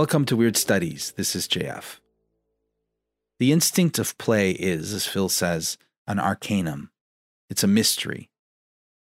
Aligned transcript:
Welcome 0.00 0.24
to 0.24 0.36
Weird 0.36 0.56
Studies. 0.56 1.12
This 1.18 1.36
is 1.36 1.46
JF. 1.46 1.98
The 3.38 3.52
instinct 3.52 3.98
of 3.98 4.16
play 4.16 4.52
is, 4.52 4.94
as 4.94 5.06
Phil 5.06 5.28
says, 5.28 5.76
an 6.06 6.18
arcanum. 6.18 6.90
It's 7.50 7.62
a 7.62 7.66
mystery. 7.66 8.30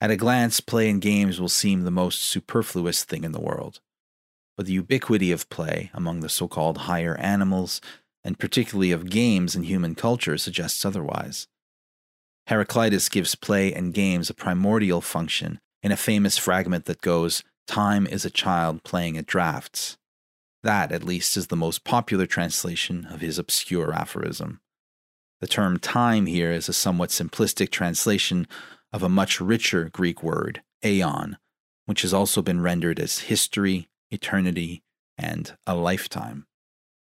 At 0.02 0.12
a 0.12 0.18
glance, 0.18 0.60
play 0.60 0.90
and 0.90 1.02
games 1.02 1.40
will 1.40 1.48
seem 1.48 1.84
the 1.84 1.90
most 1.90 2.20
superfluous 2.20 3.06
thing 3.06 3.24
in 3.24 3.32
the 3.32 3.40
world. 3.40 3.80
But 4.58 4.66
the 4.66 4.74
ubiquity 4.74 5.32
of 5.32 5.50
play 5.50 5.90
among 5.94 6.20
the 6.20 6.28
so 6.28 6.50
called 6.50 6.80
higher 6.80 7.16
animals, 7.16 7.80
and 8.22 8.38
particularly 8.38 8.92
of 8.92 9.10
games 9.10 9.56
in 9.56 9.64
human 9.64 9.96
culture, 9.96 10.38
suggests 10.38 10.84
otherwise. 10.84 11.48
Heraclitus 12.48 13.08
gives 13.08 13.36
play 13.36 13.72
and 13.72 13.94
games 13.94 14.30
a 14.30 14.34
primordial 14.34 15.00
function 15.00 15.62
in 15.82 15.94
a 15.94 15.96
famous 15.96 16.38
fragment 16.38 16.84
that 16.88 17.00
goes, 17.00 17.42
Time 17.68 18.06
is 18.06 18.26
a 18.26 18.30
child 18.30 18.84
playing 18.84 19.18
at 19.18 19.26
drafts. 19.26 19.96
That, 20.64 20.92
at 20.92 21.04
least, 21.04 21.38
is 21.38 21.48
the 21.48 21.56
most 21.56 21.84
popular 21.84 22.26
translation 22.26 23.06
of 23.06 23.22
his 23.22 23.40
obscure 23.40 23.94
aphorism. 23.94 24.60
The 25.40 25.48
term 25.48 25.80
time 25.80 26.26
here 26.26 26.52
is 26.52 26.68
a 26.68 26.74
somewhat 26.74 27.10
simplistic 27.10 27.70
translation 27.70 28.46
of 28.92 29.02
a 29.02 29.10
much 29.10 29.40
richer 29.40 29.90
Greek 29.90 30.22
word, 30.22 30.62
aeon, 30.84 31.38
which 31.86 32.02
has 32.02 32.14
also 32.14 32.42
been 32.42 32.62
rendered 32.62 33.00
as 33.00 33.20
history, 33.20 33.90
eternity, 34.12 34.84
and 35.18 35.56
a 35.66 35.76
lifetime. 35.76 36.46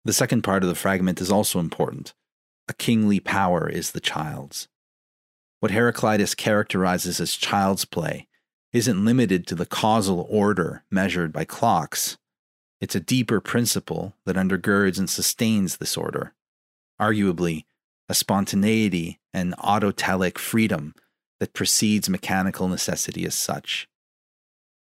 The 0.05 0.13
second 0.13 0.43
part 0.43 0.63
of 0.63 0.69
the 0.69 0.75
fragment 0.75 1.19
is 1.19 1.31
also 1.31 1.59
important. 1.59 2.13
A 2.67 2.73
kingly 2.73 3.19
power 3.19 3.67
is 3.67 3.91
the 3.91 3.99
child's. 3.99 4.67
What 5.59 5.71
Heraclitus 5.71 6.35
characterizes 6.35 7.19
as 7.19 7.35
child's 7.35 7.85
play 7.85 8.27
isn't 8.71 9.03
limited 9.03 9.47
to 9.47 9.55
the 9.55 9.65
causal 9.65 10.27
order 10.29 10.83
measured 10.91 11.33
by 11.33 11.45
clocks, 11.45 12.17
it's 12.79 12.95
a 12.95 12.99
deeper 12.99 13.41
principle 13.41 14.15
that 14.25 14.35
undergirds 14.35 14.99
and 14.99 15.09
sustains 15.09 15.77
this 15.77 15.97
order. 15.97 16.33
Arguably, 16.99 17.65
a 18.09 18.13
spontaneity 18.13 19.19
and 19.33 19.55
autotelic 19.57 20.37
freedom 20.37 20.93
that 21.39 21.53
precedes 21.53 22.09
mechanical 22.09 22.67
necessity 22.67 23.25
as 23.25 23.35
such. 23.35 23.87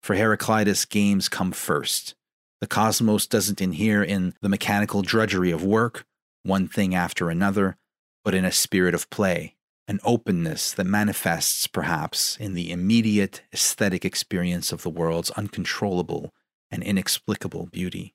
For 0.02 0.14
Heraclitus, 0.14 0.84
games 0.84 1.28
come 1.28 1.52
first. 1.52 2.14
The 2.60 2.66
cosmos 2.66 3.26
doesn't 3.26 3.60
inhere 3.60 4.02
in 4.02 4.34
the 4.40 4.48
mechanical 4.48 5.02
drudgery 5.02 5.50
of 5.50 5.64
work, 5.64 6.04
one 6.42 6.68
thing 6.68 6.94
after 6.94 7.30
another, 7.30 7.76
but 8.24 8.34
in 8.34 8.44
a 8.44 8.52
spirit 8.52 8.94
of 8.94 9.10
play, 9.10 9.56
an 9.88 10.00
openness 10.04 10.72
that 10.72 10.86
manifests 10.86 11.66
perhaps 11.66 12.36
in 12.38 12.54
the 12.54 12.70
immediate 12.70 13.42
aesthetic 13.52 14.04
experience 14.04 14.72
of 14.72 14.82
the 14.82 14.90
world's 14.90 15.30
uncontrollable 15.30 16.32
and 16.70 16.82
inexplicable 16.82 17.66
beauty. 17.66 18.14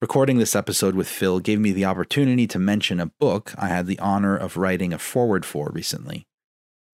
Recording 0.00 0.38
this 0.38 0.56
episode 0.56 0.96
with 0.96 1.08
Phil 1.08 1.38
gave 1.38 1.60
me 1.60 1.70
the 1.70 1.84
opportunity 1.84 2.46
to 2.48 2.58
mention 2.58 2.98
a 2.98 3.06
book 3.06 3.54
I 3.56 3.68
had 3.68 3.86
the 3.86 4.00
honor 4.00 4.36
of 4.36 4.56
writing 4.56 4.92
a 4.92 4.98
foreword 4.98 5.46
for 5.46 5.70
recently. 5.72 6.26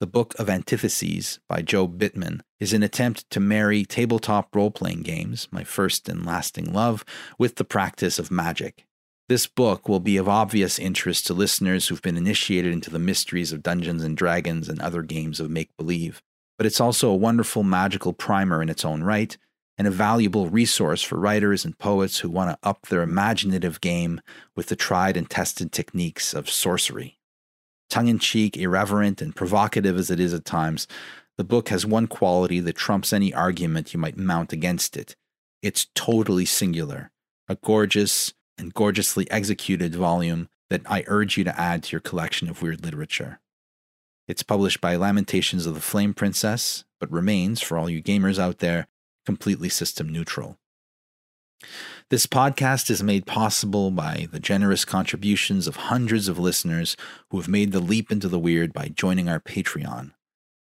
The 0.01 0.07
Book 0.07 0.35
of 0.39 0.49
Antitheses 0.49 1.41
by 1.49 1.63
Joe 1.63 1.89
Bittman 1.89 2.43
is 2.61 2.73
an 2.73 2.83
attempt 2.83 3.29
to 3.31 3.41
marry 3.41 3.85
tabletop 3.85 4.55
role 4.55 4.71
playing 4.71 5.03
games, 5.03 5.49
my 5.51 5.65
first 5.65 6.09
and 6.09 6.25
lasting 6.25 6.73
love, 6.73 7.05
with 7.39 7.57
the 7.57 7.65
practice 7.65 8.19
of 8.19 8.31
magic. 8.31 8.85
This 9.29 9.47
book 9.47 9.89
will 9.89 10.01
be 10.01 10.17
of 10.17 10.29
obvious 10.29 10.79
interest 10.79 11.27
to 11.27 11.35
listeners 11.35 11.89
who've 11.89 12.01
been 12.03 12.17
initiated 12.17 12.73
into 12.73 12.91
the 12.91 12.99
mysteries 12.99 13.53
of 13.53 13.63
Dungeons 13.63 14.05
and 14.05 14.17
Dragons 14.17 14.69
and 14.69 14.81
other 14.81 15.03
games 15.03 15.41
of 15.41 15.51
make 15.51 15.77
believe, 15.77 16.23
but 16.59 16.67
it's 16.67 16.81
also 16.81 17.11
a 17.11 17.17
wonderful 17.17 17.63
magical 17.63 18.13
primer 18.13 18.63
in 18.63 18.69
its 18.69 18.85
own 18.85 19.03
right 19.03 19.37
and 19.79 19.87
a 19.87 19.93
valuable 19.93 20.51
resource 20.51 21.03
for 21.03 21.19
writers 21.19 21.65
and 21.65 21.79
poets 21.79 22.19
who 22.19 22.29
want 22.29 22.51
to 22.51 22.69
up 22.69 22.89
their 22.89 23.03
imaginative 23.03 23.81
game 23.81 24.21
with 24.57 24.67
the 24.67 24.77
tried 24.77 25.17
and 25.17 25.31
tested 25.31 25.71
techniques 25.71 26.35
of 26.35 26.51
sorcery. 26.51 27.19
Tongue 27.89 28.09
in 28.09 28.19
cheek, 28.19 28.57
irreverent, 28.57 29.23
and 29.23 29.35
provocative 29.35 29.97
as 29.97 30.11
it 30.11 30.21
is 30.21 30.35
at 30.35 30.45
times, 30.45 30.87
the 31.39 31.45
book 31.45 31.69
has 31.69 31.87
one 31.87 32.09
quality 32.09 32.59
that 32.61 32.77
trumps 32.77 33.13
any 33.13 33.33
argument 33.33 33.95
you 33.95 34.01
might 34.01 34.19
mount 34.19 34.53
against 34.53 34.97
it. 34.97 35.15
It's 35.63 35.87
totally 35.95 36.45
singular, 36.45 37.13
a 37.49 37.55
gorgeous 37.55 38.35
and 38.59 38.75
gorgeously 38.75 39.31
executed 39.31 39.95
volume 39.95 40.49
that 40.69 40.83
I 40.87 41.05
urge 41.07 41.39
you 41.39 41.45
to 41.45 41.59
add 41.59 41.85
to 41.85 41.93
your 41.93 42.01
collection 42.01 42.51
of 42.51 42.61
weird 42.61 42.85
literature. 42.85 43.41
It's 44.27 44.43
published 44.43 44.81
by 44.81 44.97
Lamentations 44.97 45.65
of 45.65 45.75
the 45.75 45.81
Flame 45.81 46.13
Princess, 46.13 46.85
but 47.01 47.11
remains, 47.11 47.63
for 47.63 47.79
all 47.79 47.89
you 47.89 48.03
gamers 48.03 48.39
out 48.39 48.59
there, 48.59 48.89
completely 49.29 49.69
system 49.69 50.09
neutral. 50.09 50.57
This 52.09 52.27
podcast 52.27 52.89
is 52.89 53.03
made 53.03 53.27
possible 53.27 53.91
by 53.91 54.27
the 54.33 54.41
generous 54.41 54.87
contributions 54.87 55.67
of 55.67 55.77
hundreds 55.77 56.29
of 56.29 56.39
listeners 56.39 56.97
who 57.29 57.37
have 57.37 57.47
made 57.47 57.73
the 57.73 57.79
leap 57.79 58.11
into 58.11 58.27
the 58.27 58.39
weird 58.39 58.73
by 58.73 58.89
joining 58.89 59.29
our 59.29 59.39
Patreon. 59.39 60.13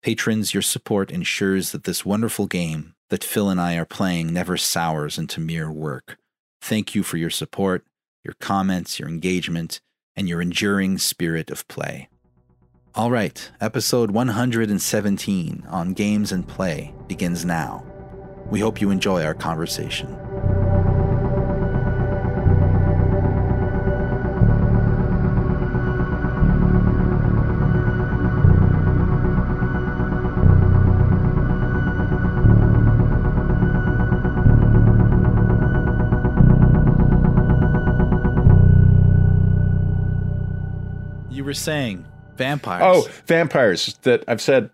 Patrons, 0.00 0.54
your 0.54 0.62
support 0.62 1.10
ensures 1.10 1.72
that 1.72 1.82
this 1.82 2.06
wonderful 2.06 2.46
game 2.46 2.94
that 3.10 3.24
Phil 3.24 3.50
and 3.50 3.60
I 3.60 3.74
are 3.74 3.84
playing 3.84 4.32
never 4.32 4.56
sours 4.56 5.18
into 5.18 5.40
mere 5.40 5.72
work. 5.72 6.16
Thank 6.60 6.94
you 6.94 7.02
for 7.02 7.16
your 7.16 7.30
support, 7.30 7.84
your 8.22 8.34
comments, 8.40 9.00
your 9.00 9.08
engagement, 9.08 9.80
and 10.14 10.28
your 10.28 10.40
enduring 10.40 10.98
spirit 10.98 11.50
of 11.50 11.66
play. 11.66 12.08
All 12.94 13.10
right, 13.10 13.50
episode 13.60 14.12
117 14.12 15.64
on 15.68 15.94
games 15.94 16.30
and 16.30 16.46
play 16.46 16.94
begins 17.08 17.44
now. 17.44 17.91
We 18.52 18.60
hope 18.60 18.82
you 18.82 18.90
enjoy 18.90 19.24
our 19.24 19.32
conversation. 19.32 20.10
You 41.30 41.42
were 41.42 41.54
saying 41.54 42.04
vampires. 42.36 42.82
Oh, 42.84 43.08
vampires. 43.24 43.98
That 44.02 44.24
I've 44.28 44.42
said 44.42 44.68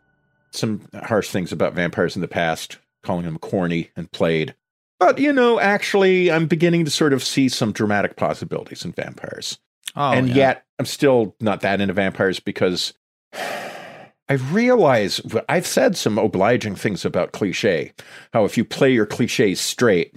some 0.50 0.80
harsh 1.04 1.28
things 1.28 1.52
about 1.52 1.74
vampires 1.74 2.16
in 2.16 2.22
the 2.22 2.26
past 2.26 2.78
calling 3.08 3.24
him 3.24 3.38
corny 3.38 3.90
and 3.96 4.12
played. 4.12 4.54
But, 5.00 5.18
you 5.18 5.32
know, 5.32 5.58
actually, 5.58 6.30
I'm 6.30 6.46
beginning 6.46 6.84
to 6.84 6.90
sort 6.90 7.14
of 7.14 7.24
see 7.24 7.48
some 7.48 7.72
dramatic 7.72 8.16
possibilities 8.16 8.84
in 8.84 8.92
vampires. 8.92 9.58
Oh, 9.96 10.10
and 10.12 10.28
yeah. 10.28 10.34
yet, 10.34 10.66
I'm 10.78 10.84
still 10.84 11.34
not 11.40 11.62
that 11.62 11.80
into 11.80 11.94
vampires 11.94 12.38
because 12.38 12.92
I 13.32 14.34
realize 14.50 15.22
I've 15.48 15.66
said 15.66 15.96
some 15.96 16.18
obliging 16.18 16.76
things 16.76 17.06
about 17.06 17.32
cliche. 17.32 17.94
How 18.34 18.44
if 18.44 18.58
you 18.58 18.64
play 18.64 18.92
your 18.92 19.06
cliches 19.06 19.58
straight, 19.58 20.14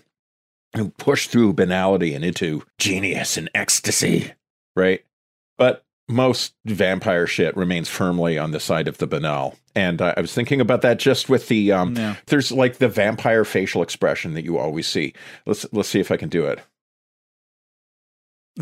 you 0.76 0.90
push 0.98 1.28
through 1.28 1.54
banality 1.54 2.14
and 2.14 2.26
into 2.26 2.64
genius 2.78 3.38
and 3.38 3.50
ecstasy, 3.56 4.34
right? 4.76 5.06
But 5.58 5.86
most 6.08 6.54
vampire 6.66 7.28
shit 7.28 7.56
remains 7.56 7.90
firmly 7.90 8.38
on 8.38 8.52
the 8.52 8.60
side 8.60 8.88
of 8.88 8.98
the 8.98 9.08
banal. 9.08 9.56
And 9.76 10.02
uh, 10.02 10.14
I 10.18 10.22
was 10.22 10.34
thinking 10.34 10.60
about 10.60 10.82
that 10.82 11.00
just 11.00 11.30
with 11.30 11.48
the 11.48 11.72
um 11.72 11.96
yeah. 11.96 12.16
there's 12.28 12.52
like 12.52 12.78
the 12.78 12.90
vampire 12.90 13.46
facial 13.46 13.82
expression 13.82 14.34
that 14.34 14.44
you 14.44 14.58
always 14.58 14.88
see. 14.88 15.14
Let's 15.46 15.66
let's 15.72 15.90
see 15.90 16.00
if 16.00 16.12
I 16.12 16.18
can 16.18 16.30
do 16.30 16.46
it. 16.46 16.60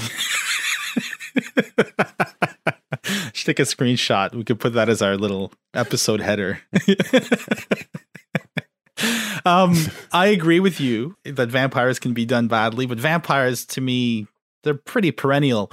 Should 3.33 3.45
take 3.45 3.59
a 3.59 3.63
screenshot. 3.63 4.35
We 4.35 4.44
could 4.44 4.59
put 4.59 4.74
that 4.74 4.89
as 4.89 5.01
our 5.01 5.18
little 5.18 5.51
episode 5.74 6.19
header. 6.19 6.62
um, 9.45 9.75
I 10.12 10.27
agree 10.27 10.59
with 10.59 10.80
you 10.80 11.15
that 11.24 11.50
vampires 11.50 12.00
can 12.00 12.13
be 12.13 12.25
done 12.25 12.47
badly, 12.47 12.85
but 12.85 13.00
vampires 13.00 13.65
to 13.68 13.81
me, 13.81 14.27
they're 14.63 14.74
pretty 14.74 15.12
perennial. 15.12 15.71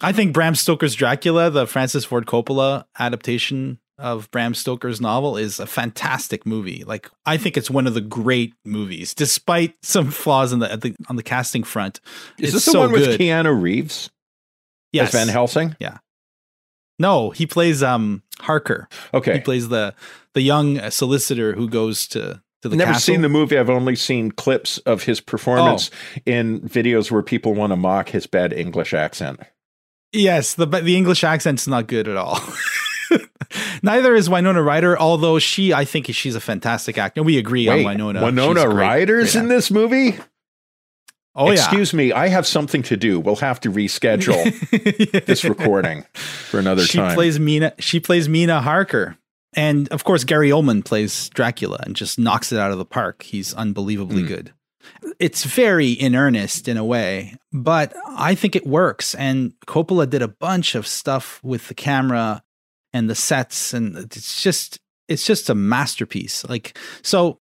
I 0.00 0.12
think 0.12 0.32
Bram 0.32 0.54
Stoker's 0.54 0.94
Dracula, 0.94 1.50
the 1.50 1.66
Francis 1.66 2.04
Ford 2.04 2.26
Coppola 2.26 2.84
adaptation 2.98 3.78
of 3.98 4.30
Bram 4.30 4.54
Stoker's 4.54 5.00
novel 5.00 5.36
is 5.36 5.58
a 5.58 5.66
fantastic 5.66 6.46
movie. 6.46 6.84
Like 6.84 7.10
I 7.26 7.36
think 7.36 7.56
it's 7.56 7.68
one 7.70 7.86
of 7.88 7.94
the 7.94 8.00
great 8.00 8.54
movies, 8.64 9.12
despite 9.12 9.74
some 9.82 10.10
flaws 10.12 10.52
in 10.52 10.60
the, 10.60 10.68
the 10.76 10.94
on 11.08 11.16
the 11.16 11.22
casting 11.24 11.64
front. 11.64 12.00
Is 12.38 12.44
it's 12.44 12.52
this 12.52 12.64
the 12.66 12.70
so 12.72 12.80
one 12.80 12.92
with 12.92 13.04
good. 13.04 13.20
Keanu 13.20 13.60
Reeves 13.60 14.10
Yes. 14.92 15.08
as 15.12 15.20
Van 15.20 15.28
Helsing? 15.32 15.74
Yeah. 15.80 15.98
No, 17.00 17.30
he 17.30 17.44
plays 17.46 17.82
um 17.82 18.22
Harker. 18.40 18.88
Okay, 19.12 19.34
he 19.34 19.40
plays 19.40 19.68
the 19.68 19.94
the 20.34 20.42
young 20.42 20.90
solicitor 20.90 21.54
who 21.54 21.68
goes 21.68 22.06
to 22.08 22.40
to 22.62 22.68
the 22.68 22.76
Never 22.76 22.92
castle. 22.92 23.14
seen 23.14 23.22
the 23.22 23.28
movie. 23.28 23.58
I've 23.58 23.68
only 23.70 23.96
seen 23.96 24.30
clips 24.30 24.78
of 24.78 25.02
his 25.02 25.20
performance 25.20 25.90
Oh. 26.16 26.20
in 26.24 26.60
videos 26.60 27.10
where 27.10 27.22
people 27.22 27.52
want 27.54 27.72
to 27.72 27.76
mock 27.76 28.10
his 28.10 28.28
bad 28.28 28.52
English 28.52 28.94
accent. 28.94 29.40
Yes, 30.12 30.54
the 30.54 30.66
the 30.66 30.96
English 30.96 31.22
accent's 31.24 31.66
not 31.66 31.86
good 31.86 32.08
at 32.08 32.16
all. 32.16 32.40
Neither 33.82 34.14
is 34.14 34.28
Winona 34.28 34.62
Ryder, 34.62 34.98
although 34.98 35.38
she, 35.38 35.72
I 35.72 35.84
think 35.84 36.06
she's 36.12 36.34
a 36.34 36.40
fantastic 36.40 36.98
actor. 36.98 37.22
We 37.22 37.38
agree 37.38 37.68
Wait, 37.68 37.84
on 37.84 37.92
Winona. 37.92 38.22
Winona 38.24 38.64
great- 38.66 38.74
Ryder's 38.76 39.32
great 39.32 39.42
in 39.42 39.48
this 39.48 39.70
movie? 39.70 40.18
Oh 41.34 41.50
Excuse 41.50 41.94
me, 41.94 42.10
I 42.12 42.28
have 42.28 42.46
something 42.46 42.82
to 42.84 42.96
do. 42.96 43.20
We'll 43.20 43.36
have 43.36 43.60
to 43.60 43.70
reschedule 43.70 44.42
this 45.26 45.44
recording 45.44 46.04
for 46.14 46.58
another 46.58 46.82
she 46.82 46.98
time. 46.98 47.14
plays 47.14 47.38
Mina. 47.38 47.72
She 47.78 48.00
plays 48.00 48.28
Mina 48.28 48.60
Harker, 48.60 49.16
and 49.54 49.88
of 49.90 50.02
course 50.04 50.24
Gary 50.24 50.50
Oldman 50.50 50.84
plays 50.84 51.28
Dracula 51.30 51.78
and 51.84 51.94
just 51.94 52.18
knocks 52.18 52.50
it 52.52 52.58
out 52.58 52.72
of 52.72 52.78
the 52.78 52.84
park. 52.84 53.22
He's 53.22 53.54
unbelievably 53.54 54.24
Mm. 54.24 54.28
good. 54.28 54.52
It's 55.18 55.44
very 55.44 55.90
in 55.90 56.14
earnest 56.14 56.68
in 56.68 56.76
a 56.76 56.84
way, 56.84 57.36
but 57.52 57.94
I 58.06 58.34
think 58.34 58.56
it 58.56 58.66
works. 58.66 59.14
And 59.14 59.52
Coppola 59.66 60.08
did 60.08 60.22
a 60.22 60.28
bunch 60.28 60.74
of 60.74 60.86
stuff 60.86 61.40
with 61.42 61.68
the 61.68 61.74
camera 61.74 62.42
and 62.92 63.08
the 63.08 63.14
sets, 63.14 63.72
and 63.74 63.96
it's 63.96 64.42
just 64.42 64.78
it's 65.08 65.26
just 65.26 65.50
a 65.50 65.54
masterpiece. 65.54 66.44
Like 66.48 66.76
so. 67.02 67.40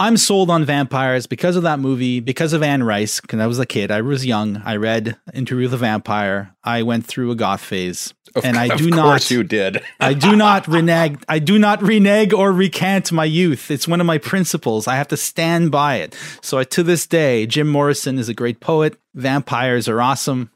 I'm 0.00 0.16
sold 0.16 0.48
on 0.48 0.64
vampires 0.64 1.26
because 1.26 1.56
of 1.56 1.64
that 1.64 1.80
movie, 1.80 2.20
because 2.20 2.52
of 2.52 2.62
Anne 2.62 2.84
Rice. 2.84 3.20
Because 3.20 3.40
I 3.40 3.46
was 3.48 3.58
a 3.58 3.66
kid, 3.66 3.90
I 3.90 4.00
was 4.00 4.24
young. 4.24 4.62
I 4.64 4.76
read 4.76 5.16
Interview 5.34 5.64
with 5.64 5.74
a 5.74 5.78
Vampire. 5.78 6.54
I 6.62 6.82
went 6.84 7.04
through 7.04 7.32
a 7.32 7.34
goth 7.34 7.60
phase, 7.62 8.14
Of, 8.36 8.44
and 8.44 8.56
I 8.56 8.66
of 8.66 8.78
do 8.78 8.90
course 8.92 9.30
not. 9.30 9.30
you 9.32 9.42
did. 9.42 9.82
I 10.00 10.14
do 10.14 10.36
not 10.36 10.68
renege. 10.68 11.18
I 11.28 11.40
do 11.40 11.58
not 11.58 11.82
renege 11.82 12.32
or 12.32 12.52
recant 12.52 13.10
my 13.10 13.24
youth. 13.24 13.72
It's 13.72 13.88
one 13.88 14.00
of 14.00 14.06
my 14.06 14.18
principles. 14.18 14.86
I 14.86 14.94
have 14.94 15.08
to 15.08 15.16
stand 15.16 15.72
by 15.72 15.96
it. 15.96 16.16
So 16.42 16.58
I, 16.58 16.64
to 16.64 16.84
this 16.84 17.04
day, 17.06 17.46
Jim 17.46 17.66
Morrison 17.68 18.18
is 18.20 18.28
a 18.28 18.34
great 18.34 18.60
poet. 18.60 18.96
Vampires 19.14 19.88
are 19.88 20.00
awesome. 20.00 20.50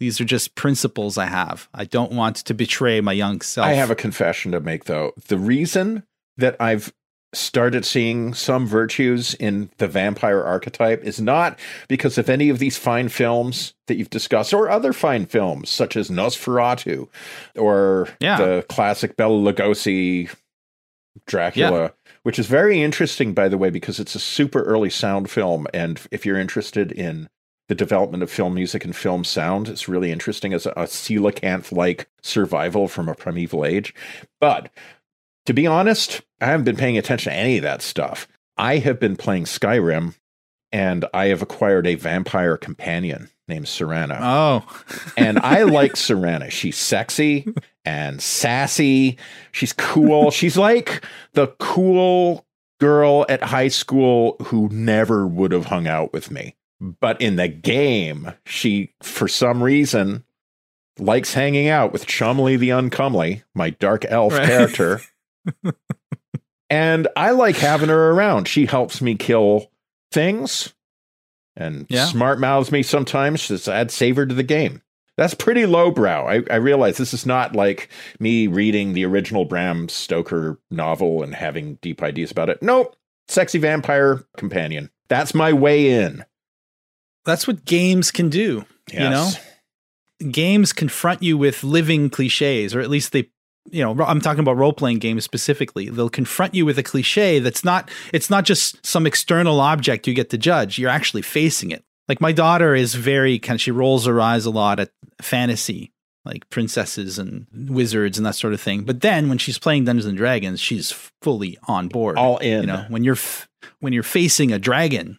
These 0.00 0.20
are 0.20 0.24
just 0.26 0.54
principles 0.54 1.16
I 1.16 1.26
have. 1.26 1.68
I 1.72 1.84
don't 1.86 2.12
want 2.12 2.36
to 2.36 2.52
betray 2.54 3.00
my 3.00 3.12
young 3.12 3.40
self. 3.40 3.66
I 3.66 3.72
have 3.72 3.90
a 3.90 3.94
confession 3.94 4.52
to 4.52 4.60
make, 4.60 4.84
though. 4.84 5.12
The 5.28 5.38
reason 5.38 6.02
that 6.36 6.56
I've 6.60 6.92
started 7.34 7.84
seeing 7.84 8.34
some 8.34 8.66
virtues 8.66 9.34
in 9.34 9.70
the 9.78 9.88
vampire 9.88 10.42
archetype 10.42 11.02
is 11.02 11.20
not 11.20 11.58
because 11.88 12.18
of 12.18 12.28
any 12.28 12.50
of 12.50 12.58
these 12.58 12.76
fine 12.76 13.08
films 13.08 13.72
that 13.86 13.96
you've 13.96 14.10
discussed 14.10 14.52
or 14.52 14.68
other 14.68 14.92
fine 14.92 15.24
films 15.26 15.70
such 15.70 15.96
as 15.96 16.10
Nosferatu 16.10 17.08
or 17.56 18.08
Yeah. 18.20 18.36
the 18.36 18.66
classic 18.68 19.16
Bela 19.16 19.52
Lugosi 19.52 20.28
Dracula, 21.26 21.92
which 22.22 22.38
is 22.38 22.46
very 22.46 22.82
interesting, 22.82 23.34
by 23.34 23.48
the 23.48 23.58
way, 23.58 23.70
because 23.70 24.00
it's 24.00 24.14
a 24.14 24.20
super 24.20 24.62
early 24.62 24.90
sound 24.90 25.30
film. 25.30 25.66
And 25.74 26.00
if 26.10 26.24
you're 26.26 26.38
interested 26.38 26.92
in 26.92 27.28
the 27.68 27.74
development 27.74 28.22
of 28.22 28.30
film 28.30 28.54
music 28.54 28.84
and 28.84 28.94
film 28.94 29.24
sound, 29.24 29.68
it's 29.68 29.88
really 29.88 30.10
interesting 30.10 30.52
as 30.52 30.66
a, 30.66 30.70
a 30.70 30.84
coelacanth 30.84 31.70
like 31.72 32.08
survival 32.22 32.88
from 32.88 33.08
a 33.08 33.14
primeval 33.14 33.64
age. 33.64 33.94
But 34.40 34.70
to 35.46 35.52
be 35.54 35.66
honest, 35.66 36.22
I 36.40 36.46
haven't 36.46 36.64
been 36.64 36.76
paying 36.76 36.98
attention 36.98 37.32
to 37.32 37.38
any 37.38 37.56
of 37.58 37.62
that 37.62 37.82
stuff. 37.82 38.28
I 38.56 38.78
have 38.78 39.00
been 39.00 39.16
playing 39.16 39.44
Skyrim 39.44 40.14
and 40.70 41.04
I 41.12 41.26
have 41.26 41.42
acquired 41.42 41.86
a 41.86 41.94
vampire 41.96 42.56
companion 42.56 43.28
named 43.48 43.66
Serana. 43.66 44.18
Oh, 44.20 44.64
And 45.16 45.38
I 45.40 45.62
like 45.64 45.92
Serana. 45.94 46.50
She's 46.50 46.76
sexy 46.76 47.46
and 47.84 48.22
sassy. 48.22 49.18
She's 49.50 49.72
cool. 49.72 50.30
She's 50.30 50.56
like 50.56 51.04
the 51.32 51.48
cool 51.58 52.46
girl 52.80 53.26
at 53.28 53.42
high 53.42 53.68
school 53.68 54.36
who 54.44 54.68
never 54.70 55.26
would 55.26 55.52
have 55.52 55.66
hung 55.66 55.86
out 55.86 56.12
with 56.12 56.30
me. 56.30 56.56
But 56.80 57.20
in 57.20 57.36
the 57.36 57.48
game, 57.48 58.32
she, 58.44 58.92
for 59.02 59.28
some 59.28 59.62
reason, 59.62 60.24
likes 60.98 61.34
hanging 61.34 61.68
out 61.68 61.92
with 61.92 62.06
Chumley 62.06 62.56
the 62.56 62.70
Uncomely, 62.70 63.42
my 63.54 63.70
dark 63.70 64.04
elf 64.06 64.32
Right. 64.32 64.46
character. 64.46 65.00
and 66.70 67.08
I 67.16 67.30
like 67.32 67.56
having 67.56 67.88
her 67.88 68.10
around. 68.10 68.48
She 68.48 68.66
helps 68.66 69.00
me 69.00 69.14
kill 69.14 69.70
things 70.10 70.72
and 71.56 71.86
Yeah. 71.88 72.06
smart 72.06 72.40
mouths 72.40 72.72
me 72.72 72.82
sometimes 72.82 73.46
to 73.48 73.72
add 73.72 73.90
savor 73.90 74.26
to 74.26 74.34
the 74.34 74.42
game. 74.42 74.82
That's 75.18 75.34
pretty 75.34 75.66
lowbrow. 75.66 76.26
I, 76.26 76.42
I 76.50 76.56
realize 76.56 76.96
this 76.96 77.12
is 77.12 77.26
not 77.26 77.54
like 77.54 77.90
me 78.18 78.46
reading 78.46 78.94
the 78.94 79.04
original 79.04 79.44
Bram 79.44 79.88
Stoker 79.90 80.58
novel 80.70 81.22
and 81.22 81.34
having 81.34 81.74
deep 81.82 82.02
ideas 82.02 82.30
about 82.30 82.48
it. 82.48 82.62
Nope. 82.62 82.96
Sexy 83.28 83.58
vampire 83.58 84.24
companion. 84.38 84.90
That's 85.08 85.34
my 85.34 85.52
way 85.52 85.90
in. 86.02 86.24
that's 87.26 87.46
what 87.46 87.64
games 87.66 88.10
can 88.10 88.30
do. 88.30 88.64
You 88.92 88.98
know? 89.10 89.30
games 90.30 90.72
confront 90.72 91.22
you 91.22 91.36
with 91.36 91.62
living 91.62 92.08
cliches, 92.10 92.74
or 92.74 92.80
at 92.80 92.90
least 92.90 93.12
they, 93.12 93.30
you 93.70 93.82
know, 93.82 94.04
I'm 94.04 94.20
talking 94.20 94.40
about 94.40 94.56
role 94.56 94.72
playing 94.72 94.98
games 94.98 95.24
specifically. 95.24 95.88
They'll 95.88 96.10
confront 96.10 96.54
you 96.54 96.66
with 96.66 96.78
a 96.78 96.82
cliche 96.82 97.38
that's 97.38 97.64
not, 97.64 97.90
it's 98.12 98.28
not 98.28 98.44
just 98.44 98.84
some 98.84 99.06
external 99.06 99.60
object 99.60 100.06
you 100.06 100.14
get 100.14 100.30
to 100.30 100.38
judge. 100.38 100.78
You're 100.78 100.90
actually 100.90 101.22
facing 101.22 101.70
it. 101.70 101.84
Like 102.08 102.20
my 102.20 102.32
daughter 102.32 102.74
is 102.74 102.94
very 102.94 103.38
kind 103.38 103.56
of, 103.56 103.60
she 103.60 103.70
rolls 103.70 104.06
her 104.06 104.20
eyes 104.20 104.44
a 104.44 104.50
lot 104.50 104.80
at 104.80 104.90
fantasy, 105.20 105.92
like 106.24 106.48
princesses 106.50 107.18
and 107.18 107.46
wizards 107.70 108.18
and 108.18 108.26
that 108.26 108.34
sort 108.34 108.52
of 108.52 108.60
thing. 108.60 108.82
But 108.82 109.00
then 109.00 109.28
when 109.28 109.38
she's 109.38 109.58
playing 109.58 109.84
Dungeons 109.84 110.06
and 110.06 110.18
Dragons, 110.18 110.60
she's 110.60 110.92
fully 111.22 111.56
on 111.68 111.88
board. 111.88 112.18
All 112.18 112.38
in. 112.38 112.62
You 112.62 112.66
know, 112.66 112.84
when 112.88 113.04
you're 113.04 113.14
f- 113.14 113.48
when 113.78 113.92
you're 113.92 114.02
facing 114.02 114.52
a 114.52 114.58
dragon, 114.58 115.18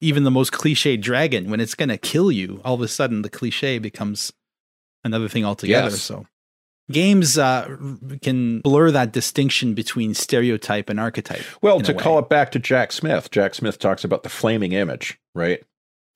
even 0.00 0.24
the 0.24 0.30
most 0.30 0.52
cliched 0.52 1.02
dragon, 1.02 1.50
when 1.50 1.60
it's 1.60 1.74
going 1.74 1.88
to 1.88 1.98
kill 1.98 2.30
you, 2.32 2.60
all 2.64 2.74
of 2.74 2.80
a 2.80 2.88
sudden 2.88 3.22
the 3.22 3.28
cliche 3.28 3.78
becomes 3.78 4.32
another 5.04 5.28
thing 5.28 5.44
altogether. 5.44 5.90
Yes. 5.90 6.00
So 6.00 6.26
games 6.90 7.38
uh, 7.38 7.76
can 8.22 8.60
blur 8.60 8.90
that 8.90 9.12
distinction 9.12 9.74
between 9.74 10.14
stereotype 10.14 10.88
and 10.88 11.00
archetype. 11.00 11.42
Well, 11.62 11.80
to 11.80 11.94
call 11.94 12.18
it 12.18 12.28
back 12.28 12.50
to 12.52 12.58
Jack 12.58 12.92
Smith, 12.92 13.30
Jack 13.30 13.54
Smith 13.54 13.78
talks 13.78 14.04
about 14.04 14.22
the 14.22 14.28
flaming 14.28 14.72
image, 14.72 15.18
right? 15.34 15.62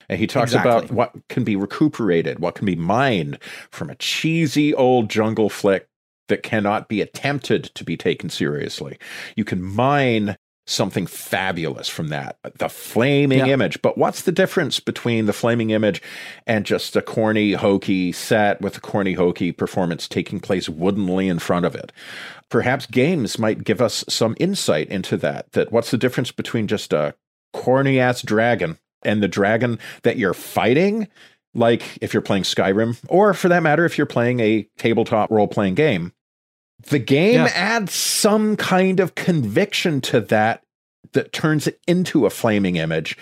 And 0.07 0.19
he 0.19 0.27
talks 0.27 0.53
about 0.53 0.91
what 0.91 1.13
can 1.29 1.43
be 1.43 1.55
recuperated, 1.55 2.39
what 2.39 2.55
can 2.55 2.65
be 2.65 2.75
mined 2.75 3.39
from 3.71 3.89
a 3.89 3.95
cheesy 3.95 4.73
old 4.73 5.09
jungle 5.09 5.49
flick 5.49 5.87
that 6.27 6.43
cannot 6.43 6.87
be 6.87 7.01
attempted 7.01 7.65
to 7.75 7.83
be 7.83 7.97
taken 7.97 8.29
seriously. 8.29 8.97
You 9.35 9.45
can 9.45 9.61
mine 9.61 10.37
something 10.67 11.05
fabulous 11.05 11.87
from 11.87 12.07
that, 12.07 12.37
the 12.57 12.69
flaming 12.69 13.39
Yeah. 13.39 13.47
image. 13.47 13.81
But 13.81 13.97
what's 13.97 14.23
the 14.23 14.31
difference 14.31 14.79
between 14.79 15.25
the 15.27 15.33
flaming 15.33 15.69
image 15.69 16.01
and 16.47 16.65
just 16.65 16.95
a 16.95 17.01
corny, 17.01 17.53
hokey 17.53 18.11
set 18.11 18.61
with 18.61 18.77
a 18.77 18.81
corny, 18.81 19.13
hokey 19.13 19.51
performance 19.51 20.07
taking 20.07 20.39
place 20.39 20.67
woodenly 20.67 21.27
in 21.27 21.37
front 21.39 21.65
of 21.65 21.75
it? 21.75 21.91
Perhaps 22.49 22.87
games 22.87 23.37
might 23.37 23.63
give 23.63 23.81
us 23.81 24.03
some 24.09 24.35
insight 24.39 24.87
into 24.89 25.17
that. 25.17 25.51
That 25.51 25.71
what's 25.71 25.91
the 25.91 25.97
difference 25.97 26.31
between 26.31 26.67
just 26.67 26.93
a 26.93 27.13
corny 27.53 27.99
ass 27.99 28.21
dragon 28.23 28.77
and 29.03 29.21
the 29.21 29.27
dragon 29.27 29.77
that 30.03 30.17
you're 30.17 30.33
fighting? 30.33 31.07
Like 31.53 31.83
if 32.01 32.13
you're 32.13 32.21
playing 32.21 32.43
Skyrim, 32.43 32.97
or 33.07 33.33
for 33.33 33.49
that 33.49 33.63
matter, 33.63 33.85
if 33.85 33.97
you're 33.97 34.05
playing 34.07 34.39
a 34.39 34.67
tabletop 34.77 35.29
role 35.31 35.47
playing 35.47 35.75
game, 35.75 36.11
the 36.89 36.99
game 36.99 37.41
Yeah. 37.41 37.51
adds 37.53 37.93
some 37.93 38.55
kind 38.55 38.99
of 38.99 39.15
conviction 39.15 40.01
to 40.01 40.21
that 40.21 40.63
that 41.13 41.31
turns 41.33 41.67
it 41.67 41.79
into 41.87 42.25
a 42.25 42.29
flaming 42.29 42.75
image. 42.75 43.17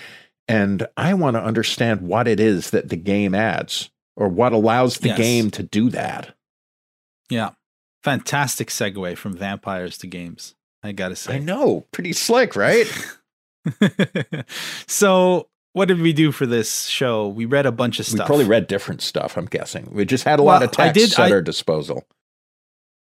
And 0.48 0.86
I 0.98 1.14
want 1.14 1.36
to 1.36 1.44
understand 1.44 2.02
what 2.02 2.28
it 2.28 2.40
is 2.40 2.72
that 2.72 2.90
the 2.90 2.96
game 2.98 3.34
adds 3.34 3.90
or 4.18 4.28
what 4.28 4.52
allows 4.54 4.98
the 4.98 5.10
Yes. 5.10 5.18
game 5.18 5.52
to 5.52 5.64
do 5.64 5.90
that. 5.92 6.36
Yeah. 7.30 7.52
Fantastic 8.04 8.68
segue 8.70 9.18
from 9.18 9.38
vampires 9.38 9.98
to 10.00 10.08
games. 10.08 10.56
I 10.84 10.92
got 10.92 11.10
to 11.10 11.16
say. 11.16 11.36
I 11.36 11.40
know, 11.40 11.86
pretty 11.94 12.12
slick, 12.12 12.56
right? 12.58 12.88
so, 14.88 15.48
what 15.74 15.88
did 15.88 16.02
we 16.02 16.14
do 16.14 16.32
for 16.32 16.46
this 16.46 16.86
show? 16.86 17.28
We 17.28 17.46
read 17.46 17.66
a 17.66 17.72
bunch 17.72 18.00
of 18.00 18.06
stuff. 18.06 18.20
we 18.20 18.26
probably 18.26 18.46
read 18.46 18.68
different 18.68 19.02
stuff, 19.02 19.38
I'm 19.38 19.46
guessing. 19.46 19.90
We 19.92 20.06
just 20.06 20.24
had 20.26 20.40
a 20.40 20.44
lot 20.44 20.60
Well, 20.62 20.70
of 20.70 20.80
I 20.80 20.92
texts 20.92 21.16
did- 21.16 21.20
at 21.20 21.32
I- 21.32 21.36
our 21.36 21.42
disposal. 21.42 22.06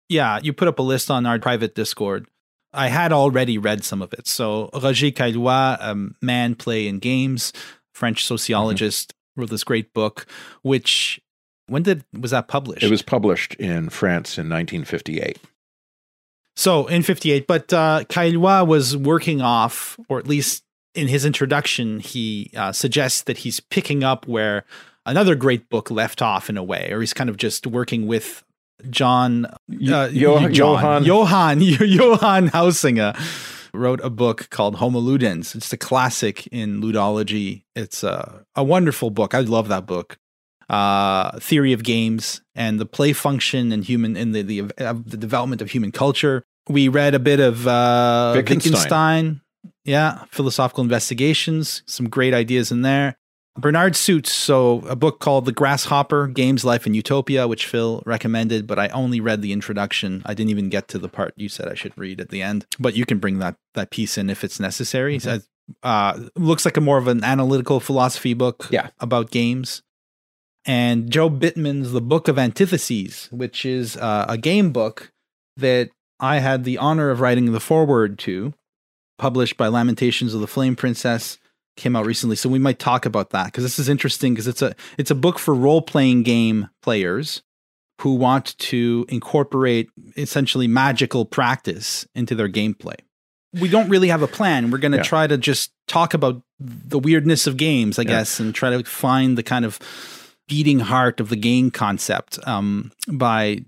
Yeah, 0.08 0.38
you 0.42 0.52
put 0.52 0.68
up 0.68 0.78
a 0.78 0.82
list 0.82 1.10
on 1.10 1.26
our 1.26 1.38
private 1.38 1.74
Discord. 1.74 2.26
I 2.72 2.88
had 2.88 3.12
already 3.12 3.58
read 3.58 3.84
some 3.84 4.02
of 4.02 4.12
it. 4.12 4.26
So 4.26 4.70
Roger 4.74 5.10
Caillois, 5.10 5.76
um, 5.80 6.14
Man 6.22 6.54
Play 6.54 6.86
in 6.86 6.98
Games, 6.98 7.52
French 7.94 8.24
sociologist, 8.24 9.14
wrote 9.36 9.50
this 9.50 9.64
great 9.64 9.92
book. 9.92 10.26
Which 10.62 11.20
when 11.66 11.82
did 11.82 12.04
was 12.18 12.30
that 12.30 12.48
published? 12.48 12.82
It 12.82 12.90
was 12.90 13.02
published 13.02 13.54
in 13.54 13.90
France 13.90 14.38
in 14.38 14.48
1958. 14.48 15.38
So 16.54 16.86
in 16.86 17.02
58, 17.02 17.46
but 17.46 17.72
uh, 17.72 18.04
Caillois 18.08 18.66
was 18.66 18.96
working 18.96 19.40
off, 19.40 19.98
or 20.08 20.18
at 20.18 20.26
least 20.26 20.64
in 20.94 21.08
his 21.08 21.24
introduction, 21.24 22.00
he 22.00 22.50
uh, 22.54 22.72
suggests 22.72 23.22
that 23.22 23.38
he's 23.38 23.60
picking 23.60 24.04
up 24.04 24.26
where 24.26 24.64
another 25.06 25.34
great 25.34 25.70
book 25.70 25.90
left 25.90 26.20
off 26.20 26.50
in 26.50 26.58
a 26.58 26.62
way, 26.62 26.90
or 26.92 27.00
he's 27.00 27.14
kind 27.14 27.30
of 27.30 27.36
just 27.38 27.66
working 27.66 28.06
with 28.06 28.44
John, 28.90 29.46
uh, 29.46 30.08
Johann, 30.12 30.52
John 30.52 31.04
Johann 31.04 31.60
Johann 31.60 32.48
Huizinga 32.50 33.16
wrote 33.74 34.00
a 34.02 34.10
book 34.10 34.48
called 34.50 34.76
Homo 34.76 35.00
Ludens. 35.00 35.54
It's 35.54 35.72
a 35.72 35.76
classic 35.76 36.46
in 36.48 36.82
ludology. 36.82 37.64
It's 37.74 38.02
a, 38.02 38.44
a 38.54 38.62
wonderful 38.62 39.10
book. 39.10 39.34
I 39.34 39.40
love 39.40 39.68
that 39.68 39.86
book. 39.86 40.18
Uh, 40.68 41.38
theory 41.38 41.72
of 41.72 41.82
games 41.82 42.40
and 42.54 42.80
the 42.80 42.86
play 42.86 43.12
function 43.12 43.72
and 43.72 43.84
human 43.84 44.16
in 44.16 44.32
the 44.32 44.42
the, 44.42 44.60
uh, 44.78 44.94
the 45.04 45.16
development 45.16 45.60
of 45.60 45.70
human 45.70 45.92
culture. 45.92 46.42
We 46.68 46.88
read 46.88 47.14
a 47.14 47.18
bit 47.18 47.40
of 47.40 47.66
uh, 47.66 48.32
Wittgenstein. 48.36 48.72
Wittgenstein. 48.72 49.40
Yeah, 49.84 50.24
philosophical 50.30 50.82
investigations. 50.82 51.82
Some 51.86 52.08
great 52.08 52.32
ideas 52.32 52.70
in 52.70 52.82
there. 52.82 53.16
Bernard 53.58 53.94
Suits, 53.96 54.32
so 54.32 54.78
a 54.88 54.96
book 54.96 55.20
called 55.20 55.44
The 55.44 55.52
Grasshopper 55.52 56.26
Games, 56.26 56.64
Life, 56.64 56.86
and 56.86 56.96
Utopia, 56.96 57.46
which 57.46 57.66
Phil 57.66 58.02
recommended, 58.06 58.66
but 58.66 58.78
I 58.78 58.88
only 58.88 59.20
read 59.20 59.42
the 59.42 59.52
introduction. 59.52 60.22
I 60.24 60.32
didn't 60.32 60.50
even 60.50 60.70
get 60.70 60.88
to 60.88 60.98
the 60.98 61.08
part 61.08 61.34
you 61.36 61.50
said 61.50 61.68
I 61.68 61.74
should 61.74 61.96
read 61.96 62.18
at 62.20 62.30
the 62.30 62.40
end. 62.40 62.64
But 62.80 62.94
you 62.96 63.04
can 63.04 63.18
bring 63.18 63.40
that 63.40 63.56
that 63.74 63.90
piece 63.90 64.16
in 64.16 64.30
if 64.30 64.42
it's 64.42 64.58
necessary. 64.58 65.18
Mhm. 65.18 65.44
Uh, 65.82 66.28
looks 66.34 66.64
like 66.64 66.76
a 66.76 66.80
more 66.80 66.98
of 66.98 67.08
an 67.08 67.22
analytical 67.22 67.78
philosophy 67.78 68.32
book 68.34 68.68
Yeah. 68.70 68.88
about 69.00 69.30
games. 69.30 69.82
And 70.64 71.10
Joe 71.10 71.28
Bittman's 71.28 71.92
The 71.92 72.00
Book 72.00 72.28
of 72.28 72.38
Antitheses, 72.38 73.28
which 73.32 73.64
is 73.66 73.96
uh, 73.96 74.26
a 74.28 74.38
game 74.38 74.72
book 74.72 75.12
that 75.56 75.90
I 76.20 76.38
had 76.38 76.64
the 76.64 76.78
honor 76.78 77.10
of 77.10 77.20
writing 77.20 77.52
the 77.52 77.60
foreword 77.60 78.18
to, 78.20 78.54
published 79.18 79.56
by 79.56 79.68
Lamentations 79.68 80.32
of 80.34 80.40
the 80.40 80.46
Flame 80.46 80.74
Princess 80.76 81.38
came 81.76 81.96
out 81.96 82.04
recently 82.06 82.36
so 82.36 82.48
we 82.48 82.58
might 82.58 82.78
talk 82.78 83.06
about 83.06 83.30
that 83.30 83.46
because 83.46 83.64
this 83.64 83.78
is 83.78 83.88
interesting 83.88 84.34
because 84.34 84.46
it's 84.46 84.60
a 84.62 84.74
it's 84.98 85.10
a 85.10 85.14
book 85.14 85.38
for 85.38 85.54
role-playing 85.54 86.22
game 86.22 86.68
players 86.82 87.42
who 88.00 88.14
want 88.14 88.56
to 88.58 89.06
incorporate 89.08 89.88
essentially 90.16 90.66
magical 90.68 91.24
practice 91.24 92.06
into 92.14 92.34
their 92.34 92.48
gameplay 92.48 92.96
we 93.60 93.68
don't 93.68 93.88
really 93.88 94.08
have 94.08 94.22
a 94.22 94.26
plan 94.26 94.70
we're 94.70 94.78
going 94.78 94.92
to 94.92 94.98
Yeah. 94.98 95.02
try 95.04 95.26
to 95.26 95.38
just 95.38 95.72
talk 95.88 96.12
about 96.14 96.42
the 96.60 96.98
weirdness 96.98 97.46
of 97.46 97.56
games 97.56 97.98
i 97.98 98.02
Yeah. 98.02 98.08
guess 98.08 98.38
and 98.38 98.54
try 98.54 98.70
to 98.70 98.84
find 98.84 99.38
the 99.38 99.42
kind 99.42 99.64
of 99.64 99.78
beating 100.48 100.80
heart 100.80 101.20
of 101.20 101.30
the 101.30 101.36
game 101.36 101.70
concept 101.70 102.38
um, 102.46 102.92
by 103.10 103.64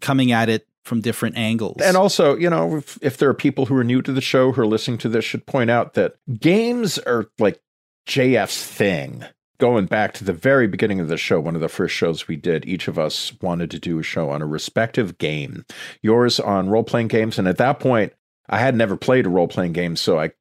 coming 0.00 0.32
at 0.32 0.48
it 0.48 0.66
from 0.84 1.00
different 1.00 1.36
angles 1.36 1.80
And 1.80 1.96
also, 1.96 2.36
you 2.36 2.50
know, 2.50 2.76
if, 2.76 2.98
if 3.02 3.16
there 3.16 3.28
are 3.28 3.34
people 3.34 3.66
who 3.66 3.76
are 3.76 3.84
new 3.84 4.02
to 4.02 4.12
the 4.12 4.20
show 4.20 4.52
who 4.52 4.62
are 4.62 4.66
listening 4.66 4.98
to 4.98 5.08
this, 5.08 5.24
should 5.24 5.46
point 5.46 5.70
out 5.70 5.94
that 5.94 6.16
games 6.40 6.98
are 6.98 7.26
like 7.38 7.60
JF's 8.06 8.64
thing. 8.64 9.24
Going 9.58 9.86
back 9.86 10.12
to 10.14 10.24
the 10.24 10.32
very 10.32 10.66
beginning 10.66 10.98
of 10.98 11.06
the 11.06 11.16
show, 11.16 11.38
one 11.38 11.54
of 11.54 11.60
the 11.60 11.68
first 11.68 11.94
shows 11.94 12.26
we 12.26 12.34
did, 12.34 12.66
each 12.66 12.88
of 12.88 12.98
us 12.98 13.32
wanted 13.40 13.70
to 13.70 13.78
do 13.78 14.00
a 14.00 14.02
show 14.02 14.28
on 14.30 14.42
a 14.42 14.46
respective 14.46 15.18
game. 15.18 15.64
Yours 16.02 16.40
on 16.40 16.68
role 16.68 16.82
playing 16.82 17.06
games. 17.06 17.38
And 17.38 17.46
at 17.46 17.58
that 17.58 17.78
point, 17.78 18.12
I 18.48 18.58
had 18.58 18.74
never 18.74 18.96
played 18.96 19.24
a 19.24 19.28
role 19.28 19.46
playing 19.46 19.72
game, 19.72 19.94
so 19.94 20.18
I, 20.18 20.32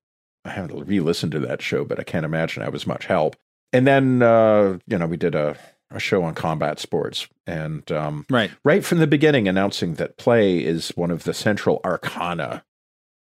I 0.44 0.50
haven't 0.50 0.88
re 0.88 1.00
listened 1.00 1.34
to 1.34 1.40
that 1.42 1.62
show, 1.62 1.86
but 1.86 2.00
I 2.00 2.04
can't 2.04 2.26
imagine 2.26 2.64
I 2.64 2.70
was 2.70 2.88
much 2.88 3.06
help. 3.06 3.36
And 3.72 3.86
then, 3.86 4.24
uh, 4.24 4.80
you 4.88 4.98
know, 4.98 5.06
we 5.06 5.18
did 5.18 5.36
a, 5.36 5.56
a 5.92 6.00
show 6.00 6.24
on 6.24 6.34
combat 6.36 6.80
sports. 6.80 7.28
And 7.48 7.90
um, 7.92 8.26
right 8.30 8.52
right 8.64 8.84
from 8.84 9.00
the 9.00 9.08
beginning 9.08 9.48
announcing 9.48 9.96
that 9.96 10.18
play 10.18 10.64
is 10.64 10.90
one 10.96 11.12
of 11.12 11.24
the 11.24 11.34
central 11.34 11.82
arcana 11.84 12.64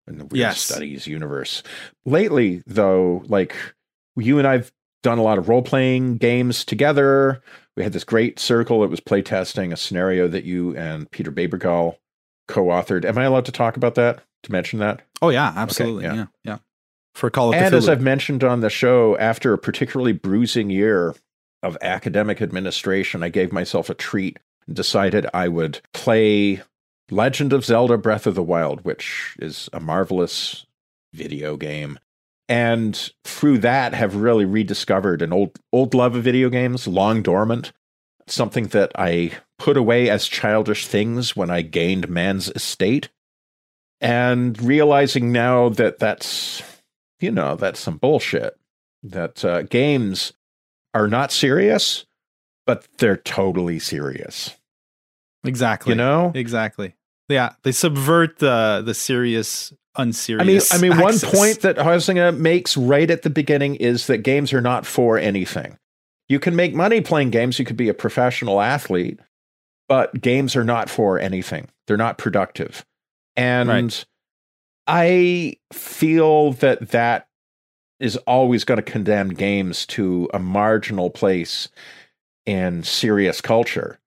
in 0.06 0.18
the 0.18 0.24
weird 0.24 0.38
Yes. 0.38 0.60
studies 0.60 1.06
universe. 1.06 1.62
Lately, 2.04 2.62
though, 2.66 3.22
like 3.26 3.54
you 4.16 4.38
and 4.38 4.46
I've 4.46 4.72
done 5.02 5.18
a 5.18 5.22
lot 5.22 5.38
of 5.38 5.48
role 5.48 5.62
playing 5.62 6.16
games 6.18 6.64
together. 6.64 7.42
We 7.76 7.82
had 7.82 7.92
this 7.92 8.04
great 8.04 8.38
circle. 8.38 8.84
It 8.84 8.90
was 8.90 9.00
playtesting 9.00 9.72
a 9.72 9.76
scenario 9.76 10.28
that 10.28 10.44
you 10.44 10.76
and 10.76 11.10
Peter 11.10 11.32
Babergall 11.32 11.96
co-authored. 12.48 13.04
Am 13.04 13.16
I 13.16 13.24
allowed 13.24 13.46
to 13.46 13.52
talk 13.52 13.76
about 13.76 13.94
that? 13.94 14.22
To 14.44 14.52
mention 14.52 14.78
that? 14.78 15.02
oh 15.22 15.28
yeah 15.28 15.52
absolutely 15.54 16.04
yeah. 16.04 16.14
yeah. 16.14 16.26
yeah 16.44 16.58
for 17.14 17.28
call 17.28 17.50
of 17.50 17.54
and 17.56 17.74
as 17.74 17.88
I've 17.88 18.00
mentioned 18.00 18.42
on 18.42 18.60
the 18.60 18.70
show, 18.70 19.16
after 19.18 19.52
a 19.52 19.58
particularly 19.58 20.12
bruising 20.12 20.70
year 20.70 21.14
of 21.62 21.76
academic 21.82 22.40
administration, 22.40 23.22
I 23.22 23.28
gave 23.28 23.52
myself 23.52 23.90
a 23.90 23.94
treat 23.94 24.38
and 24.66 24.76
decided 24.76 25.26
I 25.34 25.48
would 25.48 25.80
play 25.92 26.62
Legend 27.10 27.52
of 27.52 27.64
Zelda 27.64 27.98
Breath 27.98 28.26
of 28.26 28.34
the 28.34 28.42
Wild, 28.42 28.84
which 28.84 29.36
is 29.38 29.68
a 29.72 29.80
marvelous 29.80 30.66
video 31.12 31.56
game. 31.56 31.98
And 32.48 33.10
through 33.24 33.58
that 33.58 33.94
have 33.94 34.16
really 34.16 34.44
rediscovered 34.44 35.22
an 35.22 35.32
old 35.32 35.58
old 35.72 35.94
love 35.94 36.16
of 36.16 36.24
video 36.24 36.48
games, 36.48 36.88
long 36.88 37.22
dormant, 37.22 37.72
something 38.26 38.68
that 38.68 38.90
I 38.96 39.32
put 39.58 39.76
away 39.76 40.10
as 40.10 40.26
childish 40.26 40.86
things 40.86 41.36
when 41.36 41.50
I 41.50 41.62
gained 41.62 42.08
man's 42.08 42.48
estate. 42.50 43.10
And 44.00 44.60
realizing 44.60 45.30
now 45.30 45.68
that 45.68 45.98
that's 45.98 46.62
you 47.20 47.30
know, 47.30 47.54
that's 47.54 47.78
some 47.78 47.98
bullshit. 47.98 48.58
That 49.02 49.44
uh, 49.44 49.62
games 49.62 50.32
are 50.94 51.08
not 51.08 51.32
serious, 51.32 52.06
but 52.66 52.86
they're 52.98 53.16
totally 53.16 53.78
serious. 53.78 54.56
exactly 55.44 55.92
You 55.92 55.96
know? 55.96 56.32
Exactly. 56.34 56.94
Yeah, 57.28 57.52
they 57.62 57.72
subvert 57.72 58.38
the 58.38 58.82
the 58.84 58.94
serious 58.94 59.72
unserious. 59.96 60.72
I 60.72 60.78
mean. 60.78 60.92
I 60.92 60.96
mean, 60.96 61.02
one 61.02 61.18
point 61.18 61.60
that 61.60 61.76
Huizinga 61.76 62.36
makes 62.36 62.76
right 62.76 63.10
at 63.10 63.22
the 63.22 63.30
beginning 63.30 63.76
is 63.76 64.06
that 64.08 64.18
games 64.18 64.52
are 64.52 64.60
not 64.60 64.84
for 64.84 65.16
anything. 65.18 65.78
You 66.28 66.38
can 66.38 66.54
make 66.56 66.74
money 66.74 67.00
playing 67.00 67.30
games. 67.30 67.58
You 67.58 67.64
could 67.64 67.76
be 67.76 67.88
a 67.88 67.94
professional 67.94 68.60
athlete, 68.60 69.20
but 69.88 70.20
games 70.20 70.54
are 70.56 70.64
not 70.64 70.90
for 70.90 71.18
anything. 71.18 71.68
They're 71.86 71.96
not 71.96 72.18
productive. 72.18 72.84
And 73.36 73.68
Right. 73.68 74.04
I 74.86 75.56
feel 75.72 76.52
that 76.54 76.90
that 76.90 77.28
is 78.00 78.16
always 78.18 78.64
going 78.64 78.76
to 78.76 78.82
condemn 78.82 79.28
games 79.30 79.86
to 79.86 80.28
a 80.32 80.38
marginal 80.38 81.10
place 81.10 81.68
in 82.46 82.82
serious 82.82 83.40
culture. 83.40 84.00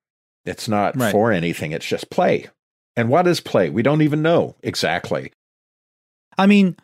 It's 0.45 0.67
not 0.67 0.97
Right. 0.97 1.12
for 1.12 1.31
anything. 1.31 1.71
It's 1.71 1.85
just 1.85 2.09
play. 2.09 2.47
And 2.95 3.09
what 3.09 3.27
is 3.27 3.39
play? 3.39 3.69
We 3.69 3.83
don't 3.83 4.01
even 4.01 4.21
know 4.21 4.55
exactly. 4.62 5.31
I 6.38 6.47
mean, 6.47 6.75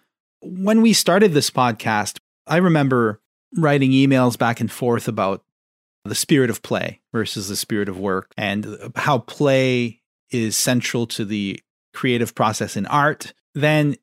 when 0.42 0.82
we 0.82 0.94
started 0.94 1.34
this 1.34 1.50
podcast, 1.50 2.18
I 2.48 2.58
remember 2.58 3.20
writing 3.58 3.92
emails 3.92 4.38
back 4.38 4.60
and 4.60 4.72
forth 4.72 5.08
about 5.08 5.44
the 6.06 6.16
spirit 6.16 6.50
of 6.50 6.62
play 6.62 7.02
versus 7.12 7.50
the 7.50 7.56
spirit 7.56 7.90
of 7.90 8.00
work 8.00 8.32
and 8.38 8.92
how 8.96 9.18
play 9.20 10.02
is 10.32 10.56
central 10.56 11.06
to 11.08 11.26
the 11.26 11.60
creative 11.94 12.36
process 12.36 12.78
in 12.78 12.86
art. 12.86 13.34
Then 13.56 13.96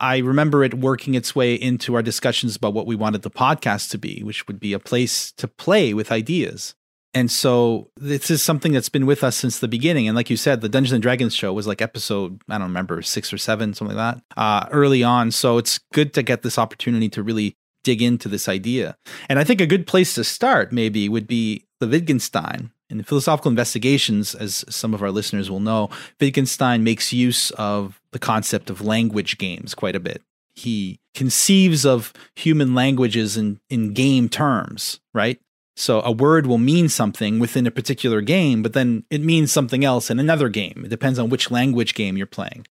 I 0.00 0.18
remember 0.18 0.62
it 0.62 0.74
working 0.74 1.14
its 1.14 1.34
way 1.34 1.54
into 1.54 1.94
our 1.94 2.02
discussions 2.02 2.56
about 2.56 2.74
what 2.74 2.86
we 2.86 2.96
wanted 2.96 3.22
the 3.22 3.30
podcast 3.30 3.90
to 3.90 3.98
be, 3.98 4.22
which 4.22 4.46
would 4.46 4.60
be 4.60 4.72
a 4.72 4.78
place 4.78 5.32
to 5.32 5.48
play 5.48 5.94
with 5.94 6.12
ideas. 6.12 6.74
And 7.14 7.30
so 7.30 7.90
this 7.96 8.30
is 8.30 8.42
something 8.42 8.72
that's 8.72 8.90
been 8.90 9.06
with 9.06 9.24
us 9.24 9.36
since 9.36 9.58
the 9.58 9.68
beginning. 9.68 10.06
And 10.06 10.14
like 10.14 10.28
you 10.28 10.36
said, 10.36 10.60
the 10.60 10.68
Dungeons 10.68 10.92
and 10.92 11.02
Dragons 11.02 11.34
show 11.34 11.50
was 11.50 11.66
like 11.66 11.80
episode, 11.80 12.42
I 12.46 12.58
don't 12.58 12.66
remember, 12.66 13.00
six 13.00 13.32
or 13.32 13.38
seven, 13.38 13.72
something 13.72 13.96
like 13.96 14.18
that, 14.18 14.38
uh, 14.38 14.68
early 14.70 15.02
on. 15.02 15.30
So 15.30 15.56
it's 15.56 15.80
good 15.94 16.12
to 16.12 16.22
get 16.22 16.42
this 16.42 16.58
opportunity 16.58 17.08
to 17.08 17.22
really 17.22 17.56
dig 17.84 18.02
into 18.02 18.28
this 18.28 18.50
idea. 18.50 18.98
And 19.30 19.38
I 19.38 19.44
think 19.44 19.62
a 19.62 19.66
good 19.66 19.86
place 19.86 20.14
to 20.14 20.24
start 20.24 20.72
maybe 20.72 21.08
would 21.08 21.26
be 21.26 21.64
the 21.80 21.88
Wittgenstein. 21.88 22.70
In 22.88 23.02
philosophical 23.02 23.50
investigations, 23.50 24.34
as 24.34 24.64
some 24.68 24.94
of 24.94 25.02
our 25.02 25.10
listeners 25.10 25.50
will 25.50 25.60
know, 25.60 25.90
Wittgenstein 26.20 26.84
makes 26.84 27.12
use 27.12 27.50
of 27.52 28.00
the 28.12 28.18
concept 28.18 28.70
of 28.70 28.80
language 28.80 29.38
games 29.38 29.74
quite 29.74 29.96
a 29.96 30.00
bit. 30.00 30.22
He 30.54 31.00
conceives 31.14 31.84
of 31.84 32.12
human 32.34 32.74
languages 32.74 33.36
in, 33.36 33.60
in 33.68 33.92
game 33.92 34.28
terms, 34.28 35.00
right? 35.12 35.40
So 35.74 36.00
a 36.00 36.10
word 36.10 36.46
will 36.46 36.58
mean 36.58 36.88
something 36.88 37.38
within 37.38 37.66
a 37.66 37.70
particular 37.70 38.22
game, 38.22 38.62
but 38.62 38.72
then 38.72 39.04
it 39.10 39.20
means 39.20 39.52
something 39.52 39.84
else 39.84 40.10
in 40.10 40.18
another 40.18 40.48
game. 40.48 40.82
It 40.84 40.88
depends 40.88 41.18
on 41.18 41.28
which 41.28 41.50
language 41.50 41.94
game 41.94 42.16
you're 42.16 42.26
playing. 42.26 42.66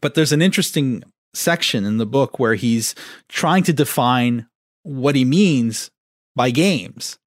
But 0.00 0.14
there's 0.14 0.32
an 0.32 0.42
interesting 0.42 1.04
section 1.34 1.84
in 1.84 1.98
the 1.98 2.06
book 2.06 2.38
where 2.38 2.54
he's 2.54 2.94
trying 3.28 3.62
to 3.64 3.72
define 3.72 4.48
what 4.82 5.14
he 5.14 5.24
means 5.24 5.90
by 6.34 6.50
games. 6.50 7.18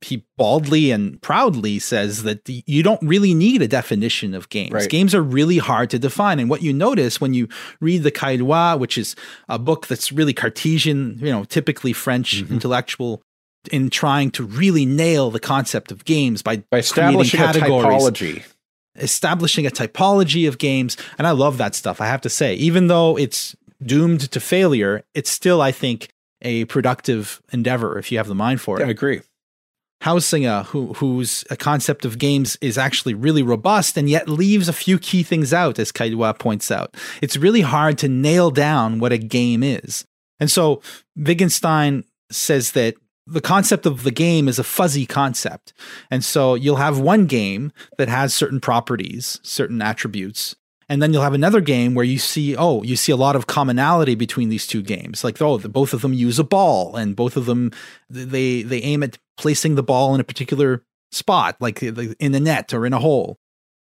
He 0.00 0.24
baldly 0.36 0.90
and 0.92 1.20
proudly 1.22 1.78
says 1.80 2.22
that 2.22 2.44
the- 2.44 2.62
you 2.66 2.82
don't 2.84 3.02
really 3.02 3.34
need 3.34 3.62
a 3.62 3.68
definition 3.68 4.32
of 4.32 4.48
games. 4.48 4.72
Right. 4.72 4.88
Games 4.88 5.14
are 5.14 5.22
really 5.22 5.58
hard 5.58 5.90
to 5.90 5.98
define. 5.98 6.38
And 6.38 6.48
what 6.48 6.62
you 6.62 6.72
notice 6.72 7.20
when 7.20 7.34
you 7.34 7.48
read 7.80 8.04
the 8.04 8.12
Caillois, 8.12 8.78
which 8.78 8.96
is 8.96 9.16
a 9.48 9.58
book 9.58 9.88
that's 9.88 10.12
really 10.12 10.32
Cartesian, 10.32 11.18
you 11.20 11.30
know, 11.32 11.44
typically 11.44 11.92
French 11.92 12.44
Mhm. 12.44 12.50
intellectual, 12.50 13.22
in 13.72 13.90
trying 13.90 14.30
to 14.30 14.44
really 14.44 14.86
nail 14.86 15.30
the 15.32 15.40
concept 15.40 15.90
of 15.90 16.04
games 16.04 16.42
by 16.42 16.62
By 16.70 16.78
establishing 16.78 17.40
a 17.40 17.44
categories. 17.44 18.02
typology. 18.02 18.42
establishing 18.96 19.64
a 19.66 19.70
typology 19.70 20.48
of 20.48 20.58
games. 20.58 20.96
And 21.18 21.26
I 21.26 21.30
love 21.30 21.56
that 21.58 21.74
stuff, 21.74 22.00
I 22.00 22.06
have 22.06 22.20
to 22.22 22.28
say. 22.28 22.54
Even 22.54 22.88
though 22.88 23.16
it's 23.16 23.54
doomed 23.84 24.30
to 24.32 24.40
failure, 24.40 25.04
it's 25.14 25.30
still, 25.30 25.60
I 25.60 25.70
think, 25.72 26.08
a 26.42 26.64
productive 26.66 27.40
endeavor 27.52 27.98
if 27.98 28.10
you 28.10 28.18
have 28.18 28.26
the 28.28 28.34
mind 28.34 28.60
for 28.60 28.80
it. 28.80 28.86
I 28.86 28.90
agree. 28.90 29.20
Huizinga, 30.02 30.60
uh, 30.60 30.62
who 30.64 30.92
whose 30.94 31.44
uh, 31.50 31.56
concept 31.56 32.04
of 32.04 32.18
games 32.18 32.56
is 32.60 32.78
actually 32.78 33.14
really 33.14 33.42
robust 33.42 33.96
and 33.96 34.08
yet 34.08 34.28
leaves 34.28 34.68
a 34.68 34.72
few 34.72 34.98
key 34.98 35.22
things 35.22 35.52
out, 35.52 35.78
as 35.78 35.90
Caillois 35.90 36.38
points 36.38 36.70
out. 36.70 36.96
It's 37.20 37.36
really 37.36 37.62
hard 37.62 37.98
to 37.98 38.08
nail 38.08 38.50
down 38.50 39.00
what 39.00 39.12
a 39.12 39.18
game 39.18 39.62
is. 39.62 40.06
And 40.38 40.50
so 40.50 40.82
Wittgenstein 41.16 42.04
says 42.30 42.72
that 42.72 42.94
the 43.26 43.40
concept 43.40 43.86
of 43.86 44.04
the 44.04 44.10
game 44.10 44.48
is 44.48 44.58
a 44.58 44.64
fuzzy 44.64 45.04
concept. 45.04 45.72
And 46.10 46.24
so 46.24 46.54
you'll 46.54 46.76
have 46.76 46.98
one 46.98 47.26
game 47.26 47.72
that 47.98 48.08
has 48.08 48.32
certain 48.32 48.60
properties, 48.60 49.38
certain 49.42 49.82
attributes, 49.82 50.56
and 50.88 51.02
then 51.02 51.12
you'll 51.12 51.22
have 51.22 51.34
another 51.34 51.60
game 51.60 51.94
where 51.94 52.04
you 52.04 52.18
see, 52.18 52.56
oh, 52.56 52.82
you 52.82 52.96
see 52.96 53.12
a 53.12 53.16
lot 53.16 53.36
of 53.36 53.46
commonality 53.46 54.14
between 54.14 54.48
these 54.48 54.66
two 54.66 54.82
games. 54.82 55.22
Like, 55.22 55.40
oh, 55.42 55.58
the, 55.58 55.68
both 55.68 55.92
of 55.92 56.00
them 56.00 56.14
use 56.14 56.38
a 56.38 56.44
ball, 56.44 56.96
and 56.96 57.14
both 57.14 57.36
of 57.36 57.46
them 57.46 57.72
they 58.08 58.62
they 58.62 58.80
aim 58.82 59.02
at 59.02 59.18
placing 59.36 59.74
the 59.74 59.82
ball 59.82 60.14
in 60.14 60.20
a 60.20 60.24
particular 60.24 60.82
spot, 61.12 61.56
like 61.60 61.82
in 61.82 62.32
the 62.32 62.40
net 62.40 62.72
or 62.72 62.86
in 62.86 62.92
a 62.92 62.98
hole. 62.98 63.38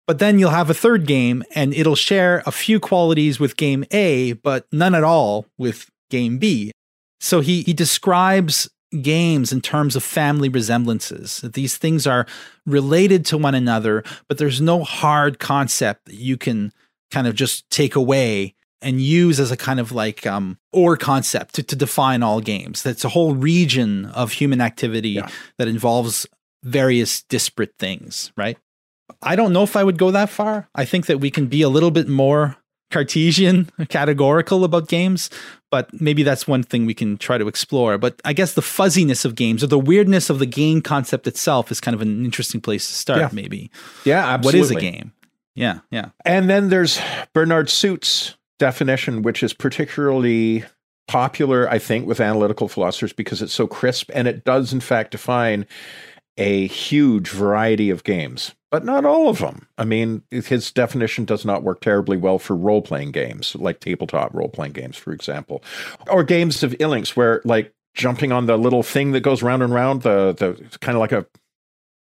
But 0.07 0.19
then 0.19 0.37
you'll 0.39 0.49
have 0.49 0.69
a 0.69 0.73
third 0.73 1.05
game, 1.05 1.43
and 1.55 1.73
it'll 1.73 1.95
share 1.95 2.43
a 2.45 2.51
few 2.51 2.79
qualities 2.79 3.39
with 3.39 3.57
game 3.57 3.85
A, 3.91 4.33
but 4.33 4.65
none 4.71 4.95
at 4.95 5.03
all 5.03 5.45
with 5.57 5.89
game 6.09 6.37
B. 6.37 6.71
So 7.19 7.41
he 7.41 7.63
he 7.63 7.73
describes 7.73 8.69
games 9.01 9.51
in 9.51 9.59
terms 9.59 9.95
of 9.95 10.03
family 10.03 10.49
resemblances. 10.49 11.41
These 11.53 11.77
things 11.77 12.05
are 12.05 12.27
related 12.65 13.25
to 13.25 13.37
one 13.37 13.55
another, 13.55 14.03
but 14.27 14.37
there's 14.37 14.61
no 14.61 14.83
hard 14.83 15.39
concept 15.39 16.05
that 16.05 16.15
you 16.15 16.37
can 16.37 16.71
kind 17.13 17.27
of 17.27 17.35
just 17.35 17.69
take 17.69 17.95
away 17.95 18.55
and 18.81 18.99
use 18.99 19.39
as 19.39 19.51
a 19.51 19.57
kind 19.57 19.79
of 19.79 19.91
like 19.91 20.27
um, 20.27 20.57
or 20.73 20.97
concept 20.97 21.55
to, 21.55 21.63
to 21.63 21.75
define 21.75 22.21
all 22.21 22.41
games. 22.41 22.83
That's 22.83 23.05
a 23.05 23.09
whole 23.09 23.33
region 23.35 24.07
of 24.07 24.33
human 24.33 24.59
activity 24.59 25.11
yeah. 25.11 25.29
that 25.57 25.67
involves 25.67 26.27
various 26.63 27.23
disparate 27.23 27.75
things, 27.79 28.31
right? 28.35 28.57
I 29.21 29.35
don't 29.35 29.53
know 29.53 29.63
if 29.63 29.75
I 29.75 29.83
would 29.83 29.97
go 29.97 30.11
that 30.11 30.29
far. 30.29 30.67
I 30.75 30.85
think 30.85 31.05
that 31.05 31.19
we 31.19 31.29
can 31.31 31.47
be 31.47 31.61
a 31.61 31.69
little 31.69 31.91
bit 31.91 32.07
more 32.07 32.57
Cartesian, 32.91 33.69
categorical 33.89 34.63
about 34.63 34.87
games, 34.87 35.29
but 35.71 35.89
maybe 35.99 36.23
that's 36.23 36.47
one 36.47 36.63
thing 36.63 36.85
we 36.85 36.93
can 36.93 37.17
try 37.17 37.37
to 37.37 37.47
explore. 37.47 37.97
But 37.97 38.21
I 38.25 38.33
guess 38.33 38.53
the 38.53 38.61
fuzziness 38.61 39.25
of 39.25 39.35
games 39.35 39.63
or 39.63 39.67
the 39.67 39.79
weirdness 39.79 40.29
of 40.29 40.39
the 40.39 40.45
game 40.45 40.81
concept 40.81 41.27
itself 41.27 41.71
is 41.71 41.79
kind 41.79 41.95
of 41.95 42.01
an 42.01 42.25
interesting 42.25 42.61
place 42.61 42.87
to 42.87 42.93
start, 42.93 43.19
yeah. 43.19 43.29
maybe. 43.31 43.71
Yeah, 44.03 44.25
absolutely. 44.25 44.59
What 44.59 44.65
is 44.65 44.71
a 44.71 44.79
game? 44.79 45.11
Yeah, 45.55 45.79
yeah. 45.91 46.09
And 46.25 46.49
then 46.49 46.69
there's 46.69 46.99
Bernard 47.33 47.69
Suits' 47.69 48.35
definition, 48.59 49.21
which 49.21 49.43
is 49.43 49.53
particularly 49.53 50.63
popular, 51.07 51.69
I 51.69 51.79
think, 51.79 52.07
with 52.07 52.19
analytical 52.19 52.67
philosophers 52.67 53.13
because 53.13 53.41
it's 53.41 53.53
so 53.53 53.67
crisp 53.67 54.09
and 54.13 54.27
it 54.27 54.43
does, 54.43 54.73
in 54.73 54.79
fact, 54.79 55.11
define 55.11 55.65
a 56.37 56.65
huge 56.67 57.29
variety 57.29 57.91
of 57.91 58.03
games, 58.03 58.55
but 58.71 58.83
not 58.83 59.05
all 59.05 59.29
of 59.29 59.37
them. 59.37 59.67
I 59.77 59.85
mean, 59.85 60.23
his 60.31 60.71
definition 60.71 61.25
does 61.25 61.45
not 61.45 61.61
work 61.61 61.81
terribly 61.81 62.17
well 62.17 62.39
for 62.39 62.55
role 62.55 62.81
playing 62.81 63.11
games, 63.11 63.55
like 63.55 63.79
tabletop 63.79 64.33
role 64.33 64.49
playing 64.49 64.73
games, 64.73 64.97
for 64.97 65.13
example, 65.13 65.63
or 66.09 66.23
games 66.23 66.63
of 66.63 66.71
Ilinx 66.73 67.15
where, 67.15 67.41
like, 67.45 67.73
jumping 67.93 68.31
on 68.31 68.47
the 68.47 68.57
little 68.57 68.81
thing 68.81 69.11
that 69.11 69.21
goes 69.21 69.43
round 69.43 69.61
and 69.61 69.71
round, 69.71 70.01
the 70.01 70.33
the 70.33 70.79
kind 70.79 70.95
of 70.95 70.99
like 70.99 71.11
a 71.11 71.27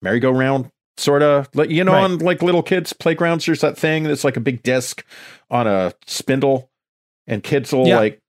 merry-go-round 0.02 0.72
sort 0.98 1.22
of 1.22 1.50
you 1.70 1.84
know 1.84 1.92
right. 1.92 2.04
on 2.04 2.20
like 2.20 2.42
little 2.42 2.64
kids 2.64 2.94
playgrounds 2.94 3.46
there's 3.46 3.62
that 3.62 3.78
thing 3.78 4.04
that's 4.04 4.24
like 4.24 4.38
a 4.38 4.40
big 4.40 4.64
disc 4.64 5.06
on 5.52 5.68
a 5.68 5.94
spindle 6.08 6.70
and 7.28 7.44
kids 7.44 7.74
will 7.74 7.88
yeah. 7.88 7.98
like 7.98 8.22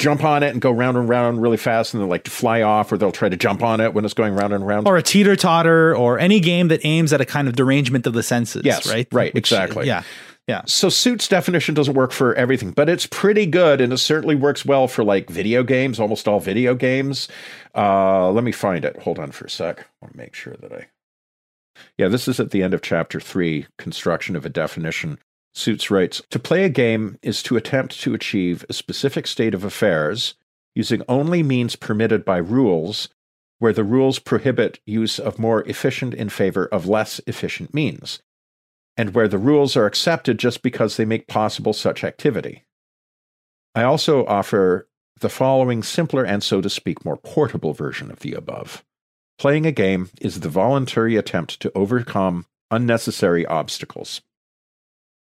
jump 0.00 0.24
on 0.24 0.42
it 0.42 0.48
and 0.48 0.60
go 0.60 0.70
round 0.70 0.96
and 0.96 1.08
round 1.08 1.42
really 1.42 1.58
fast 1.58 1.92
and 1.92 2.02
they'll 2.02 2.08
like 2.08 2.26
fly 2.26 2.62
off 2.62 2.90
or 2.90 2.96
they'll 2.96 3.12
try 3.12 3.28
to 3.28 3.36
jump 3.36 3.62
on 3.62 3.80
it 3.80 3.92
when 3.92 4.04
it's 4.04 4.14
going 4.14 4.34
round 4.34 4.52
and 4.52 4.66
round. 4.66 4.88
Or 4.88 4.96
a 4.96 5.02
teeter 5.02 5.36
totter 5.36 5.94
or 5.94 6.18
any 6.18 6.40
game 6.40 6.68
that 6.68 6.80
aims 6.84 7.12
at 7.12 7.20
a 7.20 7.26
kind 7.26 7.46
of 7.46 7.54
derangement 7.54 8.06
of 8.06 8.14
the 8.14 8.22
senses 8.22 8.62
yes. 8.64 8.90
right? 8.90 9.06
Right. 9.12 9.34
Which, 9.34 9.52
exactly. 9.52 9.86
yeah. 9.86 10.02
Yeah. 10.48 10.62
So 10.66 10.88
suits 10.88 11.28
definition 11.28 11.74
doesn't 11.74 11.94
work 11.94 12.12
for 12.12 12.34
everything 12.34 12.72
but 12.72 12.88
it's 12.88 13.06
pretty 13.06 13.46
good 13.46 13.80
and 13.80 13.92
it 13.92 13.98
certainly 13.98 14.34
works 14.34 14.64
well 14.64 14.88
for 14.88 15.04
like 15.04 15.28
video 15.28 15.62
games 15.62 16.00
almost 16.00 16.26
all 16.26 16.40
video 16.40 16.74
games. 16.74 17.28
Uh 17.74 18.30
let 18.30 18.42
me 18.42 18.52
find 18.52 18.84
it. 18.84 18.96
Hold 19.02 19.18
on 19.18 19.30
for 19.30 19.44
a 19.44 19.50
sec. 19.50 19.80
I 19.80 19.84
want 20.00 20.14
to 20.14 20.18
make 20.18 20.34
sure 20.34 20.56
that 20.60 20.72
i 20.72 20.86
yeah, 21.98 22.08
this 22.08 22.28
is 22.28 22.40
at 22.40 22.50
the 22.50 22.62
end 22.62 22.74
of 22.74 22.82
chapter 22.82 23.20
three, 23.20 23.66
construction 23.78 24.36
of 24.36 24.44
a 24.44 24.50
definition. 24.50 25.18
Suits 25.54 25.90
writes 25.90 26.22
To 26.30 26.38
play 26.38 26.64
a 26.64 26.68
game 26.68 27.18
is 27.22 27.42
to 27.44 27.56
attempt 27.56 28.00
to 28.00 28.14
achieve 28.14 28.64
a 28.68 28.72
specific 28.72 29.26
state 29.26 29.54
of 29.54 29.64
affairs 29.64 30.34
using 30.74 31.02
only 31.08 31.42
means 31.42 31.76
permitted 31.76 32.24
by 32.24 32.36
rules, 32.36 33.08
where 33.58 33.72
the 33.72 33.84
rules 33.84 34.18
prohibit 34.18 34.80
use 34.86 35.18
of 35.18 35.38
more 35.38 35.62
efficient 35.68 36.14
in 36.14 36.28
favor 36.28 36.66
of 36.66 36.86
less 36.86 37.20
efficient 37.26 37.74
means, 37.74 38.22
and 38.96 39.14
where 39.14 39.28
the 39.28 39.38
rules 39.38 39.76
are 39.76 39.86
accepted 39.86 40.38
just 40.38 40.62
because 40.62 40.96
they 40.96 41.04
make 41.04 41.26
possible 41.26 41.72
such 41.72 42.04
activity. 42.04 42.64
I 43.74 43.82
also 43.82 44.24
offer 44.26 44.88
the 45.20 45.28
following 45.28 45.82
simpler 45.82 46.24
and, 46.24 46.42
so 46.42 46.60
to 46.60 46.70
speak, 46.70 47.04
more 47.04 47.16
portable 47.16 47.72
version 47.72 48.10
of 48.10 48.20
the 48.20 48.32
above. 48.32 48.84
Playing 49.40 49.64
a 49.64 49.72
game 49.72 50.10
is 50.20 50.40
the 50.40 50.50
voluntary 50.50 51.16
attempt 51.16 51.60
to 51.60 51.72
overcome 51.74 52.44
unnecessary 52.70 53.46
obstacles. 53.46 54.20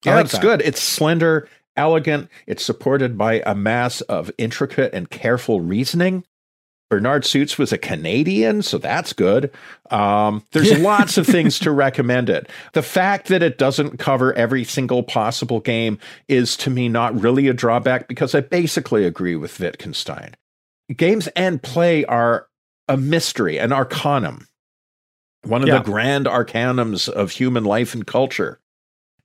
Yeah, 0.03 0.15
like 0.15 0.25
it's 0.25 0.31
that. 0.33 0.41
good. 0.41 0.61
It's 0.63 0.81
slender, 0.81 1.47
elegant. 1.77 2.27
It's 2.47 2.65
supported 2.65 3.19
by 3.19 3.43
a 3.45 3.53
mass 3.53 4.01
of 4.01 4.31
intricate 4.39 4.95
and 4.95 5.11
careful 5.11 5.61
reasoning. 5.61 6.23
Bernard 6.89 7.23
Suits 7.23 7.59
was 7.59 7.71
a 7.71 7.77
Canadian, 7.77 8.63
so 8.63 8.79
that's 8.79 9.13
good. 9.13 9.51
Um, 9.91 10.43
there's 10.53 10.79
lots 10.79 11.19
of 11.19 11.27
things 11.27 11.59
to 11.59 11.69
recommend 11.69 12.31
it. 12.31 12.49
The 12.73 12.81
fact 12.81 13.27
that 13.27 13.43
it 13.43 13.59
doesn't 13.59 13.99
cover 13.99 14.33
every 14.33 14.63
single 14.63 15.03
possible 15.03 15.59
game 15.59 15.99
is 16.27 16.57
to 16.57 16.71
me 16.71 16.89
not 16.89 17.21
really 17.21 17.47
a 17.47 17.53
drawback 17.53 18.07
because 18.07 18.33
I 18.33 18.41
basically 18.41 19.05
agree 19.05 19.35
with 19.35 19.59
Wittgenstein. 19.59 20.33
Games 20.97 21.27
and 21.35 21.61
play 21.61 22.05
are 22.05 22.48
a 22.89 22.97
mystery, 22.97 23.57
an 23.57 23.71
arcanum, 23.71 24.47
one 25.43 25.61
of 25.61 25.67
yeah. 25.69 25.77
the 25.77 25.83
grand 25.83 26.25
arcanums 26.25 27.07
of 27.07 27.31
human 27.31 27.63
life 27.63 27.93
and 27.93 28.05
culture. 28.05 28.59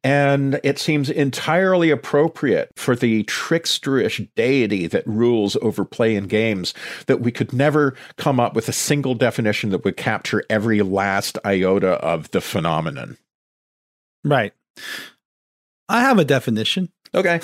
And 0.05 0.61
it 0.62 0.79
seems 0.79 1.09
entirely 1.09 1.90
appropriate 1.90 2.70
for 2.77 2.94
the 2.94 3.24
tricksterish 3.24 4.29
deity 4.37 4.87
that 4.87 5.07
rules 5.07 5.57
over 5.62 5.87
play 5.87 6.14
and 6.14 6.29
games 6.29 6.74
that 7.07 7.22
we 7.22 7.33
could 7.33 7.55
never 7.55 7.96
come 8.18 8.38
up 8.38 8.55
with 8.55 8.68
a 8.68 8.72
single 8.72 9.14
definition 9.14 9.70
that 9.70 9.83
would 9.83 9.96
capture 9.96 10.44
every 10.50 10.83
last 10.83 11.38
iota 11.42 11.92
of 11.92 12.31
the 12.33 12.42
phenomenon. 12.42 13.16
Right. 14.24 14.53
I 15.88 16.03
have 16.03 16.18
a 16.18 16.24
definition. 16.24 16.90
Okay. 17.14 17.40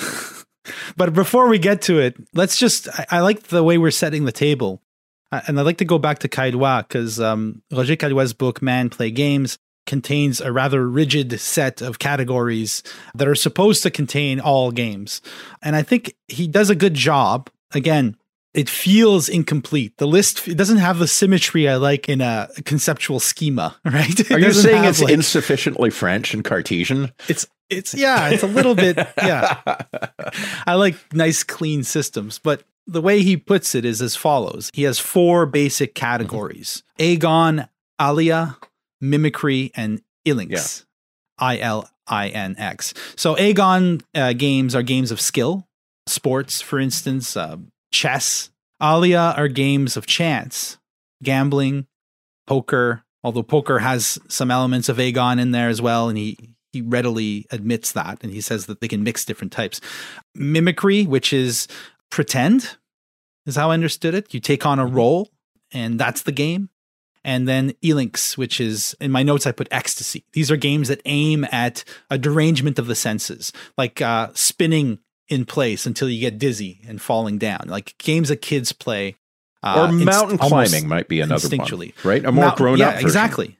but 0.95 1.15
before 1.15 1.47
we 1.47 1.57
get 1.57 1.81
to 1.83 1.99
it, 1.99 2.15
let's 2.35 2.59
just, 2.59 2.87
I, 2.89 3.05
I 3.09 3.19
like 3.21 3.43
the 3.43 3.63
way 3.63 3.79
we're 3.79 3.89
setting 3.89 4.25
the 4.25 4.31
table 4.31 4.83
and 5.31 5.59
I'd 5.59 5.65
like 5.65 5.77
to 5.77 5.85
go 5.85 5.97
back 5.97 6.19
to 6.19 6.29
Caillois 6.29 6.87
because 6.87 7.19
um, 7.19 7.61
Roger 7.71 7.95
Caillois's 7.95 8.33
book, 8.33 8.61
Man 8.61 8.89
Play 8.89 9.11
Games, 9.11 9.57
contains 9.87 10.41
a 10.41 10.51
rather 10.51 10.87
rigid 10.87 11.39
set 11.39 11.81
of 11.81 11.99
categories 11.99 12.83
that 13.15 13.27
are 13.27 13.35
supposed 13.35 13.83
to 13.83 13.91
contain 13.91 14.39
all 14.39 14.71
games. 14.71 15.21
And 15.61 15.75
I 15.75 15.83
think 15.83 16.15
he 16.27 16.47
does 16.47 16.69
a 16.69 16.75
good 16.75 16.93
job. 16.93 17.49
Again, 17.73 18.17
it 18.53 18.69
feels 18.69 19.29
incomplete. 19.29 19.97
The 19.97 20.07
list 20.07 20.47
it 20.47 20.57
doesn't 20.57 20.77
have 20.77 20.99
the 20.99 21.07
symmetry 21.07 21.69
I 21.69 21.75
like 21.75 22.09
in 22.09 22.21
a 22.21 22.49
conceptual 22.65 23.19
schema, 23.19 23.77
right? 23.85 24.19
It 24.19 24.31
Are 24.31 24.39
you 24.39 24.53
saying 24.53 24.83
it's 24.83 25.01
like, 25.01 25.13
insufficiently 25.13 25.89
French 25.89 26.33
and 26.33 26.43
Cartesian? 26.43 27.11
It's 27.29 27.47
it's 27.69 27.93
yeah, 27.93 28.29
it's 28.29 28.43
a 28.43 28.47
little 28.47 28.75
bit 28.75 28.97
yeah. 29.17 29.61
I 30.67 30.75
like 30.75 30.95
nice 31.13 31.43
clean 31.43 31.83
systems, 31.83 32.39
but 32.39 32.63
the 32.91 33.01
way 33.01 33.21
he 33.21 33.37
puts 33.37 33.73
it 33.73 33.85
is 33.85 34.01
as 34.01 34.15
follows. 34.15 34.69
He 34.73 34.83
has 34.83 34.99
four 34.99 35.45
basic 35.45 35.95
categories 35.95 36.83
agon 36.99 37.67
alea 37.99 38.57
mimicry 38.99 39.71
and 39.75 40.01
ilinx 40.27 40.85
i-l-i-n-x 41.39 42.93
so 43.15 43.37
agon 43.37 44.01
uh, 44.13 44.33
games 44.33 44.75
are 44.75 44.83
games 44.83 45.11
of 45.11 45.19
skill 45.19 45.67
sports 46.07 46.61
for 46.61 46.79
instance 46.79 47.35
uh, 47.35 47.57
chess. 47.91 48.49
Alea 48.79 49.33
are 49.37 49.47
games 49.47 49.97
of 49.97 50.05
chance 50.05 50.77
gambling 51.23 51.87
poker 52.47 53.03
although 53.23 53.43
poker 53.43 53.79
has 53.79 54.17
some 54.27 54.49
elements 54.51 54.89
of 54.89 54.99
agon 54.99 55.39
in 55.39 55.51
there 55.51 55.69
as 55.69 55.81
well 55.81 56.09
and 56.09 56.17
he 56.17 56.37
he 56.73 56.81
readily 56.81 57.45
admits 57.51 57.91
that 57.91 58.19
and 58.23 58.31
he 58.31 58.41
says 58.41 58.65
that 58.67 58.79
they 58.79 58.87
can 58.87 59.03
mix 59.03 59.25
different 59.25 59.51
types. 59.51 59.81
Mimicry 60.35 61.05
which 61.05 61.33
is 61.33 61.67
pretend 62.09 62.77
is 63.45 63.55
how 63.55 63.71
I 63.71 63.73
understood 63.73 64.13
it. 64.13 64.33
You 64.33 64.39
take 64.39 64.65
on 64.65 64.79
a 64.79 64.85
mm-hmm. 64.85 64.95
role, 64.95 65.29
and 65.71 65.99
that's 65.99 66.23
the 66.23 66.31
game. 66.31 66.69
and 67.23 67.47
then 67.47 67.71
Ilinx, 67.83 68.35
which 68.35 68.59
is 68.59 68.95
in 68.99 69.11
my 69.11 69.23
notes 69.23 69.45
I 69.45 69.51
put 69.51 69.67
ecstasy. 69.71 70.25
These 70.33 70.49
are 70.49 70.57
games 70.57 70.87
that 70.87 71.01
aim 71.05 71.45
at 71.51 71.83
a 72.09 72.17
derangement 72.17 72.79
of 72.79 72.87
the 72.87 72.95
senses, 72.95 73.53
like 73.77 74.01
uh, 74.01 74.29
spinning 74.33 74.99
in 75.29 75.45
place 75.45 75.85
until 75.85 76.09
you 76.09 76.19
get 76.19 76.39
dizzy 76.39 76.81
and 76.87 77.01
falling 77.01 77.37
down, 77.37 77.65
like 77.67 77.95
games 77.99 78.29
that 78.29 78.37
kids 78.37 78.73
play. 78.73 79.15
Uh, 79.63 79.87
or 79.87 79.91
mountain 79.91 80.39
inst- 80.39 80.49
climbing 80.49 80.87
might 80.87 81.07
be 81.07 81.21
another 81.21 81.47
instinctually. 81.47 81.93
one, 82.03 82.11
right? 82.11 82.25
A 82.25 82.31
more 82.31 82.51
grown 82.55 82.79
yeah, 82.79 82.89
up. 82.89 82.93
Yeah, 82.95 83.01
exactly 83.01 83.57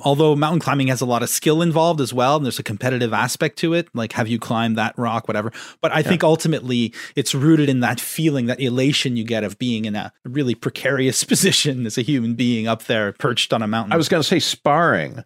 although 0.00 0.36
mountain 0.36 0.60
climbing 0.60 0.88
has 0.88 1.00
a 1.00 1.06
lot 1.06 1.22
of 1.22 1.28
skill 1.28 1.62
involved 1.62 2.00
as 2.00 2.12
well 2.12 2.36
and 2.36 2.44
there's 2.44 2.58
a 2.58 2.62
competitive 2.62 3.12
aspect 3.12 3.58
to 3.58 3.72
it 3.72 3.88
like 3.94 4.12
have 4.12 4.28
you 4.28 4.38
climbed 4.38 4.76
that 4.76 4.96
rock 4.98 5.26
whatever 5.28 5.52
but 5.80 5.92
i 5.92 5.98
yeah. 5.98 6.08
think 6.08 6.22
ultimately 6.22 6.92
it's 7.14 7.34
rooted 7.34 7.68
in 7.68 7.80
that 7.80 8.00
feeling 8.00 8.46
that 8.46 8.60
elation 8.60 9.16
you 9.16 9.24
get 9.24 9.44
of 9.44 9.58
being 9.58 9.84
in 9.84 9.94
a 9.94 10.12
really 10.24 10.54
precarious 10.54 11.24
position 11.36 11.86
as 11.86 11.96
a 11.96 12.02
human 12.02 12.34
being 12.34 12.66
up 12.66 12.84
there 12.84 13.12
perched 13.14 13.52
on 13.52 13.62
a 13.62 13.66
mountain 13.66 13.92
i 13.92 13.96
was 13.96 14.08
going 14.08 14.22
to 14.22 14.28
say 14.28 14.38
sparring 14.38 15.24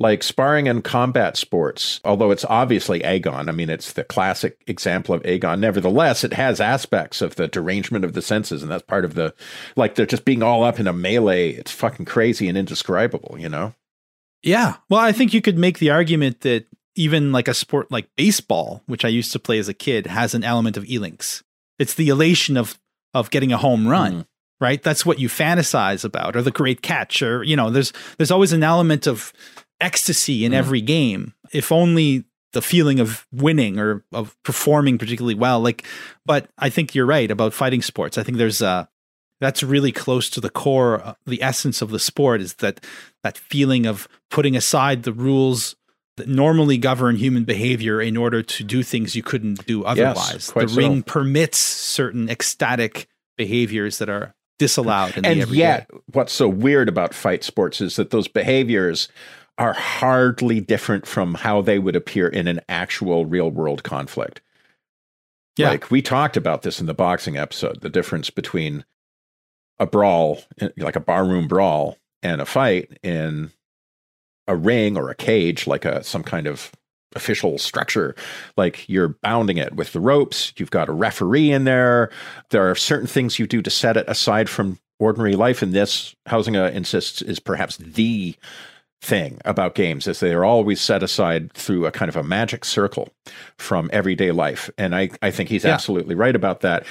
like 0.00 0.22
sparring 0.22 0.66
and 0.66 0.82
combat 0.82 1.36
sports, 1.36 2.00
although 2.06 2.30
it's 2.30 2.46
obviously 2.46 3.04
Agon. 3.04 3.50
I 3.50 3.52
mean, 3.52 3.68
it's 3.68 3.92
the 3.92 4.02
classic 4.02 4.56
example 4.66 5.14
of 5.14 5.24
Agon. 5.26 5.60
Nevertheless, 5.60 6.24
it 6.24 6.32
has 6.32 6.58
aspects 6.58 7.20
of 7.20 7.36
the 7.36 7.46
derangement 7.46 8.06
of 8.06 8.14
the 8.14 8.22
senses, 8.22 8.62
and 8.62 8.72
that's 8.72 8.82
part 8.82 9.04
of 9.04 9.12
the 9.12 9.34
like 9.76 9.96
they're 9.96 10.06
just 10.06 10.24
being 10.24 10.42
all 10.42 10.64
up 10.64 10.80
in 10.80 10.86
a 10.86 10.94
melee. 10.94 11.50
It's 11.50 11.70
fucking 11.70 12.06
crazy 12.06 12.48
and 12.48 12.56
indescribable, 12.56 13.36
you 13.38 13.50
know? 13.50 13.74
Yeah. 14.42 14.76
Well, 14.88 15.00
I 15.00 15.12
think 15.12 15.34
you 15.34 15.42
could 15.42 15.58
make 15.58 15.78
the 15.78 15.90
argument 15.90 16.40
that 16.42 16.66
even 16.96 17.32
like 17.32 17.48
a 17.48 17.54
sport 17.54 17.90
like 17.90 18.08
baseball, 18.16 18.82
which 18.86 19.04
I 19.04 19.08
used 19.08 19.32
to 19.32 19.38
play 19.38 19.58
as 19.58 19.68
a 19.68 19.74
kid, 19.74 20.06
has 20.06 20.34
an 20.34 20.44
element 20.44 20.76
of 20.76 20.84
ilinx. 20.84 21.42
It's 21.78 21.94
the 21.94 22.08
elation 22.08 22.56
of 22.56 22.78
of 23.12 23.30
getting 23.30 23.52
a 23.52 23.58
home 23.58 23.88
run, 23.88 24.12
mm. 24.12 24.26
right? 24.60 24.82
That's 24.82 25.04
what 25.04 25.18
you 25.18 25.28
fantasize 25.28 26.04
about, 26.04 26.36
or 26.36 26.42
the 26.42 26.50
great 26.50 26.82
catch, 26.82 27.22
or 27.22 27.42
you 27.42 27.56
know, 27.56 27.70
there's 27.70 27.92
there's 28.18 28.30
always 28.30 28.52
an 28.52 28.62
element 28.62 29.06
of 29.06 29.32
ecstasy 29.80 30.44
in 30.44 30.52
mm. 30.52 30.56
every 30.56 30.80
game. 30.80 31.34
If 31.52 31.72
only 31.72 32.24
the 32.52 32.62
feeling 32.62 33.00
of 33.00 33.26
winning 33.32 33.78
or 33.78 34.04
of 34.12 34.36
performing 34.42 34.98
particularly 34.98 35.34
well. 35.34 35.60
Like, 35.60 35.84
but 36.26 36.48
I 36.58 36.68
think 36.68 36.94
you're 36.94 37.06
right 37.06 37.30
about 37.30 37.54
fighting 37.54 37.82
sports. 37.82 38.18
I 38.18 38.22
think 38.22 38.38
there's 38.38 38.60
a 38.60 38.88
that's 39.40 39.62
really 39.62 39.92
close 39.92 40.30
to 40.30 40.40
the 40.40 40.50
core 40.50 41.02
uh, 41.04 41.14
the 41.26 41.42
essence 41.42 41.82
of 41.82 41.90
the 41.90 41.98
sport 41.98 42.40
is 42.40 42.54
that 42.54 42.84
that 43.22 43.36
feeling 43.36 43.86
of 43.86 44.08
putting 44.30 44.56
aside 44.56 45.02
the 45.02 45.12
rules 45.12 45.74
that 46.16 46.28
normally 46.28 46.76
govern 46.76 47.16
human 47.16 47.44
behavior 47.44 48.00
in 48.00 48.16
order 48.16 48.42
to 48.42 48.64
do 48.64 48.82
things 48.82 49.16
you 49.16 49.22
couldn't 49.22 49.64
do 49.66 49.84
otherwise. 49.84 50.32
Yes, 50.32 50.50
the 50.52 50.66
ring 50.66 51.02
permits 51.02 51.56
certain 51.56 52.28
ecstatic 52.28 53.08
behaviors 53.38 53.98
that 53.98 54.10
are 54.10 54.34
disallowed 54.58 55.18
and 55.24 55.48
yet 55.48 55.88
what's 56.12 56.34
so 56.34 56.46
weird 56.46 56.90
about 56.90 57.14
fight 57.14 57.42
sports 57.42 57.80
is 57.80 57.96
that 57.96 58.10
those 58.10 58.28
behaviors 58.28 59.08
are 59.56 59.72
hardly 59.74 60.58
different 60.58 61.06
from 61.06 61.34
how 61.34 61.60
they 61.60 61.78
would 61.78 61.94
appear 61.94 62.26
in 62.26 62.48
an 62.48 62.60
actual 62.68 63.26
real 63.26 63.50
world 63.50 63.82
conflict. 63.82 64.40
Yeah. 65.58 65.68
Like 65.68 65.90
we 65.90 66.00
talked 66.00 66.38
about 66.38 66.62
this 66.62 66.80
in 66.80 66.86
the 66.86 66.94
boxing 66.94 67.36
episode, 67.36 67.82
the 67.82 67.90
difference 67.90 68.30
between 68.30 68.86
a 69.80 69.86
brawl, 69.86 70.40
eh, 70.60 70.68
like 70.76 70.94
a 70.94 71.00
barroom 71.00 71.48
brawl, 71.48 71.96
and 72.22 72.40
a 72.40 72.46
fight 72.46 72.98
in 73.02 73.50
a 74.46 74.54
ring 74.54 74.96
or 74.96 75.10
a 75.10 75.14
cage, 75.16 75.66
like 75.66 75.84
a 75.84 76.04
some 76.04 76.22
kind 76.22 76.46
of 76.46 76.70
official 77.16 77.58
structure. 77.58 78.14
Like 78.56 78.88
you're 78.88 79.16
bounding 79.22 79.56
it 79.56 79.74
with 79.74 79.92
the 79.92 80.00
ropes. 80.00 80.52
You've 80.56 80.70
got 80.70 80.88
a 80.88 80.92
referee 80.92 81.50
in 81.50 81.64
there. 81.64 82.10
There 82.50 82.70
are 82.70 82.76
certain 82.76 83.08
things 83.08 83.38
you 83.38 83.46
do 83.46 83.62
to 83.62 83.70
set 83.70 83.96
it 83.96 84.08
aside 84.08 84.48
from 84.48 84.78
ordinary 85.00 85.34
life. 85.34 85.62
And 85.62 85.72
this, 85.72 86.14
Huizinga 86.28 86.68
uh, 86.68 86.70
insists, 86.70 87.22
is 87.22 87.40
perhaps 87.40 87.78
the 87.78 88.36
thing 89.02 89.40
about 89.46 89.74
games 89.74 90.06
is 90.06 90.20
they 90.20 90.34
are 90.34 90.44
always 90.44 90.80
set 90.80 91.02
aside 91.02 91.52
through 91.54 91.86
a 91.86 91.90
kind 91.90 92.08
of 92.08 92.16
a 92.16 92.22
magic 92.22 92.64
circle 92.64 93.08
from 93.56 93.88
everyday 93.92 94.30
life. 94.30 94.68
And 94.76 94.94
i, 94.94 95.10
I 95.22 95.30
think 95.30 95.48
he's 95.48 95.64
yeah. 95.64 95.72
absolutely 95.72 96.14
right 96.14 96.36
about 96.36 96.60
that. 96.60 96.84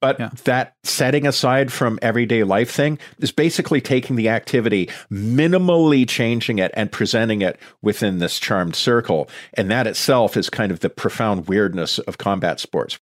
But 0.00 0.20
yeah. 0.20 0.30
that 0.44 0.74
setting 0.82 1.26
aside 1.26 1.72
from 1.72 1.98
everyday 2.02 2.44
life 2.44 2.70
thing 2.70 2.98
is 3.18 3.32
basically 3.32 3.80
taking 3.80 4.16
the 4.16 4.28
activity 4.28 4.90
minimally 5.10 6.06
changing 6.06 6.58
it 6.58 6.70
and 6.74 6.92
presenting 6.92 7.40
it 7.40 7.58
within 7.80 8.18
this 8.18 8.38
charmed 8.38 8.76
circle. 8.76 9.28
And 9.54 9.70
that 9.70 9.86
itself 9.86 10.36
is 10.36 10.50
kind 10.50 10.70
of 10.70 10.80
the 10.80 10.90
profound 10.90 11.48
weirdness 11.48 11.98
of 12.00 12.18
combat 12.18 12.60
sports. 12.60 12.98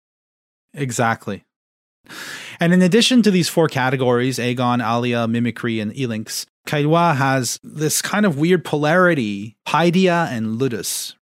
Exactly. 0.73 1.43
And 2.59 2.73
in 2.73 2.81
addition 2.81 3.21
to 3.23 3.31
these 3.31 3.49
four 3.49 3.67
categories 3.67 4.39
agon 4.39 4.81
alea 4.81 5.27
mimicry 5.27 5.79
and 5.79 5.93
ilinx 5.93 6.45
Caillois 6.67 7.15
has 7.15 7.59
this 7.63 8.01
kind 8.01 8.25
of 8.25 8.37
weird 8.37 8.63
polarity, 8.63 9.57
paideia 9.67 10.27
and 10.31 10.57
ludus. 10.57 11.15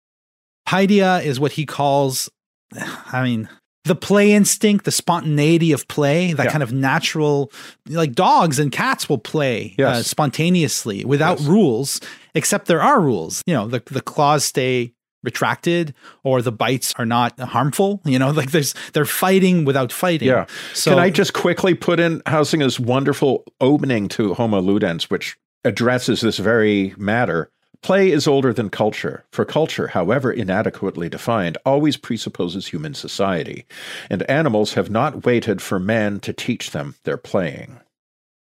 Paideia 0.66 1.24
is 1.24 1.38
what 1.38 1.52
he 1.52 1.66
calls, 1.66 2.28
I 2.72 3.22
mean, 3.22 3.48
the 3.84 3.94
play 3.94 4.32
instinct, 4.32 4.84
the 4.84 4.90
spontaneity 4.90 5.70
of 5.70 5.86
play, 5.86 6.32
that 6.32 6.46
yeah. 6.46 6.50
kind 6.50 6.62
of 6.62 6.72
natural, 6.72 7.52
like 7.88 8.14
dogs 8.14 8.58
and 8.58 8.72
cats 8.72 9.08
will 9.08 9.18
play 9.18 9.76
uh, 9.78 9.82
yes. 9.82 9.96
uh, 9.96 10.02
spontaneously 10.02 11.04
without 11.04 11.38
yes. 11.38 11.48
rules, 11.48 12.00
except 12.34 12.66
there 12.66 12.82
are 12.82 13.00
rules. 13.00 13.42
You 13.46 13.54
know, 13.54 13.68
the, 13.68 13.82
the 13.86 14.00
claws 14.00 14.44
stay 14.44 14.92
retracted 15.26 15.94
or 16.24 16.40
the 16.40 16.52
bites 16.52 16.94
are 16.96 17.04
not 17.04 17.38
harmful. 17.38 18.00
You 18.06 18.18
know, 18.18 18.30
like 18.40 18.52
there's 18.52 18.74
they're 18.94 19.04
fighting 19.04 19.66
without 19.66 19.92
fighting. 19.92 20.28
Yeah. 20.28 20.46
So 20.72 20.92
can 20.92 20.98
I 20.98 21.10
just 21.10 21.34
quickly 21.34 21.74
put 21.74 22.00
in 22.00 22.22
housing 22.24 22.56
Huizinga's 22.56 22.80
wonderful 22.80 23.44
opening 23.60 24.08
to 24.10 24.34
Homo 24.34 24.60
Ludens, 24.60 25.04
which 25.04 25.36
addresses 25.64 26.20
this 26.20 26.38
very 26.38 26.94
matter. 26.96 27.50
Play 27.82 28.10
is 28.10 28.26
older 28.26 28.52
than 28.52 28.70
culture, 28.70 29.24
for 29.30 29.44
culture, 29.44 29.88
however 29.88 30.32
inadequately 30.32 31.08
defined, 31.08 31.58
always 31.64 31.96
presupposes 31.96 32.68
human 32.68 32.94
society, 32.94 33.66
and 34.08 34.22
animals 34.30 34.74
have 34.74 34.90
not 34.90 35.26
waited 35.26 35.60
for 35.60 35.78
man 35.78 36.20
to 36.20 36.32
teach 36.32 36.70
them 36.70 36.94
their 37.04 37.18
playing. 37.18 37.80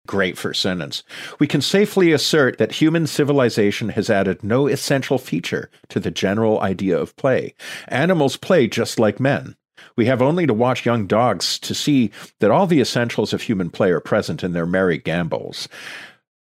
Great 0.06 0.36
first 0.36 0.60
sentence. 0.60 1.02
We 1.38 1.46
can 1.46 1.60
safely 1.60 2.12
assert 2.12 2.58
that 2.58 2.72
human 2.72 3.06
civilization 3.06 3.90
has 3.90 4.10
added 4.10 4.42
no 4.42 4.66
essential 4.66 5.18
feature 5.18 5.70
to 5.88 6.00
the 6.00 6.10
general 6.10 6.60
idea 6.60 6.98
of 6.98 7.14
play. 7.16 7.54
Animals 7.88 8.36
play 8.36 8.66
just 8.66 8.98
like 8.98 9.20
men. 9.20 9.56
We 9.96 10.06
have 10.06 10.22
only 10.22 10.46
to 10.46 10.54
watch 10.54 10.86
young 10.86 11.06
dogs 11.06 11.58
to 11.60 11.74
see 11.74 12.10
that 12.40 12.50
all 12.50 12.66
the 12.66 12.80
essentials 12.80 13.32
of 13.32 13.42
human 13.42 13.70
play 13.70 13.90
are 13.90 14.00
present 14.00 14.42
in 14.42 14.52
their 14.52 14.66
merry 14.66 14.98
gambols. 14.98 15.68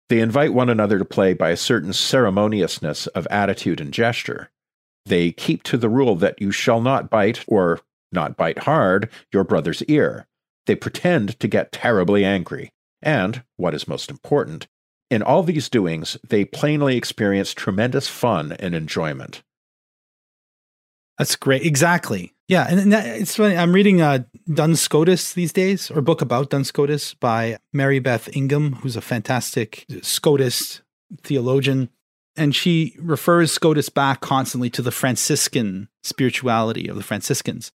They 0.09 0.21
invite 0.21 0.55
one 0.55 0.71
another 0.71 0.99
to 0.99 1.05
play 1.05 1.35
by 1.35 1.51
a 1.51 1.57
certain 1.57 1.93
ceremoniousness 1.93 3.07
of 3.09 3.27
attitude 3.31 3.81
and 3.81 3.93
gesture. 3.93 4.51
They 5.05 5.33
keep 5.33 5.63
to 5.65 5.77
the 5.77 5.89
rule 5.89 6.17
that 6.17 6.41
you 6.41 6.51
shall 6.51 6.81
not 6.81 7.11
bite, 7.11 7.45
or 7.47 7.81
not 8.13 8.37
bite 8.37 8.61
hard, 8.61 9.11
your 9.33 9.45
brother's 9.45 9.83
ear. 9.85 10.27
They 10.67 10.75
pretend 10.75 11.39
to 11.41 11.49
get 11.49 11.73
terribly 11.73 12.25
angry. 12.25 12.73
And, 13.03 13.43
what 13.57 13.75
is 13.75 13.89
most 13.89 14.11
important, 14.11 14.67
in 15.11 15.23
all 15.23 15.43
these 15.43 15.69
doings, 15.69 16.19
they 16.27 16.45
plainly 16.45 16.97
experience 16.97 17.55
tremendous 17.55 18.09
fun 18.09 18.53
and 18.53 18.75
enjoyment. 18.75 19.43
That's 21.19 21.37
great. 21.37 21.63
Exactly. 21.63 22.35
Yeah, 22.47 22.67
and 22.69 22.93
it's 22.95 23.37
funny. 23.37 23.57
I'm 23.57 23.73
reading 23.73 24.01
uh, 24.01 24.21
Duns 24.53 24.81
Scotus 24.81 25.35
these 25.35 25.53
days, 25.53 25.91
or 25.91 25.99
a 25.99 26.03
book 26.03 26.23
about 26.23 26.51
Duns 26.51 26.69
Scotus 26.69 27.13
by 27.15 27.59
Mary 27.73 27.99
Beth 27.99 28.29
Ingham, 28.35 28.75
who's 28.77 28.97
a 28.97 29.03
fantastic 29.03 29.85
Scotist 29.91 30.81
theologian, 31.23 31.91
and 32.37 32.55
she 32.55 32.95
refers 32.99 33.53
Scotus 33.53 33.89
back 33.89 34.21
constantly 34.21 34.71
to 34.71 34.81
the 34.81 34.91
Franciscan 34.93 35.89
spirituality 36.03 36.89
of 36.89 36.97
the 36.97 37.03
Franciscans. 37.03 37.73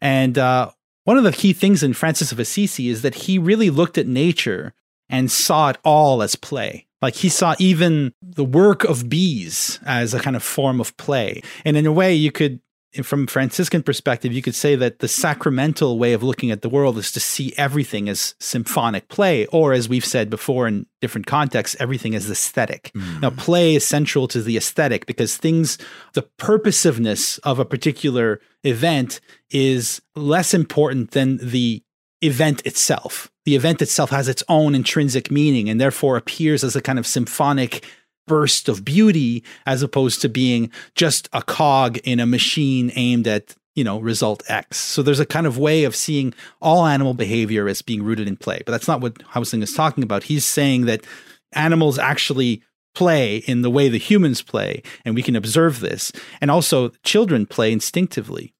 And 0.00 0.36
uh, 0.36 0.70
one 1.06 1.16
of 1.16 1.22
the 1.22 1.30
key 1.30 1.52
things 1.52 1.84
in 1.84 1.92
Francis 1.92 2.32
of 2.32 2.40
Assisi 2.40 2.88
is 2.88 3.02
that 3.02 3.14
he 3.14 3.38
really 3.38 3.70
looked 3.70 3.96
at 3.96 4.08
nature 4.08 4.74
and 5.08 5.30
saw 5.30 5.68
it 5.68 5.78
all 5.84 6.20
as 6.20 6.34
play. 6.34 6.88
Like 7.00 7.14
he 7.14 7.28
saw 7.28 7.54
even 7.60 8.12
the 8.20 8.44
work 8.44 8.82
of 8.82 9.08
bees 9.08 9.78
as 9.86 10.14
a 10.14 10.18
kind 10.18 10.34
of 10.34 10.42
form 10.42 10.80
of 10.80 10.96
play. 10.96 11.42
And 11.64 11.76
in 11.76 11.86
a 11.86 11.92
way, 11.92 12.12
you 12.12 12.32
could 12.32 12.60
from 13.04 13.26
Franciscan 13.26 13.82
perspective, 13.82 14.32
you 14.32 14.42
could 14.42 14.54
say 14.54 14.76
that 14.76 15.00
the 15.00 15.08
sacramental 15.08 15.98
way 15.98 16.12
of 16.12 16.22
looking 16.22 16.50
at 16.50 16.62
the 16.62 16.68
world 16.68 16.96
is 16.98 17.10
to 17.12 17.20
see 17.20 17.52
everything 17.56 18.08
as 18.08 18.34
symphonic 18.40 19.08
play, 19.08 19.46
or 19.46 19.72
as 19.72 19.88
we've 19.88 20.04
said 20.04 20.30
before 20.30 20.66
in 20.66 20.86
different 21.00 21.26
contexts, 21.26 21.76
everything 21.80 22.14
as 22.14 22.30
aesthetic. 22.30 22.90
Mm. 22.94 23.22
Now, 23.22 23.30
play 23.30 23.74
is 23.74 23.86
central 23.86 24.28
to 24.28 24.42
the 24.42 24.56
aesthetic 24.56 25.06
because 25.06 25.36
things, 25.36 25.78
the 26.14 26.26
purposiveness 26.38 27.38
of 27.42 27.58
a 27.58 27.64
particular 27.64 28.40
event 28.64 29.20
is 29.50 30.00
less 30.14 30.54
important 30.54 31.10
than 31.10 31.38
the 31.38 31.82
event 32.22 32.64
itself. 32.64 33.30
The 33.44 33.56
event 33.56 33.82
itself 33.82 34.10
has 34.10 34.28
its 34.28 34.42
own 34.48 34.74
intrinsic 34.74 35.30
meaning 35.30 35.68
and 35.68 35.80
therefore 35.80 36.16
appears 36.16 36.64
as 36.64 36.74
a 36.74 36.80
kind 36.80 36.98
of 36.98 37.06
symphonic 37.06 37.84
burst 38.26 38.68
of 38.68 38.84
beauty 38.84 39.42
as 39.66 39.82
opposed 39.82 40.20
to 40.20 40.28
being 40.28 40.70
just 40.94 41.28
a 41.32 41.42
cog 41.42 41.98
in 41.98 42.20
a 42.20 42.26
machine 42.26 42.92
aimed 42.94 43.26
at 43.26 43.54
you 43.74 43.84
know 43.84 43.98
result 44.00 44.42
x 44.48 44.76
so 44.78 45.02
there's 45.02 45.20
a 45.20 45.26
kind 45.26 45.46
of 45.46 45.58
way 45.58 45.84
of 45.84 45.94
seeing 45.94 46.32
all 46.60 46.86
animal 46.86 47.14
behavior 47.14 47.68
as 47.68 47.82
being 47.82 48.02
rooted 48.02 48.26
in 48.26 48.36
play 48.36 48.62
but 48.64 48.72
that's 48.72 48.88
not 48.88 49.00
what 49.00 49.14
Huizinga 49.14 49.62
is 49.62 49.74
talking 49.74 50.02
about 50.02 50.24
he's 50.24 50.44
saying 50.44 50.86
that 50.86 51.04
animals 51.52 51.98
actually 51.98 52.62
play 52.96 53.36
in 53.36 53.60
the 53.60 53.70
way 53.70 53.88
the 53.88 53.98
humans 53.98 54.40
play, 54.40 54.82
and 55.04 55.14
we 55.14 55.22
can 55.22 55.36
observe 55.36 55.80
this. 55.80 56.10
And 56.40 56.50
also, 56.50 56.88
children 57.04 57.44
play 57.44 57.70
instinctively. 57.70 58.54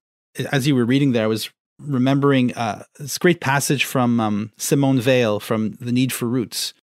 As 0.51 0.67
you 0.67 0.75
were 0.75 0.85
reading 0.85 1.11
there, 1.11 1.23
I 1.23 1.27
was 1.27 1.49
remembering 1.79 2.53
uh, 2.53 2.83
this 2.99 3.17
great 3.17 3.41
passage 3.41 3.83
from 3.83 4.19
um, 4.19 4.51
Simone 4.57 5.01
Weil 5.03 5.39
from 5.39 5.71
The 5.81 5.91
Need 5.91 6.13
for 6.13 6.27
Roots, 6.27 6.75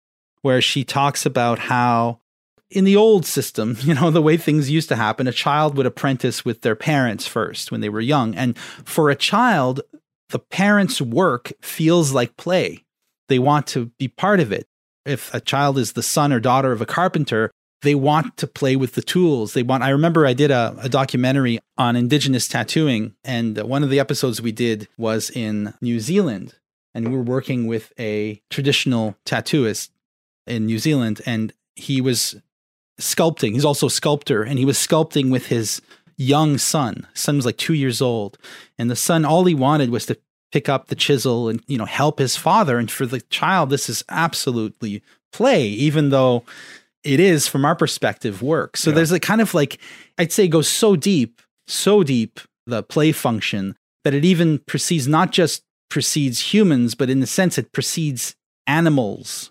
where 0.40 0.62
she 0.62 0.82
talks 0.82 1.26
about 1.26 1.58
how 1.58 2.20
in 2.72 2.84
the 2.84 2.96
old 2.96 3.26
system, 3.26 3.76
you 3.80 3.94
know, 3.94 4.10
the 4.10 4.22
way 4.22 4.36
things 4.36 4.70
used 4.70 4.88
to 4.88 4.96
happen, 4.96 5.26
a 5.26 5.32
child 5.32 5.76
would 5.76 5.86
apprentice 5.86 6.44
with 6.44 6.62
their 6.62 6.76
parents 6.76 7.26
first 7.26 7.70
when 7.70 7.80
they 7.80 7.88
were 7.88 8.00
young. 8.00 8.34
And 8.34 8.58
for 8.58 9.10
a 9.10 9.16
child, 9.16 9.80
the 10.30 10.38
parents' 10.38 11.00
work 11.00 11.52
feels 11.60 12.12
like 12.12 12.36
play. 12.36 12.84
They 13.28 13.38
want 13.38 13.66
to 13.68 13.86
be 13.98 14.08
part 14.08 14.40
of 14.40 14.52
it. 14.52 14.66
If 15.04 15.32
a 15.34 15.40
child 15.40 15.78
is 15.78 15.92
the 15.92 16.02
son 16.02 16.32
or 16.32 16.40
daughter 16.40 16.72
of 16.72 16.80
a 16.80 16.86
carpenter, 16.86 17.50
they 17.82 17.94
want 17.94 18.36
to 18.36 18.46
play 18.46 18.76
with 18.76 18.94
the 18.94 19.02
tools. 19.02 19.54
They 19.54 19.64
want. 19.64 19.82
I 19.82 19.90
remember 19.90 20.24
I 20.24 20.32
did 20.32 20.52
a, 20.52 20.76
a 20.80 20.88
documentary 20.88 21.58
on 21.76 21.96
indigenous 21.96 22.46
tattooing, 22.46 23.14
and 23.24 23.58
one 23.58 23.82
of 23.82 23.90
the 23.90 23.98
episodes 23.98 24.40
we 24.40 24.52
did 24.52 24.88
was 24.96 25.30
in 25.30 25.74
New 25.80 25.98
Zealand, 25.98 26.54
and 26.94 27.08
we 27.08 27.16
were 27.16 27.22
working 27.22 27.66
with 27.66 27.92
a 27.98 28.40
traditional 28.50 29.16
tattooist 29.26 29.90
in 30.46 30.66
New 30.66 30.78
Zealand, 30.78 31.20
and 31.26 31.52
he 31.74 32.00
was 32.00 32.40
sculpting. 33.00 33.52
He's 33.52 33.64
also 33.64 33.86
a 33.86 33.90
sculptor, 33.90 34.42
and 34.42 34.58
he 34.58 34.64
was 34.64 34.78
sculpting 34.78 35.30
with 35.30 35.46
his 35.46 35.80
young 36.16 36.58
son. 36.58 37.06
His 37.12 37.22
son 37.22 37.36
was 37.36 37.46
like 37.46 37.56
two 37.56 37.74
years 37.74 38.00
old, 38.00 38.38
and 38.78 38.90
the 38.90 38.96
son 38.96 39.24
all 39.24 39.44
he 39.44 39.54
wanted 39.54 39.90
was 39.90 40.06
to 40.06 40.18
pick 40.52 40.68
up 40.68 40.88
the 40.88 40.94
chisel 40.94 41.48
and 41.48 41.62
you 41.66 41.78
know 41.78 41.86
help 41.86 42.18
his 42.18 42.36
father. 42.36 42.78
And 42.78 42.90
for 42.90 43.06
the 43.06 43.20
child, 43.22 43.70
this 43.70 43.88
is 43.88 44.04
absolutely 44.08 45.02
play, 45.32 45.66
even 45.66 46.10
though 46.10 46.44
it 47.04 47.18
is 47.18 47.48
from 47.48 47.64
our 47.64 47.74
perspective 47.74 48.42
work. 48.42 48.76
So 48.76 48.90
yeah. 48.90 48.96
there's 48.96 49.12
a 49.12 49.20
kind 49.20 49.40
of 49.40 49.54
like 49.54 49.78
I'd 50.18 50.32
say 50.32 50.48
goes 50.48 50.68
so 50.68 50.96
deep, 50.96 51.40
so 51.66 52.02
deep 52.02 52.40
the 52.66 52.82
play 52.82 53.12
function 53.12 53.76
that 54.04 54.14
it 54.14 54.24
even 54.24 54.58
precedes 54.60 55.08
not 55.08 55.32
just 55.32 55.62
precedes 55.88 56.52
humans, 56.54 56.94
but 56.94 57.10
in 57.10 57.20
the 57.20 57.26
sense 57.26 57.58
it 57.58 57.72
precedes 57.72 58.36
animals 58.66 59.50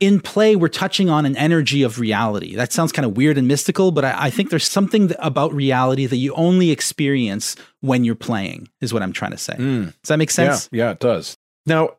in 0.00 0.18
play, 0.18 0.56
we're 0.56 0.68
touching 0.68 1.10
on 1.10 1.26
an 1.26 1.36
energy 1.36 1.82
of 1.82 2.00
reality. 2.00 2.56
That 2.56 2.72
sounds 2.72 2.90
kind 2.90 3.04
of 3.04 3.16
weird 3.16 3.36
and 3.36 3.46
mystical, 3.46 3.92
but 3.92 4.04
I, 4.04 4.14
I 4.26 4.30
think 4.30 4.48
there's 4.48 4.68
something 4.68 5.12
about 5.18 5.52
reality 5.52 6.06
that 6.06 6.16
you 6.16 6.34
only 6.34 6.70
experience 6.70 7.54
when 7.80 8.02
you're 8.04 8.14
playing, 8.14 8.68
is 8.80 8.92
what 8.92 9.02
I'm 9.02 9.12
trying 9.12 9.32
to 9.32 9.38
say. 9.38 9.54
Mm. 9.54 9.86
Does 9.86 10.08
that 10.08 10.16
make 10.16 10.30
sense? 10.30 10.68
Yeah, 10.72 10.86
yeah, 10.86 10.90
it 10.92 10.98
does. 10.98 11.36
Now, 11.66 11.96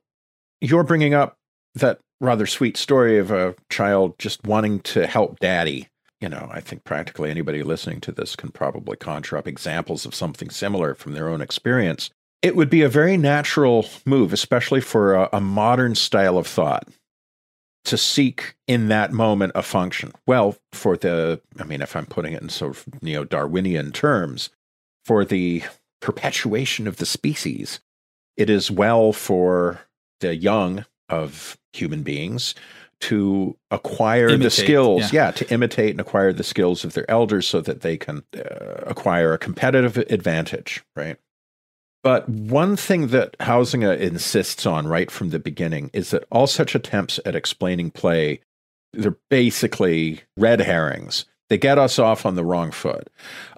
you're 0.60 0.84
bringing 0.84 1.14
up 1.14 1.38
that 1.76 2.00
rather 2.20 2.48
sweet 2.48 2.76
story 2.76 3.20
of 3.20 3.32
a 3.32 3.56
child 3.70 4.18
just 4.18 4.44
wanting 4.44 4.80
to 4.82 5.06
help 5.06 5.40
daddy. 5.40 5.88
You 6.20 6.30
know, 6.30 6.50
I 6.52 6.60
think 6.60 6.84
practically 6.84 7.32
anybody 7.32 7.64
listening 7.64 8.02
to 8.02 8.12
this 8.12 8.36
can 8.36 8.50
probably 8.50 8.98
conjure 8.98 9.38
up 9.38 9.48
examples 9.48 10.06
of 10.06 10.14
something 10.14 10.50
similar 10.50 10.94
from 10.94 11.14
their 11.14 11.30
own 11.30 11.42
experience. 11.42 12.10
It 12.42 12.56
would 12.56 12.70
be 12.70 12.82
a 12.82 12.90
very 12.90 13.18
natural 13.18 13.88
move, 14.06 14.34
especially 14.34 14.82
for 14.82 15.14
a, 15.14 15.30
a 15.34 15.42
modern 15.42 15.94
style 15.94 16.38
of 16.38 16.48
thought 16.48 16.88
to 17.86 17.98
seek 17.98 18.56
in 18.68 18.88
that 18.90 19.12
moment 19.12 19.54
a 19.56 19.64
function. 19.64 20.12
Well, 20.28 20.56
for 20.72 20.98
the, 20.98 21.42
I 21.60 21.64
mean, 21.64 21.82
if 21.82 21.96
I'm 21.96 22.06
putting 22.06 22.34
it 22.34 22.42
in 22.42 22.50
sort 22.50 22.72
of 22.72 23.02
neo 23.02 23.24
Darwinian 23.24 23.92
terms, 23.92 24.50
for 25.06 25.26
the 25.26 25.64
perpetuation 26.00 26.88
of 26.88 26.98
the 26.98 27.06
species, 27.06 27.80
it 28.38 28.50
is 28.50 28.70
well 28.70 29.14
for 29.14 29.82
the 30.20 30.36
young 30.36 30.86
of 31.10 31.58
human 31.74 32.04
beings 32.04 32.56
to 33.02 33.58
acquire 33.72 34.30
imitate, 34.30 34.44
the 34.44 34.52
skills, 34.52 35.14
yeah. 35.14 35.26
yeah. 35.26 35.32
to 35.32 35.52
imitate 35.52 35.92
and 35.92 36.00
acquire 36.00 36.32
the 36.32 36.44
skills 36.44 36.86
of 36.86 36.94
their 36.94 37.10
elders 37.10 37.48
so 37.48 37.60
that 37.62 37.82
they 37.82 37.98
can 37.98 38.24
uh, 38.38 38.84
acquire 38.86 39.34
a 39.34 39.38
competitive 39.40 39.98
advantage, 39.98 40.84
right? 40.96 41.18
But 42.04 42.28
one 42.28 42.76
thing 42.76 43.08
that 43.08 43.38
Huizinga 43.40 44.00
insists 44.00 44.66
on 44.66 44.88
right 44.88 45.12
from 45.12 45.30
the 45.30 45.40
beginning 45.40 45.92
is 45.94 46.12
that 46.12 46.26
all 46.32 46.48
such 46.48 46.74
attempts 46.74 47.20
at 47.26 47.36
explaining 47.36 47.92
play, 47.92 48.42
they're 48.94 49.18
basically 49.30 50.22
red 50.36 50.62
herrings. 50.62 51.26
They 51.50 51.58
get 51.58 51.78
us 51.78 52.00
off 52.00 52.26
on 52.26 52.36
the 52.36 52.46
wrong 52.46 52.72
foot. 52.72 53.10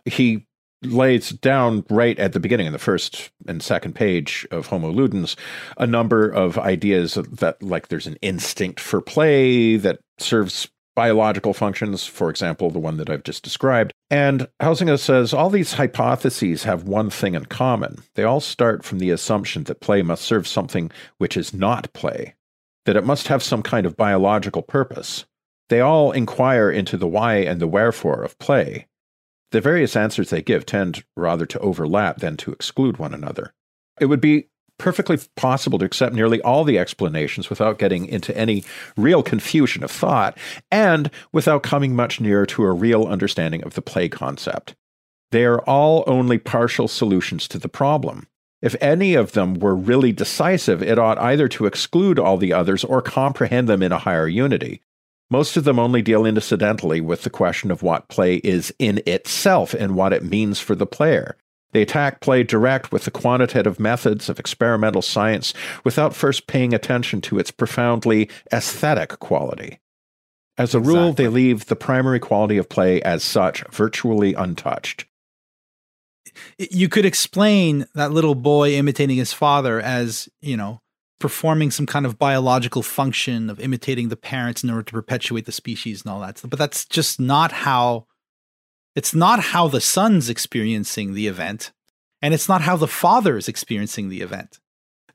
He 0.06 0.46
lays 0.84 1.30
down 1.30 1.86
right 1.90 2.20
at 2.20 2.34
the 2.34 2.40
beginning 2.40 2.68
in 2.68 2.74
the 2.74 2.80
first 2.80 3.32
and 3.48 3.64
second 3.64 3.94
page 3.96 4.46
of 4.52 4.68
Homo 4.68 4.92
Ludens 4.92 5.36
a 5.78 5.88
number 5.88 6.30
of 6.30 6.58
ideas 6.58 7.14
that 7.14 7.62
like 7.62 7.88
there's 7.88 8.08
an 8.08 8.18
instinct 8.22 8.80
for 8.80 9.02
play 9.02 9.78
that 9.78 10.00
serves 10.18 10.70
biological 10.96 11.54
functions, 11.54 12.06
for 12.06 12.30
example, 12.30 12.70
the 12.70 12.80
one 12.80 12.98
that 12.98 13.10
I've 13.10 13.24
just 13.24 13.44
described. 13.44 13.94
And 14.10 14.48
Huizinga 14.62 15.00
says 15.00 15.34
all 15.34 15.50
these 15.50 15.74
hypotheses 15.74 16.64
have 16.64 16.84
one 16.84 17.10
thing 17.10 17.36
in 17.36 17.46
common. 17.46 18.04
They 18.16 18.24
all 18.24 18.40
start 18.40 18.84
from 18.84 19.00
the 19.00 19.10
assumption 19.10 19.64
that 19.64 19.82
play 19.82 20.02
must 20.02 20.24
serve 20.24 20.48
something 20.48 20.92
which 21.18 21.36
is 21.36 21.54
not 21.54 21.92
play, 21.94 22.36
that 22.86 22.96
it 22.96 23.06
must 23.06 23.28
have 23.28 23.42
some 23.42 23.64
kind 23.64 23.86
of 23.86 23.98
biological 23.98 24.62
purpose. 24.62 25.26
They 25.70 25.80
all 25.80 26.12
inquire 26.12 26.70
into 26.70 26.98
the 26.98 27.08
why 27.08 27.36
and 27.36 27.60
the 27.60 27.68
wherefore 27.68 28.24
of 28.24 28.38
play. 28.38 28.88
The 29.52 29.62
various 29.62 29.96
answers 29.96 30.30
they 30.30 30.42
give 30.42 30.66
tend 30.66 31.04
rather 31.16 31.46
to 31.46 31.60
overlap 31.60 32.18
than 32.18 32.38
to 32.38 32.52
exclude 32.52 32.98
one 32.98 33.14
another. 33.14 33.54
It 34.00 34.08
would 34.08 34.22
be 34.22 34.50
perfectly 34.84 35.18
possible 35.38 35.80
to 35.80 35.86
accept 35.86 36.14
nearly 36.14 36.42
all 36.42 36.66
the 36.66 36.78
explanations 36.78 37.50
without 37.50 37.80
getting 37.80 38.06
into 38.06 38.38
any 38.38 38.66
real 38.98 39.24
confusion 39.24 39.82
of 39.82 39.90
thought 39.90 40.38
and 40.70 41.10
without 41.32 41.64
coming 41.64 41.96
much 41.96 42.20
nearer 42.20 42.46
to 42.46 42.66
a 42.66 42.74
real 42.74 43.06
understanding 43.06 43.64
of 43.64 43.76
the 43.76 43.82
play 43.82 44.10
concept. 44.10 44.76
They 45.32 45.46
are 45.46 45.62
all 45.62 46.04
only 46.06 46.38
partial 46.38 46.90
solutions 46.90 47.48
to 47.48 47.58
the 47.58 47.70
problem. 47.70 48.28
If 48.62 48.76
any 48.82 49.14
of 49.14 49.32
them 49.32 49.54
were 49.54 49.74
really 49.74 50.12
decisive, 50.12 50.84
it 50.84 51.00
ought 51.00 51.18
either 51.18 51.48
to 51.48 51.66
exclude 51.66 52.20
all 52.20 52.36
the 52.36 52.52
others 52.52 52.84
or 52.84 53.02
comprehend 53.02 53.70
them 53.70 53.82
in 53.82 53.94
a 53.94 54.00
higher 54.00 54.28
unity. 54.28 54.82
Most 55.32 55.56
of 55.56 55.64
them 55.64 55.80
only 55.80 56.02
deal 56.02 56.26
incidentally 56.26 57.00
with 57.00 57.22
the 57.22 57.30
question 57.30 57.72
of 57.72 57.84
what 57.84 58.10
play 58.10 58.36
is 58.36 58.76
in 58.80 59.02
itself 59.06 59.74
and 59.74 59.96
what 59.96 60.12
it 60.12 60.26
means 60.26 60.60
for 60.60 60.76
the 60.76 60.86
player. 60.86 61.38
The 61.74 61.82
attack 61.82 62.22
played 62.22 62.48
direct 62.48 62.92
with 62.92 63.06
the 63.06 63.12
quantitative 63.12 63.80
methods 63.80 64.30
of 64.30 64.40
experimental 64.40 65.02
science 65.02 65.54
without 65.84 66.16
first 66.16 66.48
paying 66.48 66.74
attention 66.74 67.20
to 67.22 67.40
its 67.40 67.52
profoundly 67.52 68.30
aesthetic 68.52 69.20
quality. 69.20 69.80
As 70.58 70.76
a 70.76 70.78
exactly. 70.78 71.00
rule, 71.00 71.14
they 71.14 71.28
leave 71.28 71.66
the 71.66 71.76
primary 71.76 72.20
quality 72.20 72.58
of 72.58 72.70
play 72.70 73.02
as 73.02 73.24
such 73.24 73.64
virtually 73.72 74.36
untouched. 74.36 75.06
You 76.58 76.90
could 76.90 77.06
explain 77.06 77.86
that 77.96 78.12
little 78.12 78.36
boy 78.36 78.74
imitating 78.74 79.18
his 79.18 79.34
father 79.34 79.82
as, 79.82 80.30
you 80.42 80.56
know, 80.56 80.80
performing 81.20 81.72
some 81.72 81.86
kind 81.86 82.06
of 82.06 82.20
biological 82.20 82.84
function 82.84 83.50
of 83.50 83.60
imitating 83.60 84.10
the 84.10 84.16
parents 84.16 84.64
in 84.64 84.70
order 84.70 84.84
to 84.84 84.94
perpetuate 84.94 85.46
the 85.46 85.52
species 85.52 86.04
and 86.04 86.12
all 86.12 86.20
that 86.20 86.38
stuff. 86.38 86.50
But 86.50 86.60
that's 86.60 86.86
just 86.86 87.20
not 87.20 87.52
how 87.52 88.08
it's 88.96 89.14
not 89.14 89.40
how 89.40 89.68
the 89.68 89.82
son's 89.82 90.30
experiencing 90.30 91.14
the 91.14 91.28
event, 91.28 91.72
and 92.22 92.34
it's 92.34 92.48
not 92.48 92.62
how 92.62 92.78
the 92.78 92.88
father 92.88 93.38
is 93.38 93.48
experiencing 93.48 94.10
the 94.10 94.22
event. 94.22 94.60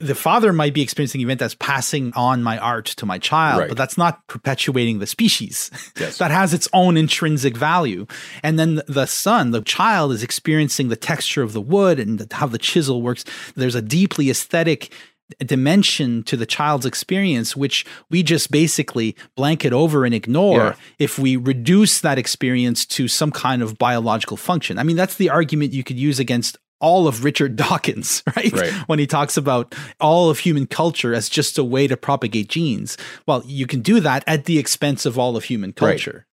The 0.01 0.15
father 0.15 0.53
might 0.53 0.75
be 0.75 0.83
experiencing 0.83 1.19
the 1.19 1.25
event 1.25 1.43
as 1.43 1.57
passing 1.57 2.13
on 2.15 2.41
my 2.41 2.57
art 2.59 2.87
to 2.87 3.07
my 3.07 3.19
child, 3.19 3.61
right. 3.61 3.69
but 3.69 3.77
that's 3.77 3.99
not 3.99 4.25
perpetuating 4.29 5.01
the 5.01 5.09
species. 5.09 5.73
Yes. 5.99 6.19
that 6.19 6.31
has 6.31 6.55
its 6.55 6.69
own 6.73 6.97
intrinsic 6.97 7.57
value. 7.57 8.07
And 8.45 8.61
then 8.61 8.81
the 8.87 9.07
son, 9.07 9.51
the 9.51 9.61
child, 9.61 10.13
is 10.13 10.23
experiencing 10.23 10.89
the 10.89 10.95
texture 10.97 11.43
of 11.43 11.53
the 11.53 11.61
wood 11.61 11.99
and 11.99 12.33
how 12.33 12.47
the 12.47 12.59
chisel 12.59 13.03
works. 13.03 13.25
There's 13.57 13.75
a 13.75 13.83
deeply 13.83 14.31
aesthetic 14.31 14.93
dimension 15.39 16.23
to 16.25 16.37
the 16.37 16.47
child's 16.47 16.87
experience, 16.87 17.57
which 17.57 17.85
we 18.11 18.23
just 18.23 18.51
basically 18.51 19.15
blanket 19.37 19.73
over 19.73 20.05
and 20.05 20.15
ignore 20.15 20.59
yeah. 20.59 20.75
if 20.99 21.19
we 21.19 21.37
reduce 21.37 22.01
that 22.01 22.19
experience 22.19 22.87
to 22.87 23.09
some 23.09 23.31
kind 23.31 23.63
of 23.63 23.79
biological 23.79 24.37
function. 24.37 24.79
I 24.79 24.83
mean, 24.83 24.97
that's 24.97 25.17
the 25.17 25.31
argument 25.31 25.73
you 25.73 25.85
could 25.85 25.99
use 25.99 26.19
against 26.19 26.59
all 26.81 27.09
of 27.09 27.25
Richard 27.25 27.57
Dawkins, 27.57 28.23
right? 28.37 28.53
right? 28.53 28.73
When 28.87 28.99
he 28.99 29.07
talks 29.07 29.37
about 29.37 29.75
all 30.01 30.31
of 30.31 30.39
human 30.39 30.67
culture 30.67 31.15
as 31.15 31.29
just 31.29 31.59
a 31.59 31.65
way 31.65 31.87
to 31.87 31.97
propagate 31.97 32.49
genes. 32.49 32.97
Well, 33.27 33.43
you 33.45 33.67
can 33.67 33.81
do 33.81 34.01
that 34.01 34.25
at 34.27 34.45
the 34.45 34.59
expense 34.59 35.05
of 35.05 35.19
all 35.19 35.37
of 35.37 35.45
human 35.45 35.73
culture. 35.73 36.27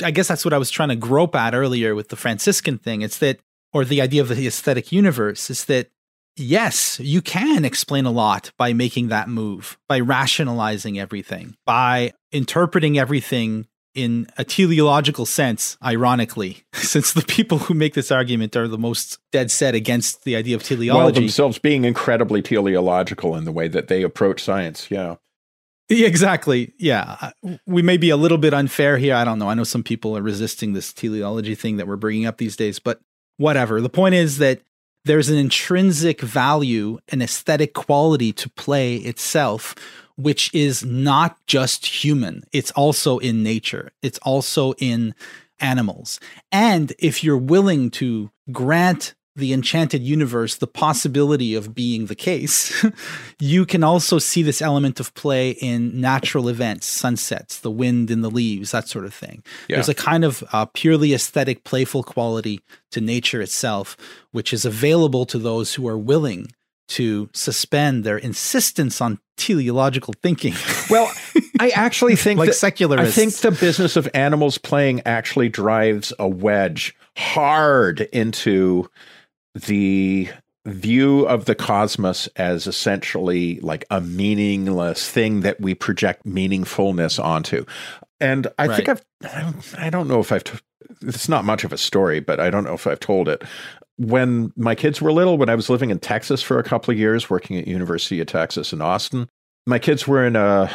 Right. 0.00 0.08
I 0.08 0.10
guess 0.10 0.28
that's 0.28 0.44
what 0.44 0.54
I 0.54 0.58
was 0.58 0.70
trying 0.70 0.90
to 0.90 0.96
grope 0.96 1.34
at 1.34 1.54
earlier 1.54 1.94
with 1.94 2.08
the 2.08 2.16
Franciscan 2.16 2.78
thing. 2.78 3.02
It's 3.02 3.18
that, 3.18 3.40
or 3.72 3.84
the 3.84 4.00
idea 4.00 4.22
of 4.22 4.28
the 4.28 4.46
aesthetic 4.46 4.92
universe, 4.92 5.50
is 5.50 5.64
that 5.64 5.90
yes, 6.38 6.98
you 7.00 7.20
can 7.20 7.64
explain 7.64 8.06
a 8.06 8.10
lot 8.10 8.52
by 8.56 8.72
making 8.72 9.08
that 9.08 9.28
move, 9.28 9.78
by 9.88 10.00
rationalizing 10.00 10.98
everything, 10.98 11.56
by 11.66 12.12
interpreting 12.32 12.98
everything 12.98 13.66
in 13.94 14.28
a 14.36 14.44
teleological 14.44 15.26
sense, 15.26 15.76
ironically, 15.82 16.64
since 16.72 17.12
the 17.12 17.22
people 17.22 17.58
who 17.58 17.74
make 17.74 17.94
this 17.94 18.12
argument 18.12 18.56
are 18.56 18.68
the 18.68 18.78
most 18.78 19.18
dead 19.32 19.50
set 19.50 19.74
against 19.74 20.24
the 20.24 20.36
idea 20.36 20.54
of 20.54 20.62
teleology. 20.62 21.04
Well, 21.04 21.12
themselves 21.12 21.58
being 21.58 21.84
incredibly 21.84 22.42
teleological 22.42 23.34
in 23.34 23.44
the 23.44 23.52
way 23.52 23.68
that 23.68 23.88
they 23.88 24.02
approach 24.02 24.42
science. 24.42 24.90
Yeah. 24.90 25.16
Exactly. 25.90 26.74
Yeah. 26.78 27.16
Uh, 27.20 27.56
we 27.66 27.80
may 27.80 27.96
be 27.96 28.10
a 28.10 28.16
little 28.16 28.36
bit 28.36 28.52
unfair 28.52 28.98
here. 28.98 29.14
I 29.14 29.24
don't 29.24 29.38
know. 29.38 29.48
I 29.48 29.54
know 29.54 29.64
some 29.64 29.82
people 29.82 30.16
are 30.18 30.22
resisting 30.22 30.74
this 30.74 30.92
teleology 30.92 31.54
thing 31.54 31.78
that 31.78 31.88
we're 31.88 31.96
bringing 31.96 32.26
up 32.26 32.36
these 32.36 32.56
days, 32.56 32.78
but 32.78 33.00
whatever. 33.38 33.80
The 33.80 33.88
point 33.88 34.14
is 34.14 34.38
that 34.38 34.60
there's 35.08 35.30
an 35.30 35.38
intrinsic 35.38 36.20
value, 36.20 36.98
an 37.08 37.22
aesthetic 37.22 37.72
quality 37.72 38.30
to 38.34 38.50
play 38.50 38.96
itself, 38.96 39.74
which 40.16 40.54
is 40.54 40.84
not 40.84 41.38
just 41.46 42.04
human. 42.04 42.44
It's 42.52 42.70
also 42.72 43.16
in 43.18 43.42
nature. 43.42 43.90
It's 44.02 44.18
also 44.18 44.74
in 44.74 45.14
animals. 45.60 46.20
And 46.52 46.92
if 46.98 47.24
you're 47.24 47.38
willing 47.38 47.90
to 47.92 48.30
grant 48.52 49.14
the 49.38 49.52
enchanted 49.52 50.02
universe 50.02 50.56
the 50.56 50.66
possibility 50.66 51.54
of 51.54 51.74
being 51.74 52.06
the 52.06 52.14
case, 52.14 52.84
you 53.38 53.64
can 53.64 53.82
also 53.82 54.18
see 54.18 54.42
this 54.42 54.60
element 54.60 55.00
of 55.00 55.14
play 55.14 55.50
in 55.50 56.00
natural 56.00 56.48
events, 56.48 56.86
sunsets, 56.86 57.60
the 57.60 57.70
wind 57.70 58.10
in 58.10 58.20
the 58.20 58.30
leaves, 58.30 58.72
that 58.72 58.88
sort 58.88 59.04
of 59.04 59.14
thing. 59.14 59.42
Yeah. 59.68 59.76
There's 59.76 59.88
a 59.88 59.94
kind 59.94 60.24
of 60.24 60.44
uh, 60.52 60.66
purely 60.66 61.14
aesthetic, 61.14 61.64
playful 61.64 62.02
quality 62.02 62.60
to 62.90 63.00
nature 63.00 63.40
itself, 63.40 63.96
which 64.32 64.52
is 64.52 64.64
available 64.64 65.24
to 65.26 65.38
those 65.38 65.74
who 65.74 65.88
are 65.88 65.98
willing 65.98 66.48
to 66.88 67.28
suspend 67.34 68.02
their 68.02 68.18
insistence 68.18 69.00
on 69.00 69.18
teleological 69.36 70.14
thinking. 70.22 70.54
Well, 70.90 71.12
I 71.60 71.68
actually 71.74 72.16
think 72.16 72.38
like 72.38 72.54
secularists. 72.54 73.18
I 73.18 73.20
think 73.20 73.34
the 73.34 73.50
business 73.50 73.96
of 73.96 74.08
animals 74.14 74.56
playing 74.56 75.02
actually 75.04 75.50
drives 75.50 76.14
a 76.18 76.26
wedge 76.26 76.96
hard 77.14 78.00
into 78.10 78.88
the 79.54 80.28
view 80.66 81.26
of 81.26 81.46
the 81.46 81.54
cosmos 81.54 82.26
as 82.36 82.66
essentially 82.66 83.58
like 83.60 83.84
a 83.90 84.00
meaningless 84.00 85.10
thing 85.10 85.40
that 85.40 85.60
we 85.60 85.74
project 85.74 86.24
meaningfulness 86.24 87.22
onto. 87.22 87.64
And 88.20 88.46
I 88.58 88.66
right. 88.66 88.76
think 88.76 88.88
I've, 88.88 89.04
I 89.78 89.90
don't, 89.90 90.08
know 90.08 90.20
if 90.20 90.32
I've, 90.32 90.44
t- 90.44 90.58
it's 91.02 91.28
not 91.28 91.44
much 91.44 91.64
of 91.64 91.72
a 91.72 91.78
story, 91.78 92.20
but 92.20 92.40
I 92.40 92.50
don't 92.50 92.64
know 92.64 92.74
if 92.74 92.86
I've 92.86 93.00
told 93.00 93.28
it. 93.28 93.42
When 93.96 94.52
my 94.56 94.74
kids 94.74 95.00
were 95.00 95.12
little, 95.12 95.38
when 95.38 95.48
I 95.48 95.54
was 95.54 95.70
living 95.70 95.90
in 95.90 95.98
Texas 95.98 96.42
for 96.42 96.58
a 96.58 96.64
couple 96.64 96.92
of 96.92 96.98
years, 96.98 97.28
working 97.28 97.56
at 97.56 97.66
University 97.66 98.20
of 98.20 98.26
Texas 98.26 98.72
in 98.72 98.80
Austin, 98.80 99.28
my 99.66 99.78
kids 99.78 100.06
were 100.06 100.24
in 100.24 100.36
a 100.36 100.70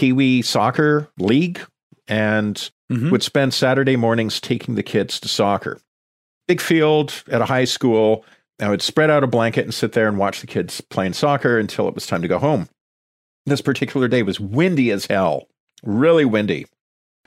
Wee 0.00 0.42
soccer 0.42 1.08
league 1.18 1.60
and 2.08 2.70
mm-hmm. 2.90 3.10
would 3.10 3.22
spend 3.22 3.54
Saturday 3.54 3.96
mornings 3.96 4.40
taking 4.40 4.74
the 4.74 4.82
kids 4.82 5.20
to 5.20 5.28
soccer 5.28 5.80
big 6.46 6.60
field 6.60 7.22
at 7.30 7.42
a 7.42 7.46
high 7.46 7.64
school. 7.64 8.24
I 8.60 8.68
would 8.68 8.82
spread 8.82 9.10
out 9.10 9.24
a 9.24 9.28
blanket 9.28 9.64
and 9.64 9.74
sit 9.74 9.92
there 9.92 10.08
and 10.08 10.18
watch 10.18 10.40
the 10.40 10.46
kids 10.46 10.80
playing 10.80 11.12
soccer 11.12 11.58
until 11.58 11.88
it 11.88 11.94
was 11.94 12.06
time 12.06 12.22
to 12.22 12.28
go 12.28 12.38
home. 12.38 12.68
This 13.44 13.60
particular 13.60 14.08
day 14.08 14.22
was 14.22 14.40
windy 14.40 14.90
as 14.90 15.06
hell, 15.06 15.48
really 15.82 16.24
windy. 16.24 16.66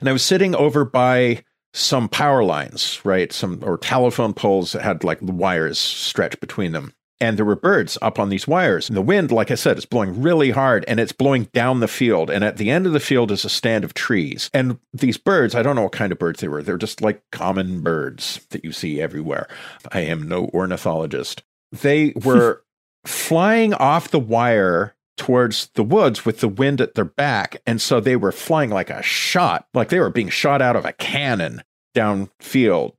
And 0.00 0.08
I 0.08 0.12
was 0.12 0.24
sitting 0.24 0.54
over 0.54 0.84
by 0.84 1.44
some 1.72 2.08
power 2.08 2.42
lines, 2.42 3.00
right? 3.04 3.32
Some 3.32 3.60
or 3.62 3.78
telephone 3.78 4.34
poles 4.34 4.72
that 4.72 4.82
had 4.82 5.04
like 5.04 5.18
wires 5.22 5.78
stretched 5.78 6.40
between 6.40 6.72
them 6.72 6.92
and 7.20 7.36
there 7.36 7.44
were 7.44 7.56
birds 7.56 7.98
up 8.00 8.18
on 8.18 8.30
these 8.30 8.48
wires. 8.48 8.88
And 8.88 8.96
the 8.96 9.02
wind, 9.02 9.30
like 9.30 9.50
I 9.50 9.54
said, 9.54 9.76
is 9.76 9.84
blowing 9.84 10.22
really 10.22 10.50
hard 10.50 10.84
and 10.88 10.98
it's 10.98 11.12
blowing 11.12 11.44
down 11.52 11.80
the 11.80 11.88
field. 11.88 12.30
And 12.30 12.42
at 12.42 12.56
the 12.56 12.70
end 12.70 12.86
of 12.86 12.92
the 12.92 13.00
field 13.00 13.30
is 13.30 13.44
a 13.44 13.50
stand 13.50 13.84
of 13.84 13.94
trees. 13.94 14.50
And 14.54 14.78
these 14.92 15.18
birds, 15.18 15.54
I 15.54 15.62
don't 15.62 15.76
know 15.76 15.82
what 15.82 15.92
kind 15.92 16.12
of 16.12 16.18
birds 16.18 16.40
they 16.40 16.48
were. 16.48 16.62
They're 16.62 16.78
just 16.78 17.02
like 17.02 17.22
common 17.30 17.82
birds 17.82 18.46
that 18.50 18.64
you 18.64 18.72
see 18.72 19.00
everywhere. 19.00 19.48
I 19.92 20.00
am 20.00 20.26
no 20.26 20.46
ornithologist. 20.54 21.42
They 21.70 22.14
were 22.24 22.62
flying 23.04 23.74
off 23.74 24.10
the 24.10 24.18
wire 24.18 24.94
towards 25.16 25.68
the 25.74 25.84
woods 25.84 26.24
with 26.24 26.40
the 26.40 26.48
wind 26.48 26.80
at 26.80 26.94
their 26.94 27.04
back. 27.04 27.60
And 27.66 27.80
so 27.80 28.00
they 28.00 28.16
were 28.16 28.32
flying 28.32 28.70
like 28.70 28.88
a 28.88 29.02
shot, 29.02 29.66
like 29.74 29.90
they 29.90 30.00
were 30.00 30.10
being 30.10 30.30
shot 30.30 30.62
out 30.62 30.76
of 30.76 30.86
a 30.86 30.94
cannon 30.94 31.62
downfield 31.94 32.94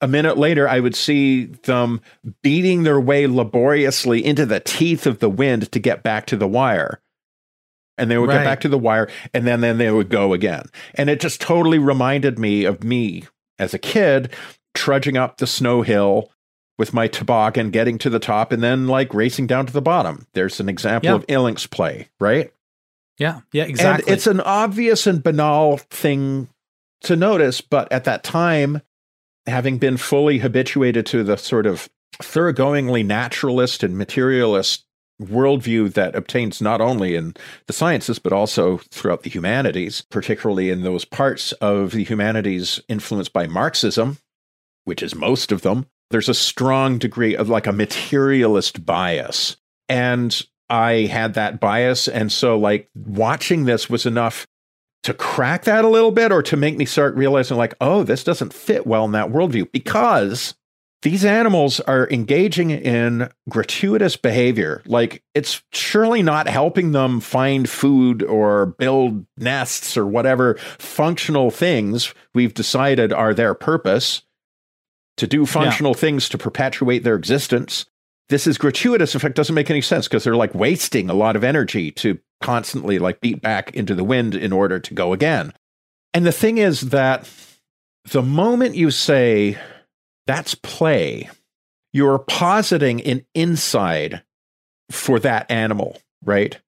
a 0.00 0.08
minute 0.08 0.36
later, 0.36 0.68
I 0.68 0.80
would 0.80 0.94
see 0.94 1.46
them 1.46 2.00
beating 2.42 2.82
their 2.82 3.00
way 3.00 3.26
laboriously 3.26 4.24
into 4.24 4.44
the 4.44 4.60
teeth 4.60 5.06
of 5.06 5.20
the 5.20 5.30
wind 5.30 5.70
to 5.72 5.78
get 5.78 6.02
back 6.02 6.26
to 6.26 6.36
the 6.36 6.48
wire. 6.48 7.00
And 7.98 8.10
they 8.10 8.18
would 8.18 8.28
right. 8.28 8.38
get 8.38 8.44
back 8.44 8.60
to 8.60 8.68
the 8.68 8.78
wire, 8.78 9.08
and 9.32 9.46
then, 9.46 9.62
then 9.62 9.78
they 9.78 9.90
would 9.90 10.10
go 10.10 10.34
again. 10.34 10.66
And 10.94 11.08
it 11.08 11.20
just 11.20 11.40
totally 11.40 11.78
reminded 11.78 12.38
me 12.38 12.64
of 12.64 12.84
me 12.84 13.24
as 13.58 13.72
a 13.72 13.78
kid 13.78 14.30
trudging 14.74 15.16
up 15.16 15.38
the 15.38 15.46
snow 15.46 15.80
hill 15.80 16.30
with 16.78 16.92
my 16.92 17.08
toboggan, 17.08 17.70
getting 17.70 17.96
to 17.96 18.10
the 18.10 18.18
top, 18.18 18.52
and 18.52 18.62
then 18.62 18.86
like 18.86 19.14
racing 19.14 19.46
down 19.46 19.64
to 19.64 19.72
the 19.72 19.80
bottom. 19.80 20.26
There's 20.34 20.60
an 20.60 20.68
example 20.68 21.14
of 21.14 21.26
Ilinx 21.26 21.70
play, 21.70 22.10
right? 22.20 22.52
Yeah, 23.18 23.40
yeah, 23.50 23.64
exactly. 23.64 24.04
And 24.06 24.14
it's 24.14 24.26
an 24.26 24.40
obvious 24.40 25.06
and 25.06 25.22
banal 25.22 25.78
thing 25.78 26.48
to 27.02 27.16
notice, 27.16 27.62
but 27.62 27.90
at 27.90 28.04
that 28.04 28.22
time, 28.22 28.82
having 29.46 29.78
been 29.78 29.96
fully 29.96 30.38
habituated 30.38 31.06
to 31.06 31.22
the 31.22 31.36
sort 31.36 31.66
of 31.66 31.88
thoroughgoingly 32.22 33.04
naturalist 33.04 33.82
and 33.82 33.96
materialist 33.96 34.84
worldview 35.20 35.92
that 35.94 36.14
obtains 36.14 36.60
not 36.60 36.80
only 36.80 37.14
in 37.14 37.34
the 37.66 37.72
sciences 37.72 38.18
but 38.18 38.32
also 38.32 38.78
throughout 38.90 39.22
the 39.22 39.30
humanities, 39.30 40.02
particularly 40.10 40.70
in 40.70 40.82
those 40.82 41.04
parts 41.04 41.52
of 41.52 41.92
the 41.92 42.04
humanities 42.04 42.80
influenced 42.88 43.32
by 43.32 43.46
Marxism, 43.46 44.18
which 44.84 45.02
is 45.02 45.14
most 45.14 45.52
of 45.52 45.62
them. 45.62 45.86
There's 46.10 46.28
a 46.28 46.34
strong 46.34 46.98
degree 46.98 47.34
of 47.34 47.48
like 47.48 47.66
a 47.66 47.72
materialist 47.72 48.84
bias. 48.84 49.56
And 49.88 50.40
I 50.68 51.06
had 51.06 51.34
that 51.34 51.60
bias. 51.60 52.08
And 52.08 52.30
so, 52.30 52.58
like, 52.58 52.88
watching 52.94 53.64
this 53.64 53.88
was 53.88 54.06
enough 54.06 54.46
to 55.06 55.14
crack 55.14 55.62
that 55.62 55.84
a 55.84 55.88
little 55.88 56.10
bit 56.10 56.32
or 56.32 56.42
to 56.42 56.56
make 56.56 56.76
me 56.76 56.84
start 56.84 57.14
realizing, 57.14 57.56
like, 57.56 57.74
oh, 57.80 58.02
this 58.02 58.24
doesn't 58.24 58.52
fit 58.52 58.88
well 58.88 59.04
in 59.04 59.12
that 59.12 59.30
worldview 59.30 59.70
because 59.70 60.56
these 61.02 61.24
animals 61.24 61.78
are 61.78 62.08
engaging 62.10 62.70
in 62.70 63.30
gratuitous 63.48 64.16
behavior. 64.16 64.82
Like, 64.84 65.22
it's 65.32 65.62
surely 65.72 66.22
not 66.22 66.48
helping 66.48 66.90
them 66.90 67.20
find 67.20 67.70
food 67.70 68.24
or 68.24 68.66
build 68.66 69.24
nests 69.36 69.96
or 69.96 70.04
whatever 70.04 70.56
functional 70.78 71.52
things 71.52 72.12
we've 72.34 72.54
decided 72.54 73.12
are 73.12 73.32
their 73.32 73.54
purpose 73.54 74.22
to 75.18 75.28
do 75.28 75.46
functional 75.46 75.92
yeah. 75.92 76.00
things 76.00 76.28
to 76.30 76.36
perpetuate 76.36 77.04
their 77.04 77.14
existence 77.14 77.86
this 78.28 78.46
is 78.46 78.58
gratuitous. 78.58 79.14
In 79.14 79.20
fact, 79.20 79.36
doesn't 79.36 79.54
make 79.54 79.70
any 79.70 79.80
sense 79.80 80.08
because 80.08 80.24
they're 80.24 80.36
like 80.36 80.54
wasting 80.54 81.08
a 81.08 81.14
lot 81.14 81.36
of 81.36 81.44
energy 81.44 81.92
to 81.92 82.18
constantly 82.40 82.98
like 82.98 83.20
beat 83.20 83.40
back 83.40 83.74
into 83.74 83.94
the 83.94 84.04
wind 84.04 84.34
in 84.34 84.52
order 84.52 84.78
to 84.78 84.94
go 84.94 85.12
again. 85.12 85.52
And 86.14 86.24
the 86.24 86.32
thing 86.32 86.58
is 86.58 86.82
that 86.90 87.28
the 88.10 88.22
moment 88.22 88.74
you 88.74 88.90
say 88.90 89.58
that's 90.26 90.54
play, 90.54 91.28
you're 91.92 92.18
positing 92.18 93.00
an 93.02 93.24
inside 93.34 94.22
for 94.90 95.18
that 95.20 95.50
animal, 95.50 95.98
right? 96.24 96.58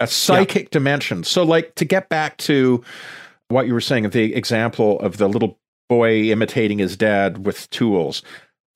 A 0.00 0.06
psychic 0.06 0.70
dimension. 0.70 1.24
So, 1.24 1.42
like, 1.44 1.74
to 1.76 1.84
get 1.84 2.08
back 2.08 2.36
to 2.38 2.82
what 3.48 3.66
you 3.66 3.74
were 3.74 3.80
saying, 3.80 4.10
the 4.10 4.34
example 4.34 4.98
of 5.00 5.18
the 5.18 5.28
little 5.28 5.58
boy 5.88 6.30
imitating 6.30 6.78
his 6.78 6.96
dad 6.96 7.46
with 7.46 7.68
tools. 7.70 8.22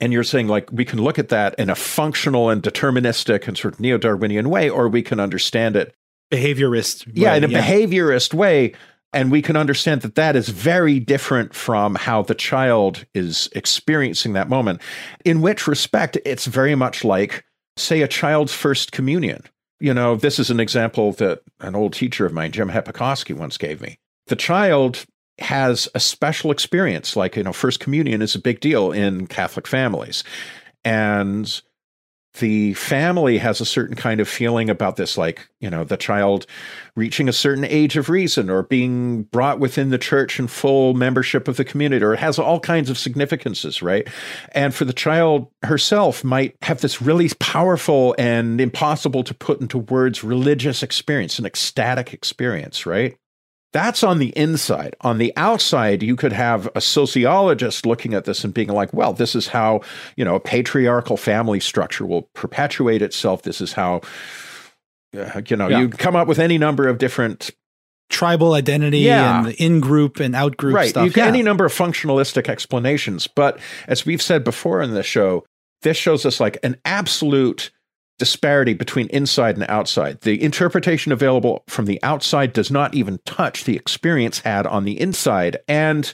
And 0.00 0.12
you're 0.12 0.24
saying, 0.24 0.46
like, 0.46 0.70
we 0.70 0.84
can 0.84 1.02
look 1.02 1.18
at 1.18 1.30
that 1.30 1.54
in 1.58 1.70
a 1.70 1.74
functional 1.74 2.50
and 2.50 2.62
deterministic 2.62 3.48
and 3.48 3.58
sort 3.58 3.74
of 3.74 3.80
neo 3.80 3.98
Darwinian 3.98 4.48
way, 4.48 4.70
or 4.70 4.88
we 4.88 5.02
can 5.02 5.18
understand 5.18 5.74
it 5.74 5.94
behaviorist. 6.30 7.10
Yeah, 7.14 7.34
in 7.34 7.44
a 7.44 7.48
yeah. 7.48 7.62
behaviorist 7.62 8.34
way. 8.34 8.74
And 9.14 9.32
we 9.32 9.40
can 9.40 9.56
understand 9.56 10.02
that 10.02 10.16
that 10.16 10.36
is 10.36 10.50
very 10.50 11.00
different 11.00 11.54
from 11.54 11.94
how 11.94 12.22
the 12.22 12.34
child 12.34 13.06
is 13.14 13.48
experiencing 13.54 14.34
that 14.34 14.50
moment. 14.50 14.82
In 15.24 15.40
which 15.40 15.66
respect, 15.66 16.18
it's 16.26 16.44
very 16.44 16.74
much 16.74 17.04
like, 17.04 17.44
say, 17.78 18.02
a 18.02 18.08
child's 18.08 18.52
first 18.52 18.92
communion. 18.92 19.42
You 19.80 19.94
know, 19.94 20.16
this 20.16 20.38
is 20.38 20.50
an 20.50 20.60
example 20.60 21.12
that 21.12 21.40
an 21.60 21.74
old 21.74 21.94
teacher 21.94 22.26
of 22.26 22.34
mine, 22.34 22.52
Jim 22.52 22.68
Hepokoski, 22.68 23.34
once 23.34 23.56
gave 23.56 23.80
me. 23.80 23.98
The 24.26 24.36
child 24.36 25.06
has 25.38 25.88
a 25.94 26.00
special 26.00 26.50
experience. 26.50 27.16
Like, 27.16 27.36
you 27.36 27.42
know, 27.42 27.52
First 27.52 27.80
Communion 27.80 28.20
is 28.20 28.34
a 28.34 28.40
big 28.40 28.60
deal 28.60 28.92
in 28.92 29.26
Catholic 29.26 29.66
families. 29.66 30.24
And 30.84 31.60
the 32.38 32.74
family 32.74 33.38
has 33.38 33.60
a 33.60 33.64
certain 33.64 33.96
kind 33.96 34.20
of 34.20 34.28
feeling 34.28 34.70
about 34.70 34.96
this, 34.96 35.18
like, 35.18 35.48
you 35.60 35.70
know, 35.70 35.84
the 35.84 35.96
child 35.96 36.46
reaching 36.96 37.28
a 37.28 37.32
certain 37.32 37.64
age 37.64 37.96
of 37.96 38.08
reason 38.08 38.50
or 38.50 38.62
being 38.64 39.22
brought 39.24 39.60
within 39.60 39.90
the 39.90 39.98
church 39.98 40.38
and 40.38 40.50
full 40.50 40.94
membership 40.94 41.48
of 41.48 41.56
the 41.56 41.64
community, 41.64 42.04
or 42.04 42.14
it 42.14 42.20
has 42.20 42.38
all 42.38 42.60
kinds 42.60 42.90
of 42.90 42.98
significances, 42.98 43.82
right? 43.82 44.08
And 44.52 44.74
for 44.74 44.84
the 44.84 44.92
child 44.92 45.48
herself, 45.62 46.24
might 46.24 46.56
have 46.62 46.80
this 46.80 47.00
really 47.02 47.28
powerful 47.40 48.14
and 48.18 48.60
impossible 48.60 49.22
to 49.24 49.34
put 49.34 49.60
into 49.60 49.78
words 49.78 50.24
religious 50.24 50.82
experience, 50.82 51.38
an 51.38 51.46
ecstatic 51.46 52.12
experience, 52.14 52.86
right? 52.86 53.16
That's 53.72 54.02
on 54.02 54.18
the 54.18 54.30
inside. 54.30 54.96
On 55.02 55.18
the 55.18 55.32
outside, 55.36 56.02
you 56.02 56.16
could 56.16 56.32
have 56.32 56.68
a 56.74 56.80
sociologist 56.80 57.84
looking 57.84 58.14
at 58.14 58.24
this 58.24 58.42
and 58.42 58.54
being 58.54 58.68
like, 58.68 58.92
well, 58.94 59.12
this 59.12 59.34
is 59.34 59.48
how, 59.48 59.82
you 60.16 60.24
know, 60.24 60.34
a 60.36 60.40
patriarchal 60.40 61.18
family 61.18 61.60
structure 61.60 62.06
will 62.06 62.22
perpetuate 62.34 63.02
itself. 63.02 63.42
This 63.42 63.60
is 63.60 63.74
how 63.74 64.00
uh, 65.16 65.40
you 65.48 65.56
know, 65.56 65.68
Yeah. 65.68 65.80
you 65.80 65.88
come 65.88 66.16
up 66.16 66.28
with 66.28 66.38
any 66.38 66.58
number 66.58 66.86
of 66.86 66.98
different 66.98 67.50
Tribal 68.10 68.54
identity 68.54 69.00
Yeah. 69.00 69.44
and 69.44 69.54
in 69.56 69.80
group 69.80 70.18
and 70.18 70.34
out 70.34 70.56
group 70.56 70.74
right. 70.74 70.88
stuff. 70.88 71.04
You 71.04 71.10
get 71.10 71.24
yeah. 71.24 71.28
any 71.28 71.42
number 71.42 71.66
of 71.66 71.72
functionalistic 71.74 72.48
explanations, 72.48 73.26
but 73.26 73.58
as 73.86 74.06
we've 74.06 74.22
said 74.22 74.44
before 74.44 74.80
in 74.80 74.94
the 74.94 75.02
show, 75.02 75.44
this 75.82 75.96
shows 75.98 76.24
us 76.24 76.40
like 76.40 76.56
an 76.62 76.76
absolute 76.86 77.70
disparity 78.18 78.74
between 78.74 79.06
inside 79.08 79.56
and 79.56 79.64
outside. 79.68 80.20
The 80.22 80.42
interpretation 80.42 81.12
available 81.12 81.62
from 81.68 81.86
the 81.86 82.02
outside 82.02 82.52
does 82.52 82.70
not 82.70 82.94
even 82.94 83.20
touch 83.24 83.64
the 83.64 83.76
experience 83.76 84.40
had 84.40 84.66
on 84.66 84.84
the 84.84 85.00
inside. 85.00 85.58
And 85.68 86.12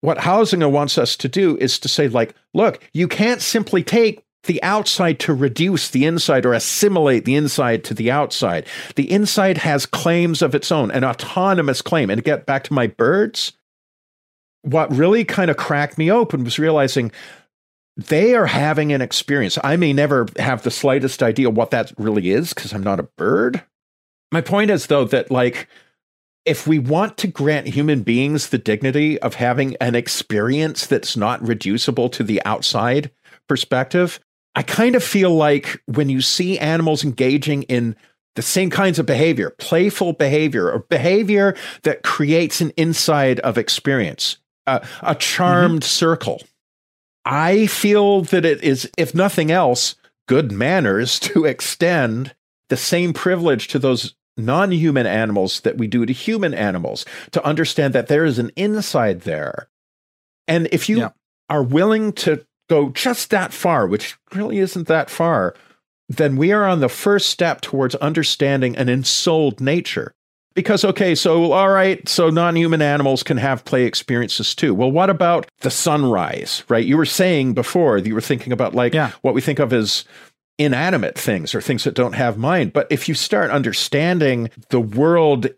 what 0.00 0.18
Huizinga 0.18 0.70
wants 0.70 0.98
us 0.98 1.16
to 1.16 1.28
do 1.28 1.56
is 1.58 1.78
to 1.78 1.88
say, 1.88 2.08
like, 2.08 2.34
look, 2.52 2.82
you 2.92 3.08
can't 3.08 3.40
simply 3.40 3.82
take 3.82 4.24
the 4.44 4.62
outside 4.62 5.18
to 5.20 5.32
reduce 5.32 5.90
the 5.90 6.04
inside 6.04 6.44
or 6.44 6.52
assimilate 6.52 7.24
the 7.24 7.34
inside 7.34 7.84
to 7.84 7.94
the 7.94 8.10
outside. 8.10 8.66
The 8.96 9.10
inside 9.10 9.58
has 9.58 9.86
claims 9.86 10.42
of 10.42 10.54
its 10.54 10.70
own, 10.70 10.90
an 10.90 11.04
autonomous 11.04 11.80
claim. 11.82 12.10
And 12.10 12.18
to 12.18 12.22
get 12.22 12.46
back 12.46 12.64
to 12.64 12.74
my 12.74 12.86
birds, 12.86 13.52
what 14.62 14.94
really 14.94 15.24
kind 15.24 15.50
of 15.50 15.56
cracked 15.56 15.98
me 15.98 16.10
open 16.10 16.44
was 16.44 16.58
realizing 16.58 17.12
they 17.96 18.34
are 18.34 18.46
having 18.46 18.92
an 18.92 19.00
experience. 19.00 19.58
I 19.62 19.76
may 19.76 19.92
never 19.92 20.26
have 20.38 20.62
the 20.62 20.70
slightest 20.70 21.22
idea 21.22 21.50
what 21.50 21.70
that 21.70 21.92
really 21.96 22.30
is 22.30 22.52
because 22.52 22.72
I'm 22.72 22.82
not 22.82 23.00
a 23.00 23.08
bird. 23.16 23.62
My 24.32 24.40
point 24.40 24.70
is, 24.70 24.88
though, 24.88 25.04
that 25.04 25.30
like, 25.30 25.68
if 26.44 26.66
we 26.66 26.78
want 26.78 27.16
to 27.18 27.26
grant 27.26 27.68
human 27.68 28.02
beings 28.02 28.50
the 28.50 28.58
dignity 28.58 29.18
of 29.20 29.34
having 29.34 29.76
an 29.76 29.94
experience 29.94 30.86
that's 30.86 31.16
not 31.16 31.46
reducible 31.46 32.08
to 32.10 32.22
the 32.22 32.44
outside 32.44 33.10
perspective, 33.48 34.20
I 34.54 34.62
kind 34.62 34.94
of 34.94 35.02
feel 35.02 35.34
like 35.34 35.80
when 35.86 36.08
you 36.08 36.20
see 36.20 36.58
animals 36.58 37.04
engaging 37.04 37.62
in 37.64 37.96
the 38.34 38.42
same 38.42 38.70
kinds 38.70 38.98
of 38.98 39.06
behavior, 39.06 39.50
playful 39.58 40.12
behavior, 40.12 40.70
or 40.70 40.80
behavior 40.80 41.54
that 41.82 42.02
creates 42.02 42.60
an 42.60 42.70
inside 42.76 43.40
of 43.40 43.56
experience, 43.56 44.38
uh, 44.66 44.80
a 45.02 45.14
charmed 45.14 45.84
circle. 45.84 46.42
I 47.24 47.66
feel 47.66 48.22
that 48.22 48.44
it 48.44 48.62
is, 48.62 48.90
if 48.98 49.14
nothing 49.14 49.50
else, 49.50 49.94
good 50.28 50.52
manners 50.52 51.18
to 51.20 51.44
extend 51.44 52.34
the 52.68 52.76
same 52.76 53.12
privilege 53.12 53.68
to 53.68 53.78
those 53.78 54.14
non 54.36 54.72
human 54.72 55.06
animals 55.06 55.60
that 55.60 55.78
we 55.78 55.86
do 55.86 56.04
to 56.06 56.12
human 56.12 56.54
animals, 56.54 57.04
to 57.32 57.44
understand 57.44 57.94
that 57.94 58.08
there 58.08 58.24
is 58.24 58.38
an 58.38 58.50
inside 58.56 59.22
there. 59.22 59.68
And 60.48 60.68
if 60.72 60.88
you 60.88 60.98
Yeah. 60.98 61.10
are 61.48 61.62
willing 61.62 62.12
to 62.14 62.44
go 62.68 62.88
just 62.90 63.30
that 63.30 63.52
far, 63.52 63.86
which 63.86 64.16
really 64.34 64.58
isn't 64.58 64.88
that 64.88 65.10
far, 65.10 65.54
then 66.08 66.36
we 66.36 66.52
are 66.52 66.66
on 66.66 66.80
the 66.80 66.88
first 66.88 67.28
step 67.28 67.60
towards 67.60 67.94
understanding 67.96 68.76
an 68.76 68.88
ensouled 68.88 69.60
nature. 69.60 70.14
Because, 70.54 70.84
okay, 70.84 71.14
so, 71.16 71.50
all 71.52 71.70
right, 71.70 72.08
so 72.08 72.30
non 72.30 72.54
human 72.56 72.80
animals 72.80 73.22
can 73.24 73.36
have 73.38 73.64
play 73.64 73.84
experiences 73.84 74.54
too. 74.54 74.72
Well, 74.72 74.90
what 74.90 75.10
about 75.10 75.50
the 75.60 75.70
sunrise, 75.70 76.62
right? 76.68 76.84
You 76.84 76.96
were 76.96 77.06
saying 77.06 77.54
before, 77.54 77.98
you 77.98 78.14
were 78.14 78.20
thinking 78.20 78.52
about 78.52 78.74
like 78.74 78.94
Yeah. 78.94 79.10
what 79.22 79.34
we 79.34 79.40
think 79.40 79.58
of 79.58 79.72
as 79.72 80.04
inanimate 80.58 81.18
things 81.18 81.54
or 81.54 81.60
things 81.60 81.82
that 81.84 81.94
don't 81.94 82.12
have 82.12 82.38
mind. 82.38 82.72
But 82.72 82.86
if 82.90 83.08
you 83.08 83.14
start 83.14 83.50
understanding 83.50 84.50
the 84.68 84.80
world 84.80 85.48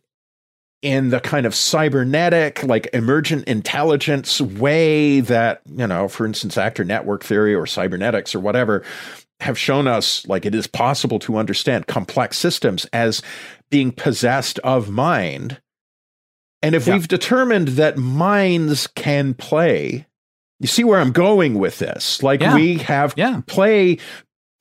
in 0.80 1.10
the 1.10 1.20
kind 1.20 1.44
of 1.46 1.54
cybernetic, 1.54 2.62
like 2.62 2.88
emergent 2.94 3.44
intelligence 3.46 4.40
way 4.40 5.20
that, 5.20 5.60
you 5.66 5.86
know, 5.86 6.08
for 6.08 6.24
instance, 6.26 6.56
actor 6.56 6.84
network 6.84 7.24
theory 7.24 7.54
or 7.54 7.66
cybernetics 7.66 8.34
or 8.34 8.40
whatever 8.40 8.82
have 9.40 9.58
shown 9.58 9.86
us, 9.86 10.26
like 10.26 10.46
it 10.46 10.54
is 10.54 10.66
possible 10.66 11.18
to 11.18 11.36
understand 11.36 11.86
complex 11.86 12.38
systems 12.38 12.86
as 12.94 13.20
being 13.70 13.92
possessed 13.92 14.58
of 14.60 14.88
mind. 14.90 15.60
And 16.62 16.74
if 16.74 16.86
Yeah. 16.86 16.94
we've 16.94 17.08
determined 17.08 17.68
that 17.68 17.96
minds 17.98 18.86
can 18.86 19.34
play, 19.34 20.06
you 20.60 20.66
see 20.66 20.84
where 20.84 21.00
I'm 21.00 21.12
going 21.12 21.58
with 21.58 21.78
this. 21.78 22.22
Like 22.22 22.40
Yeah. 22.40 22.54
we 22.54 22.78
have 22.78 23.14
Yeah. 23.16 23.40
play 23.46 23.98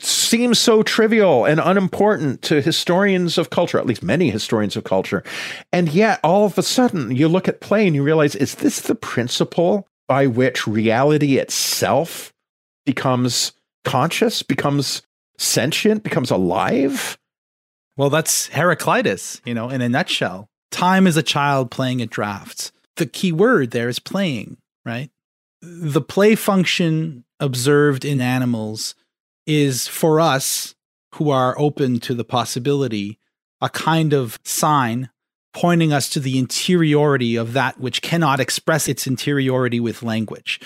seems 0.01 0.59
so 0.59 0.83
trivial 0.83 1.45
and 1.45 1.59
unimportant 1.63 2.41
to 2.41 2.61
historians 2.61 3.37
of 3.37 3.49
culture, 3.49 3.79
at 3.79 3.85
least 3.85 4.03
many 4.03 4.29
historians 4.29 4.75
of 4.75 4.83
culture. 4.83 5.23
And 5.71 5.87
yet, 5.87 6.19
all 6.21 6.45
of 6.45 6.57
a 6.57 6.63
sudden, 6.63 7.15
you 7.15 7.29
look 7.29 7.47
at 7.47 7.61
play 7.61 7.87
and 7.87 7.95
you 7.95 8.03
realize 8.03 8.35
is 8.35 8.55
this 8.55 8.81
the 8.81 8.93
principle 8.95 9.87
by 10.07 10.27
which 10.27 10.67
reality 10.67 11.37
itself 11.37 12.33
becomes 12.85 13.53
conscious, 13.85 14.43
becomes 14.43 15.01
sentient, 15.37 16.03
becomes 16.03 16.29
alive? 16.29 17.17
Well, 17.97 18.09
that's 18.09 18.47
Heraclitus, 18.47 19.41
you 19.45 19.53
know, 19.53 19.69
in 19.69 19.81
a 19.81 19.89
nutshell. 19.89 20.49
Time 20.71 21.07
is 21.07 21.17
a 21.17 21.23
child 21.23 21.71
playing 21.71 22.01
at 22.01 22.09
drafts. 22.09 22.71
The 22.97 23.05
key 23.05 23.31
word 23.31 23.71
there 23.71 23.89
is 23.89 23.99
playing, 23.99 24.57
right? 24.85 25.09
The 25.61 26.01
play 26.01 26.35
function 26.35 27.23
observed 27.39 28.05
in 28.05 28.21
animals 28.21 28.95
is 29.45 29.87
for 29.87 30.19
us 30.19 30.75
who 31.15 31.29
are 31.29 31.57
open 31.57 31.99
to 32.01 32.13
the 32.13 32.25
possibility 32.25 33.19
a 33.61 33.69
kind 33.69 34.13
of 34.13 34.37
sign 34.43 35.09
pointing 35.53 35.93
us 35.93 36.09
to 36.09 36.19
the 36.19 36.37
interiority 36.37 37.37
of 37.37 37.53
that 37.53 37.79
which 37.79 38.01
cannot 38.01 38.41
express 38.41 38.89
its 38.89 39.07
interiority 39.07 39.79
with 39.79 40.03
language. 40.03 40.59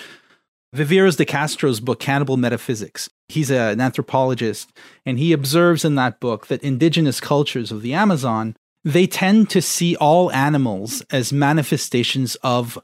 Viveiros 0.76 1.17
de 1.17 1.26
Castro's 1.26 1.80
book, 1.80 1.99
Cannibal 1.99 2.38
Metaphysics, 2.38 3.09
he's 3.28 3.49
an 3.49 3.82
anthropologist, 3.82 4.72
and 5.05 5.17
he 5.17 5.34
observes 5.34 5.84
in 5.84 5.95
that 5.95 6.20
book 6.20 6.47
that 6.47 6.63
indigenous 6.63 7.20
cultures 7.20 7.72
of 7.72 7.82
the 7.82 7.93
Amazon, 7.93 8.55
they 8.84 9.07
tend 9.07 9.49
to 9.49 9.61
see 9.61 9.95
all 9.95 10.32
animals 10.32 11.01
as 11.11 11.34
manifestations 11.34 12.36
of 12.43 12.78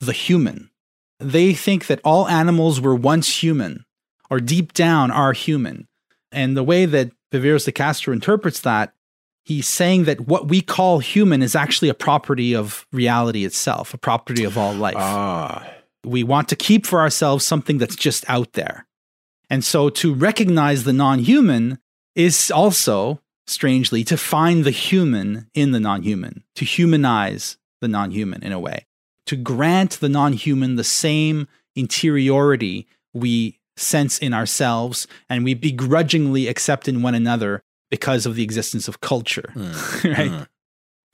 the 0.00 0.12
human. 0.12 0.70
They 1.18 1.52
think 1.52 1.86
that 1.86 2.00
all 2.04 2.28
animals 2.28 2.80
were 2.80 2.94
once 2.94 3.42
human, 3.42 3.84
or 4.30 4.40
deep 4.40 4.72
down 4.72 5.10
are 5.10 5.32
human. 5.32 5.88
And 6.30 6.56
the 6.56 6.64
way 6.64 6.86
that 6.86 7.10
Viveiros 7.32 7.64
de 7.64 7.72
Castro 7.72 8.12
interprets 8.12 8.60
that, 8.60 8.94
he's 9.44 9.68
saying 9.68 10.04
that 10.04 10.22
what 10.22 10.48
we 10.48 10.60
call 10.62 11.00
human 11.00 11.42
is 11.42 11.56
actually 11.56 11.88
a 11.88 11.94
property 11.94 12.54
of 12.54 12.86
reality 12.92 13.44
itself, 13.44 13.92
a 13.92 13.98
property 13.98 14.44
of 14.44 14.56
all 14.56 14.72
life 14.74 14.94
Ah, 14.96 15.66
we 16.04 16.22
want 16.22 16.48
to 16.48 16.56
keep 16.56 16.86
for 16.86 17.00
ourselves 17.00 17.44
something 17.44 17.78
that's 17.78 17.96
just 17.96 18.24
out 18.28 18.52
there. 18.54 18.86
And 19.50 19.64
so 19.64 19.90
to 19.90 20.14
recognize 20.14 20.84
the 20.84 20.92
non 20.92 21.18
human 21.20 21.78
is 22.14 22.50
also, 22.50 23.20
strangely, 23.46 24.04
to 24.04 24.16
find 24.16 24.64
the 24.64 24.70
human 24.70 25.48
in 25.54 25.72
the 25.72 25.80
non 25.80 26.02
human, 26.02 26.44
to 26.56 26.64
humanize 26.64 27.58
the 27.80 27.88
non 27.88 28.10
human 28.10 28.42
in 28.42 28.52
a 28.52 28.60
way, 28.60 28.86
to 29.26 29.36
grant 29.36 29.92
the 30.00 30.08
non 30.08 30.32
human 30.32 30.76
the 30.76 30.84
same 30.84 31.48
interiority 31.76 32.86
we 33.14 33.58
sense 33.76 34.18
in 34.18 34.34
ourselves 34.34 35.06
and 35.28 35.44
we 35.44 35.54
begrudgingly 35.54 36.46
accept 36.46 36.88
in 36.88 37.02
one 37.02 37.14
another 37.14 37.62
because 37.90 38.26
of 38.26 38.34
the 38.34 38.42
existence 38.42 38.88
of 38.88 39.00
culture. 39.00 39.52
right? 39.56 40.30
mm. 40.30 40.46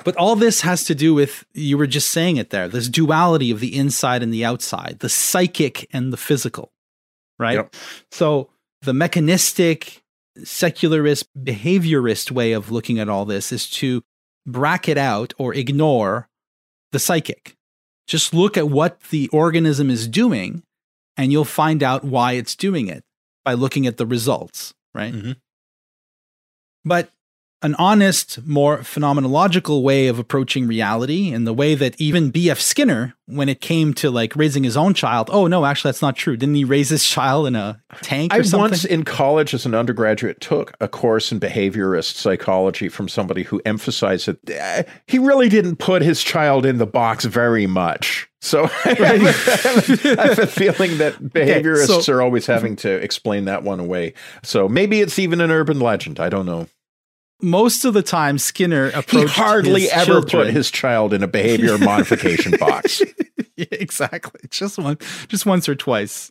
But 0.08 0.16
all 0.16 0.36
this 0.36 0.62
has 0.62 0.84
to 0.84 0.94
do 0.94 1.12
with, 1.12 1.44
you 1.52 1.76
were 1.76 1.86
just 1.86 2.08
saying 2.08 2.38
it 2.38 2.48
there, 2.48 2.66
this 2.66 2.88
duality 2.88 3.50
of 3.50 3.60
the 3.60 3.76
inside 3.76 4.22
and 4.22 4.32
the 4.32 4.42
outside, 4.42 5.00
the 5.00 5.10
psychic 5.10 5.86
and 5.92 6.14
the 6.14 6.16
physical, 6.16 6.72
right? 7.38 7.56
Yep. 7.56 7.76
So 8.10 8.48
the 8.80 8.94
mechanistic, 8.94 10.02
secularist, 10.42 11.28
behaviorist 11.38 12.30
way 12.30 12.52
of 12.52 12.70
looking 12.70 12.98
at 12.98 13.10
all 13.10 13.26
this 13.26 13.52
is 13.52 13.68
to 13.72 14.02
bracket 14.46 14.96
out 14.96 15.34
or 15.36 15.52
ignore 15.52 16.30
the 16.92 16.98
psychic. 16.98 17.54
Just 18.06 18.32
look 18.32 18.56
at 18.56 18.70
what 18.70 18.98
the 19.10 19.28
organism 19.28 19.90
is 19.90 20.08
doing, 20.08 20.62
and 21.18 21.30
you'll 21.32 21.44
find 21.44 21.82
out 21.82 22.02
why 22.02 22.32
it's 22.32 22.56
doing 22.56 22.88
it 22.88 23.04
by 23.44 23.52
looking 23.52 23.86
at 23.86 23.98
the 23.98 24.06
results, 24.06 24.72
right? 24.94 25.12
Mhm. 25.12 25.36
But 26.82 27.12
an 27.62 27.74
honest, 27.74 28.46
more 28.46 28.78
phenomenological 28.78 29.82
way 29.82 30.06
of 30.06 30.18
approaching 30.18 30.66
reality, 30.66 31.32
and 31.32 31.46
the 31.46 31.52
way 31.52 31.74
that 31.74 32.00
even 32.00 32.30
B.F. 32.30 32.60
Skinner, 32.60 33.14
when 33.26 33.48
it 33.48 33.60
came 33.60 33.92
to 33.94 34.10
like 34.10 34.36
raising 34.36 34.62
his 34.62 34.76
own 34.76 34.94
child, 34.94 35.28
oh 35.32 35.46
no, 35.48 35.64
actually 35.64 35.88
that's 35.88 36.02
not 36.02 36.14
true. 36.14 36.36
Didn't 36.36 36.54
he 36.54 36.64
raise 36.64 36.88
his 36.88 37.04
child 37.04 37.46
in 37.46 37.56
a 37.56 37.82
tank 38.00 38.32
or 38.32 38.36
I 38.36 38.42
something? 38.42 38.70
once 38.70 38.84
in 38.84 39.04
college 39.04 39.54
as 39.54 39.66
an 39.66 39.74
undergraduate 39.74 40.40
took 40.40 40.72
a 40.80 40.86
course 40.86 41.32
in 41.32 41.40
behaviorist 41.40 42.14
psychology 42.14 42.88
from 42.88 43.08
somebody 43.08 43.42
who 43.42 43.60
emphasized 43.64 44.26
that 44.26 44.50
eh, 44.50 44.82
he 45.06 45.18
really 45.18 45.48
didn't 45.48 45.76
put 45.76 46.02
his 46.02 46.22
child 46.22 46.64
in 46.64 46.78
the 46.78 46.86
box 46.86 47.24
very 47.24 47.66
much. 47.66 48.30
So 48.40 48.64
I, 48.84 48.94
have 48.94 49.22
a, 49.22 50.20
I 50.20 50.26
have 50.28 50.38
a 50.38 50.46
feeling 50.46 50.98
that 50.98 51.14
behaviorists 51.20 52.02
so- 52.02 52.12
are 52.12 52.22
always 52.22 52.46
having 52.46 52.76
to 52.76 52.90
explain 52.90 53.46
that 53.46 53.64
one 53.64 53.80
away. 53.80 54.14
So 54.44 54.68
maybe 54.68 55.00
it's 55.00 55.18
even 55.18 55.40
an 55.40 55.50
urban 55.50 55.80
legend. 55.80 56.20
I 56.20 56.28
don't 56.28 56.46
know. 56.46 56.68
Most 57.40 57.84
of 57.84 57.94
the 57.94 58.02
time, 58.02 58.38
Skinner 58.38 58.90
He 58.90 58.98
approached 58.98 59.34
hardly 59.36 59.82
his 59.82 59.90
ever 59.92 60.04
children- 60.20 60.46
put 60.46 60.54
his 60.54 60.70
child 60.70 61.12
in 61.14 61.22
a 61.22 61.28
behavior 61.28 61.78
modification 61.78 62.52
box. 62.58 63.02
Exactly. 63.72 64.40
Just 64.50 64.78
one, 64.78 64.98
just 65.26 65.44
once 65.44 65.68
or 65.68 65.74
twice. 65.74 66.30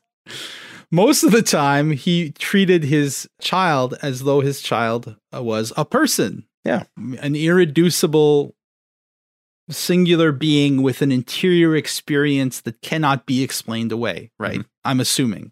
Most 0.91 1.23
of 1.23 1.31
the 1.33 1.41
time, 1.41 1.91
he 1.91 2.31
treated 2.31 2.85
his 2.85 3.27
child 3.41 3.95
as 4.01 4.21
though 4.23 4.39
his 4.39 4.61
child 4.61 5.17
uh, 5.35 5.43
was 5.43 5.73
a 5.75 5.83
person, 5.83 6.45
Yeah. 6.63 6.83
An 6.95 7.35
irreducible 7.35 8.55
singular 9.69 10.31
being 10.31 10.81
with 10.81 11.01
an 11.01 11.11
interior 11.11 11.75
experience 11.75 12.61
that 12.61 12.81
cannot 12.81 13.25
be 13.25 13.43
explained 13.43 13.91
away, 13.91 14.31
right? 14.39 14.59
Mm-hmm. 14.59 14.85
I'm 14.85 14.99
assuming. 15.01 15.51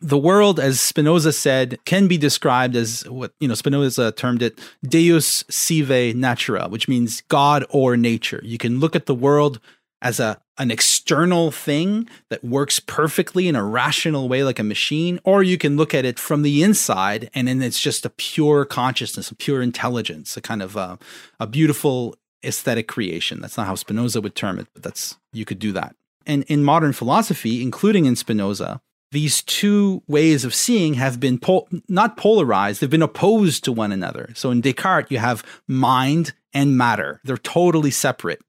The 0.00 0.18
world, 0.18 0.60
as 0.60 0.80
Spinoza 0.80 1.32
said, 1.32 1.78
can 1.84 2.08
be 2.08 2.18
described 2.18 2.76
as 2.76 3.08
what, 3.08 3.32
you 3.40 3.48
know, 3.48 3.54
Spinoza 3.54 4.12
termed 4.12 4.42
it 4.42 4.58
Deus 4.82 5.44
sive 5.48 6.14
natura, 6.14 6.68
which 6.68 6.88
means 6.88 7.22
God 7.28 7.64
or 7.70 7.96
nature. 7.96 8.40
You 8.44 8.58
can 8.58 8.80
look 8.80 8.96
at 8.96 9.06
the 9.06 9.14
world 9.14 9.60
as 10.02 10.20
a 10.20 10.40
an 10.58 10.70
external 10.70 11.50
thing 11.50 12.08
that 12.30 12.42
works 12.42 12.80
perfectly 12.80 13.46
in 13.46 13.56
a 13.56 13.64
rational 13.64 14.28
way 14.28 14.42
like 14.42 14.58
a 14.58 14.62
machine 14.62 15.20
or 15.24 15.42
you 15.42 15.58
can 15.58 15.76
look 15.76 15.94
at 15.94 16.04
it 16.04 16.18
from 16.18 16.42
the 16.42 16.62
inside 16.62 17.30
and 17.34 17.48
then 17.48 17.62
it's 17.62 17.80
just 17.80 18.06
a 18.06 18.10
pure 18.10 18.64
consciousness 18.64 19.30
a 19.30 19.34
pure 19.34 19.62
intelligence 19.62 20.36
a 20.36 20.40
kind 20.40 20.62
of 20.62 20.76
a, 20.76 20.98
a 21.40 21.46
beautiful 21.46 22.14
aesthetic 22.44 22.88
creation 22.88 23.40
that's 23.40 23.56
not 23.56 23.66
how 23.66 23.74
spinoza 23.74 24.20
would 24.20 24.34
term 24.34 24.58
it 24.58 24.66
but 24.74 24.82
that's 24.82 25.16
you 25.32 25.44
could 25.44 25.58
do 25.58 25.72
that 25.72 25.94
and 26.26 26.44
in 26.44 26.62
modern 26.62 26.92
philosophy 26.92 27.62
including 27.62 28.06
in 28.06 28.16
spinoza 28.16 28.80
these 29.12 29.42
two 29.42 30.02
ways 30.08 30.44
of 30.44 30.54
seeing 30.54 30.94
have 30.94 31.20
been 31.20 31.38
pol- 31.38 31.68
not 31.88 32.16
polarized 32.16 32.80
they've 32.80 32.90
been 32.90 33.02
opposed 33.02 33.64
to 33.64 33.72
one 33.72 33.92
another. 33.92 34.30
So 34.34 34.50
in 34.50 34.60
descartes 34.60 35.10
you 35.10 35.18
have 35.18 35.44
mind 35.68 36.34
and 36.52 36.76
matter. 36.76 37.20
They're 37.24 37.36
totally 37.36 37.90
separate. 37.90 38.40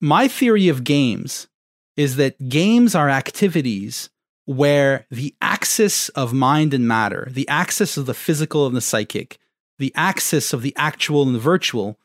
My 0.00 0.28
theory 0.28 0.68
of 0.68 0.84
games 0.84 1.48
is 1.96 2.16
that 2.16 2.48
games 2.48 2.94
are 2.94 3.08
activities 3.08 4.10
where 4.46 5.06
the 5.10 5.34
axis 5.40 6.10
of 6.10 6.32
mind 6.32 6.74
and 6.74 6.86
matter, 6.86 7.28
the 7.30 7.48
axis 7.48 7.96
of 7.96 8.06
the 8.06 8.14
physical 8.14 8.66
and 8.66 8.76
the 8.76 8.80
psychic, 8.80 9.38
the 9.78 9.92
axis 9.94 10.52
of 10.52 10.62
the 10.62 10.74
actual 10.76 11.22
and 11.22 11.34
the 11.34 11.38
virtual 11.40 11.98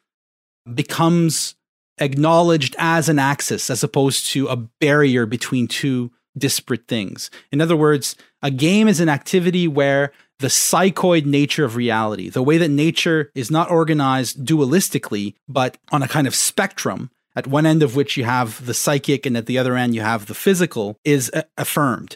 becomes 0.73 1.55
acknowledged 1.99 2.75
as 2.79 3.09
an 3.09 3.19
axis 3.19 3.69
as 3.69 3.83
opposed 3.83 4.27
to 4.27 4.47
a 4.47 4.55
barrier 4.55 5.25
between 5.25 5.67
two 5.67 6.11
disparate 6.39 6.87
things. 6.87 7.29
In 7.51 7.61
other 7.61 7.75
words, 7.75 8.15
a 8.41 8.51
game 8.51 8.87
is 8.87 8.99
an 8.99 9.09
activity 9.09 9.67
where 9.67 10.11
the 10.39 10.47
psychoid 10.47 11.25
nature 11.25 11.65
of 11.65 11.75
reality, 11.75 12.29
the 12.29 12.41
way 12.41 12.57
that 12.57 12.69
nature 12.69 13.29
is 13.35 13.51
not 13.51 13.69
organized 13.69 14.45
dualistically, 14.45 15.35
but 15.47 15.77
on 15.91 16.01
a 16.01 16.07
kind 16.07 16.27
of 16.27 16.33
spectrum, 16.33 17.11
at 17.35 17.45
one 17.45 17.65
end 17.65 17.83
of 17.83 17.95
which 17.95 18.15
you 18.17 18.23
have 18.23 18.65
the 18.65 18.73
psychic 18.73 19.25
and 19.25 19.35
at 19.35 19.45
the 19.45 19.57
other 19.57 19.75
end 19.75 19.93
you 19.93 20.01
have 20.01 20.25
the 20.27 20.33
physical, 20.33 20.97
is 21.03 21.29
a- 21.33 21.43
affirmed. 21.57 22.15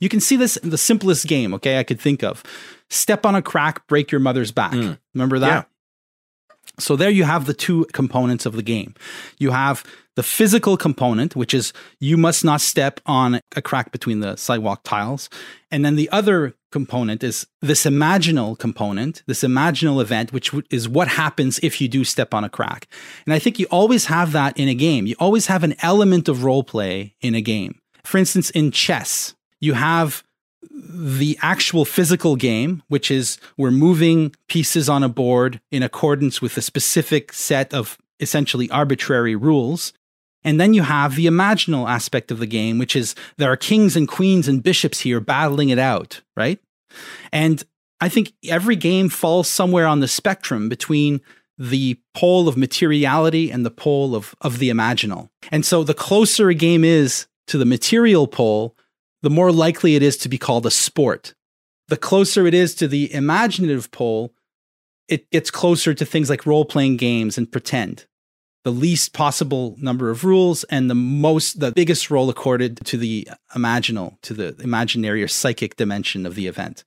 You 0.00 0.08
can 0.08 0.20
see 0.20 0.36
this 0.36 0.56
in 0.56 0.70
the 0.70 0.78
simplest 0.78 1.26
game, 1.26 1.54
okay, 1.54 1.78
I 1.78 1.84
could 1.84 2.00
think 2.00 2.22
of. 2.22 2.42
Step 2.90 3.24
on 3.24 3.34
a 3.34 3.42
crack, 3.42 3.86
break 3.86 4.10
your 4.10 4.20
mother's 4.20 4.50
back. 4.50 4.72
Mm. 4.72 4.98
Remember 5.14 5.38
that? 5.38 5.46
Yeah. 5.48 5.64
So 6.78 6.96
there 6.96 7.10
you 7.10 7.24
have 7.24 7.46
the 7.46 7.54
two 7.54 7.86
components 7.92 8.46
of 8.46 8.54
the 8.54 8.62
game. 8.62 8.94
You 9.38 9.52
have 9.52 9.84
the 10.16 10.22
physical 10.22 10.76
component, 10.76 11.34
which 11.34 11.54
is 11.54 11.72
you 12.00 12.16
must 12.16 12.44
not 12.44 12.60
step 12.60 13.00
on 13.06 13.40
a 13.56 13.62
crack 13.62 13.90
between 13.90 14.20
the 14.20 14.36
sidewalk 14.36 14.82
tiles. 14.84 15.28
And 15.70 15.84
then 15.84 15.96
the 15.96 16.08
other 16.10 16.54
component 16.70 17.22
is 17.22 17.46
this 17.62 17.84
imaginal 17.84 18.58
component, 18.58 19.22
this 19.26 19.42
imaginal 19.42 20.00
event, 20.00 20.32
which 20.32 20.52
is 20.70 20.88
what 20.88 21.08
happens 21.08 21.58
if 21.62 21.80
you 21.80 21.88
do 21.88 22.04
step 22.04 22.34
on 22.34 22.44
a 22.44 22.48
crack. 22.48 22.88
And 23.26 23.34
I 23.34 23.38
think 23.38 23.58
you 23.58 23.66
always 23.70 24.06
have 24.06 24.32
that 24.32 24.58
in 24.58 24.68
a 24.68 24.74
game. 24.74 25.06
You 25.06 25.16
always 25.18 25.46
have 25.46 25.64
an 25.64 25.74
element 25.80 26.28
of 26.28 26.44
role 26.44 26.64
play 26.64 27.14
in 27.20 27.34
a 27.34 27.40
game. 27.40 27.80
For 28.04 28.18
instance, 28.18 28.50
in 28.50 28.70
chess, 28.70 29.34
you 29.60 29.74
have 29.74 30.22
the 30.70 31.38
actual 31.42 31.84
physical 31.84 32.36
game, 32.36 32.82
which 32.88 33.10
is 33.10 33.38
we're 33.56 33.70
moving 33.70 34.34
pieces 34.48 34.88
on 34.88 35.02
a 35.02 35.08
board 35.08 35.60
in 35.70 35.82
accordance 35.82 36.40
with 36.40 36.56
a 36.56 36.62
specific 36.62 37.32
set 37.32 37.72
of 37.74 37.98
essentially 38.20 38.70
arbitrary 38.70 39.36
rules. 39.36 39.92
And 40.44 40.60
then 40.60 40.74
you 40.74 40.82
have 40.82 41.16
the 41.16 41.26
imaginal 41.26 41.88
aspect 41.88 42.30
of 42.30 42.38
the 42.38 42.46
game, 42.46 42.78
which 42.78 42.94
is 42.94 43.14
there 43.38 43.50
are 43.50 43.56
kings 43.56 43.96
and 43.96 44.06
queens 44.06 44.46
and 44.46 44.62
bishops 44.62 45.00
here 45.00 45.20
battling 45.20 45.70
it 45.70 45.78
out, 45.78 46.20
right? 46.36 46.60
And 47.32 47.64
I 48.00 48.08
think 48.08 48.32
every 48.46 48.76
game 48.76 49.08
falls 49.08 49.48
somewhere 49.48 49.86
on 49.86 50.00
the 50.00 50.08
spectrum 50.08 50.68
between 50.68 51.20
the 51.56 51.98
pole 52.14 52.48
of 52.48 52.56
materiality 52.56 53.50
and 53.50 53.64
the 53.64 53.70
pole 53.70 54.14
of, 54.14 54.34
of 54.40 54.58
the 54.58 54.70
imaginal. 54.70 55.30
And 55.50 55.64
so 55.64 55.82
the 55.82 55.94
closer 55.94 56.48
a 56.50 56.54
game 56.54 56.84
is 56.84 57.26
to 57.46 57.58
the 57.58 57.64
material 57.64 58.26
pole, 58.26 58.76
the 59.22 59.30
more 59.30 59.52
likely 59.52 59.94
it 59.94 60.02
is 60.02 60.16
to 60.18 60.28
be 60.28 60.38
called 60.38 60.66
a 60.66 60.70
sport. 60.70 61.34
The 61.88 61.96
closer 61.96 62.46
it 62.46 62.54
is 62.54 62.74
to 62.76 62.88
the 62.88 63.12
imaginative 63.14 63.90
pole, 63.90 64.34
it 65.08 65.30
gets 65.30 65.50
closer 65.50 65.94
to 65.94 66.04
things 66.04 66.28
like 66.28 66.46
role 66.46 66.64
playing 66.64 66.96
games 66.96 67.38
and 67.38 67.50
pretend 67.50 68.06
the 68.64 68.70
least 68.70 69.12
possible 69.12 69.76
number 69.78 70.10
of 70.10 70.24
rules 70.24 70.64
and 70.64 70.90
the 70.90 70.94
most 70.94 71.60
the 71.60 71.72
biggest 71.72 72.10
role 72.10 72.30
accorded 72.30 72.78
to 72.86 72.96
the 72.96 73.28
imaginal 73.54 74.20
to 74.22 74.34
the 74.34 74.56
imaginary 74.60 75.22
or 75.22 75.28
psychic 75.28 75.76
dimension 75.76 76.26
of 76.26 76.34
the 76.34 76.46
event. 76.46 76.84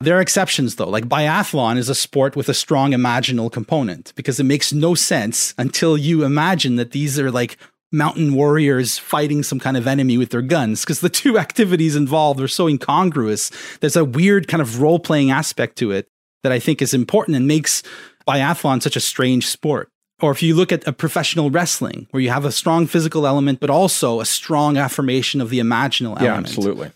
There 0.00 0.16
are 0.16 0.20
exceptions 0.20 0.76
though. 0.76 0.88
Like 0.88 1.08
biathlon 1.08 1.76
is 1.76 1.88
a 1.88 1.94
sport 1.94 2.34
with 2.34 2.48
a 2.48 2.54
strong 2.54 2.92
imaginal 2.92 3.52
component 3.52 4.12
because 4.16 4.40
it 4.40 4.44
makes 4.44 4.72
no 4.72 4.94
sense 4.94 5.54
until 5.58 5.96
you 5.96 6.24
imagine 6.24 6.76
that 6.76 6.92
these 6.92 7.18
are 7.18 7.30
like 7.30 7.58
mountain 7.90 8.34
warriors 8.34 8.98
fighting 8.98 9.42
some 9.42 9.58
kind 9.58 9.76
of 9.76 9.86
enemy 9.86 10.18
with 10.18 10.30
their 10.30 10.42
guns 10.42 10.82
because 10.82 11.00
the 11.00 11.08
two 11.08 11.38
activities 11.46 11.96
involved 11.96 12.40
are 12.40 12.48
so 12.48 12.66
incongruous. 12.66 13.50
There's 13.80 13.96
a 13.96 14.04
weird 14.04 14.48
kind 14.48 14.60
of 14.60 14.80
role-playing 14.80 15.30
aspect 15.30 15.76
to 15.78 15.90
it 15.90 16.08
that 16.42 16.52
i 16.52 16.58
think 16.58 16.80
is 16.80 16.94
important 16.94 17.36
and 17.36 17.46
makes 17.46 17.82
biathlon 18.26 18.82
such 18.82 18.96
a 18.96 19.00
strange 19.00 19.46
sport 19.46 19.90
or 20.20 20.30
if 20.30 20.42
you 20.42 20.54
look 20.54 20.72
at 20.72 20.86
a 20.86 20.92
professional 20.92 21.50
wrestling 21.50 22.06
where 22.10 22.20
you 22.20 22.30
have 22.30 22.44
a 22.44 22.52
strong 22.52 22.86
physical 22.86 23.26
element 23.26 23.60
but 23.60 23.70
also 23.70 24.20
a 24.20 24.24
strong 24.24 24.76
affirmation 24.76 25.40
of 25.40 25.50
the 25.50 25.58
imaginal 25.58 26.18
element. 26.20 26.22
Yeah, 26.22 26.36
absolutely. 26.36 26.90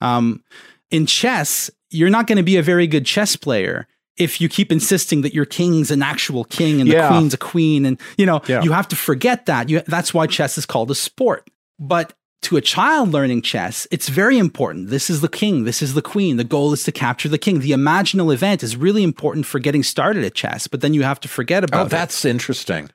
Um, 0.00 0.42
in 0.90 1.06
chess, 1.06 1.70
you're 1.90 2.10
not 2.10 2.26
going 2.26 2.36
to 2.36 2.42
be 2.42 2.56
a 2.56 2.62
very 2.62 2.86
good 2.86 3.06
chess 3.06 3.36
player 3.36 3.86
if 4.16 4.40
you 4.40 4.48
keep 4.48 4.70
insisting 4.70 5.22
that 5.22 5.34
your 5.34 5.44
king's 5.44 5.90
an 5.90 6.02
actual 6.02 6.44
king 6.44 6.80
and 6.80 6.90
the 6.90 7.08
queen's 7.08 7.34
a 7.34 7.38
queen 7.38 7.84
and 7.84 8.00
you 8.16 8.26
know 8.26 8.40
yeah. 8.46 8.62
you 8.62 8.72
have 8.72 8.86
to 8.88 8.96
forget 8.96 9.46
that 9.46 9.68
you, 9.68 9.80
that's 9.86 10.14
why 10.14 10.26
chess 10.26 10.56
is 10.56 10.66
called 10.66 10.90
a 10.90 10.94
sport 10.94 11.50
but 11.78 12.12
to 12.42 12.56
a 12.56 12.60
child 12.60 13.10
learning 13.10 13.42
chess, 13.42 13.86
it's 13.90 14.08
very 14.08 14.38
important. 14.38 14.90
This 14.90 15.08
is 15.08 15.22
the 15.22 15.28
king, 15.28 15.64
this 15.64 15.80
is 15.80 15.94
the 15.94 16.02
queen. 16.02 16.36
The 16.36 16.44
goal 16.44 16.72
is 16.72 16.84
to 16.84 16.92
capture 16.92 17.28
the 17.28 17.38
king. 17.38 17.60
The 17.60 17.70
imaginal 17.70 18.32
event 18.32 18.62
is 18.62 18.76
really 18.76 19.02
important 19.02 19.46
for 19.46 19.58
getting 19.58 19.82
started 19.82 20.24
at 20.24 20.34
chess, 20.34 20.66
but 20.68 20.82
then 20.82 20.92
you 20.92 21.02
have 21.02 21.20
to 21.20 21.28
forget 21.28 21.62
oh, 21.62 21.66
about 21.66 21.86
oh, 21.86 21.88
that's 21.88 22.24
it. 22.24 22.30
interesting. 22.30 22.90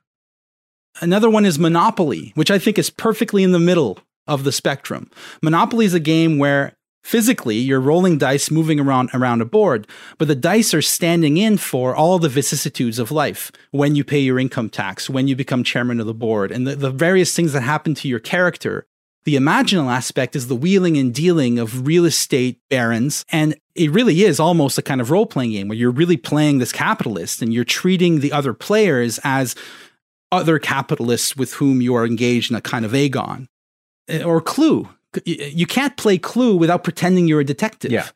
Another 1.02 1.30
one 1.30 1.46
is 1.46 1.58
Monopoly, 1.58 2.32
which 2.36 2.52
I 2.52 2.60
think 2.60 2.78
is 2.78 2.90
perfectly 2.90 3.44
in 3.44 3.52
the 3.52 3.60
middle 3.60 4.00
of 4.28 4.44
the 4.44 4.52
spectrum. 4.52 5.10
Monopoly 5.42 5.86
is 5.86 5.94
a 5.94 6.00
game 6.00 6.38
where 6.38 6.76
physically 7.04 7.56
you're 7.56 7.80
rolling 7.80 8.18
dice 8.18 8.52
moving 8.52 8.80
around 8.80 9.10
around 9.14 9.42
a 9.42 9.46
board 9.46 9.88
but 10.18 10.28
the 10.28 10.36
dice 10.36 10.74
are 10.74 10.82
standing 10.82 11.38
in 11.38 11.58
for 11.58 11.96
all 11.96 12.20
the 12.20 12.28
vicissitudes 12.28 13.00
of 13.00 13.10
life 13.10 13.52
when 13.72 13.96
you 13.96 14.04
pay 14.04 14.20
your 14.20 14.38
income 14.38 14.70
tax 14.70 15.10
when 15.10 15.26
you 15.26 15.36
become 15.36 15.64
chairman 15.64 16.02
of 16.02 16.06
the 16.06 16.14
board 16.14 16.52
and 16.52 16.68
the, 16.68 16.76
the 16.76 16.92
various 16.92 17.34
things 17.34 17.54
that 17.54 17.62
happen 17.62 17.96
to 17.96 18.10
your 18.10 18.20
character 18.20 18.86
the 19.26 19.36
imaginal 19.36 19.92
aspect 19.92 20.36
is 20.36 20.48
the 20.48 20.56
wheeling 20.56 20.98
and 20.98 21.14
dealing 21.14 21.60
of 21.60 21.86
real 21.86 22.06
estate 22.06 22.60
barons. 22.70 23.26
And 23.32 23.56
it 23.76 23.92
really 23.92 24.24
is 24.24 24.40
almost 24.40 24.78
a 24.78 24.82
kind 24.82 25.02
of 25.02 25.12
role 25.12 25.26
playing 25.26 25.52
game 25.52 25.68
where 25.68 25.78
you're 25.78 25.92
really 25.92 26.18
playing 26.18 26.60
this 26.60 26.72
capitalist 26.72 27.42
and 27.42 27.54
you're 27.54 27.66
treating 27.66 28.20
the 28.20 28.32
other 28.32 28.54
players 28.54 29.20
as 29.24 29.56
other 30.32 30.60
capitalists 30.60 31.36
with 31.36 31.54
whom 31.54 31.82
you 31.82 31.96
are 31.96 32.06
engaged 32.06 32.52
in 32.52 32.58
a 32.58 32.62
kind 32.62 32.86
of 32.86 32.96
agon. 32.96 33.48
Eh, 34.08 34.24
or 34.24 34.42
Clue. 34.42 34.88
You 35.26 35.66
can't 35.66 35.98
play 35.98 36.18
Clue 36.18 36.56
without 36.56 36.84
pretending 36.84 37.28
you're 37.28 37.40
a 37.40 37.46
detective. 37.46 37.92
Yeah. 37.92 38.08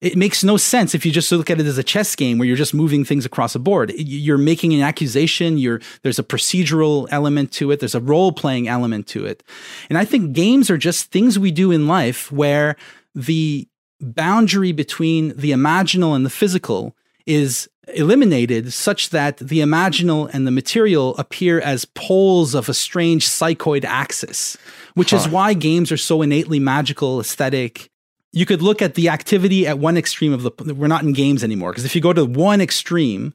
It 0.00 0.16
makes 0.16 0.42
no 0.42 0.56
sense 0.56 0.94
if 0.94 1.04
you 1.04 1.12
just 1.12 1.30
look 1.30 1.50
at 1.50 1.60
it 1.60 1.66
as 1.66 1.76
a 1.76 1.82
chess 1.82 2.16
game 2.16 2.38
where 2.38 2.48
you're 2.48 2.56
just 2.56 2.72
moving 2.72 3.04
things 3.04 3.26
across 3.26 3.54
a 3.54 3.58
board. 3.58 3.92
You're 3.96 4.38
making 4.38 4.72
an 4.72 4.80
accusation. 4.80 5.58
You're, 5.58 5.80
there's 6.02 6.18
a 6.18 6.24
procedural 6.24 7.06
element 7.10 7.52
to 7.52 7.70
it. 7.70 7.80
There's 7.80 7.94
a 7.94 8.00
role 8.00 8.32
playing 8.32 8.66
element 8.66 9.06
to 9.08 9.26
it. 9.26 9.42
And 9.90 9.98
I 9.98 10.06
think 10.06 10.32
games 10.32 10.70
are 10.70 10.78
just 10.78 11.10
things 11.10 11.38
we 11.38 11.50
do 11.50 11.70
in 11.70 11.86
life 11.86 12.32
where 12.32 12.76
the 13.14 13.68
boundary 14.00 14.72
between 14.72 15.36
the 15.36 15.50
imaginal 15.50 16.16
and 16.16 16.24
the 16.24 16.30
physical 16.30 16.96
is 17.26 17.68
eliminated 17.94 18.72
such 18.72 19.10
that 19.10 19.36
the 19.38 19.60
imaginal 19.60 20.30
and 20.32 20.46
the 20.46 20.50
material 20.50 21.16
appear 21.16 21.60
as 21.60 21.84
poles 21.84 22.54
of 22.54 22.68
a 22.68 22.74
strange 22.74 23.28
psychoid 23.28 23.84
axis, 23.84 24.56
which 24.94 25.10
huh. 25.10 25.18
is 25.18 25.28
why 25.28 25.52
games 25.52 25.92
are 25.92 25.96
so 25.96 26.22
innately 26.22 26.58
magical, 26.58 27.20
aesthetic, 27.20 27.90
you 28.32 28.46
could 28.46 28.62
look 28.62 28.80
at 28.80 28.94
the 28.94 29.08
activity 29.08 29.66
at 29.66 29.78
one 29.78 29.96
extreme 29.96 30.32
of 30.32 30.42
the 30.42 30.74
we're 30.74 30.86
not 30.86 31.02
in 31.02 31.12
games 31.12 31.42
anymore 31.44 31.70
because 31.70 31.84
if 31.84 31.94
you 31.94 32.00
go 32.00 32.12
to 32.12 32.24
one 32.24 32.60
extreme 32.60 33.34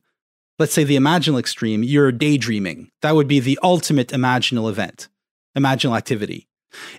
let's 0.57 0.73
say 0.73 0.83
the 0.83 0.97
imaginal 0.97 1.39
extreme 1.39 1.83
you're 1.83 2.11
daydreaming 2.11 2.89
that 3.01 3.15
would 3.15 3.27
be 3.27 3.39
the 3.39 3.59
ultimate 3.63 4.09
imaginal 4.09 4.69
event 4.69 5.09
imaginal 5.57 5.97
activity 5.97 6.47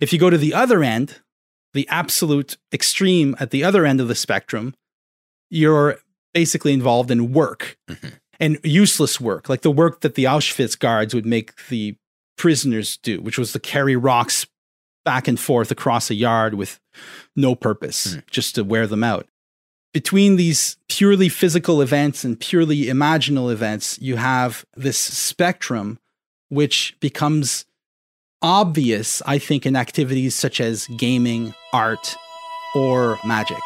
if 0.00 0.12
you 0.12 0.18
go 0.18 0.30
to 0.30 0.38
the 0.38 0.54
other 0.54 0.82
end 0.82 1.20
the 1.74 1.88
absolute 1.88 2.56
extreme 2.72 3.36
at 3.38 3.50
the 3.50 3.62
other 3.62 3.84
end 3.84 4.00
of 4.00 4.08
the 4.08 4.14
spectrum 4.14 4.74
you're 5.50 5.98
basically 6.36 6.74
involved 6.74 7.10
in 7.10 7.32
work 7.32 7.78
mm-hmm. 7.88 8.08
and 8.38 8.58
useless 8.62 9.18
work, 9.18 9.48
like 9.48 9.62
the 9.62 9.70
work 9.70 10.02
that 10.02 10.16
the 10.16 10.24
Auschwitz 10.24 10.78
guards 10.78 11.14
would 11.14 11.24
make 11.24 11.66
the 11.68 11.96
prisoners 12.36 12.98
do, 12.98 13.22
which 13.22 13.38
was 13.38 13.52
to 13.52 13.58
carry 13.58 13.96
rocks 13.96 14.46
back 15.06 15.26
and 15.26 15.40
forth 15.40 15.70
across 15.70 16.10
a 16.10 16.14
yard 16.14 16.54
with 16.54 16.78
no 17.34 17.54
purpose, 17.54 18.16
mm. 18.16 18.22
just 18.30 18.56
to 18.56 18.64
wear 18.64 18.86
them 18.86 19.02
out. 19.02 19.26
Between 19.94 20.36
these 20.36 20.76
purely 20.90 21.30
physical 21.30 21.80
events 21.80 22.24
and 22.24 22.38
purely 22.38 22.86
imaginal 22.86 23.50
events, 23.50 23.98
you 24.02 24.16
have 24.16 24.66
this 24.76 24.98
spectrum 24.98 25.98
which 26.50 26.94
becomes 27.00 27.64
obvious, 28.42 29.22
I 29.24 29.38
think, 29.38 29.64
in 29.64 29.74
activities 29.74 30.34
such 30.34 30.60
as 30.60 30.86
gaming, 30.98 31.54
art, 31.72 32.14
or 32.74 33.18
magic. 33.24 33.58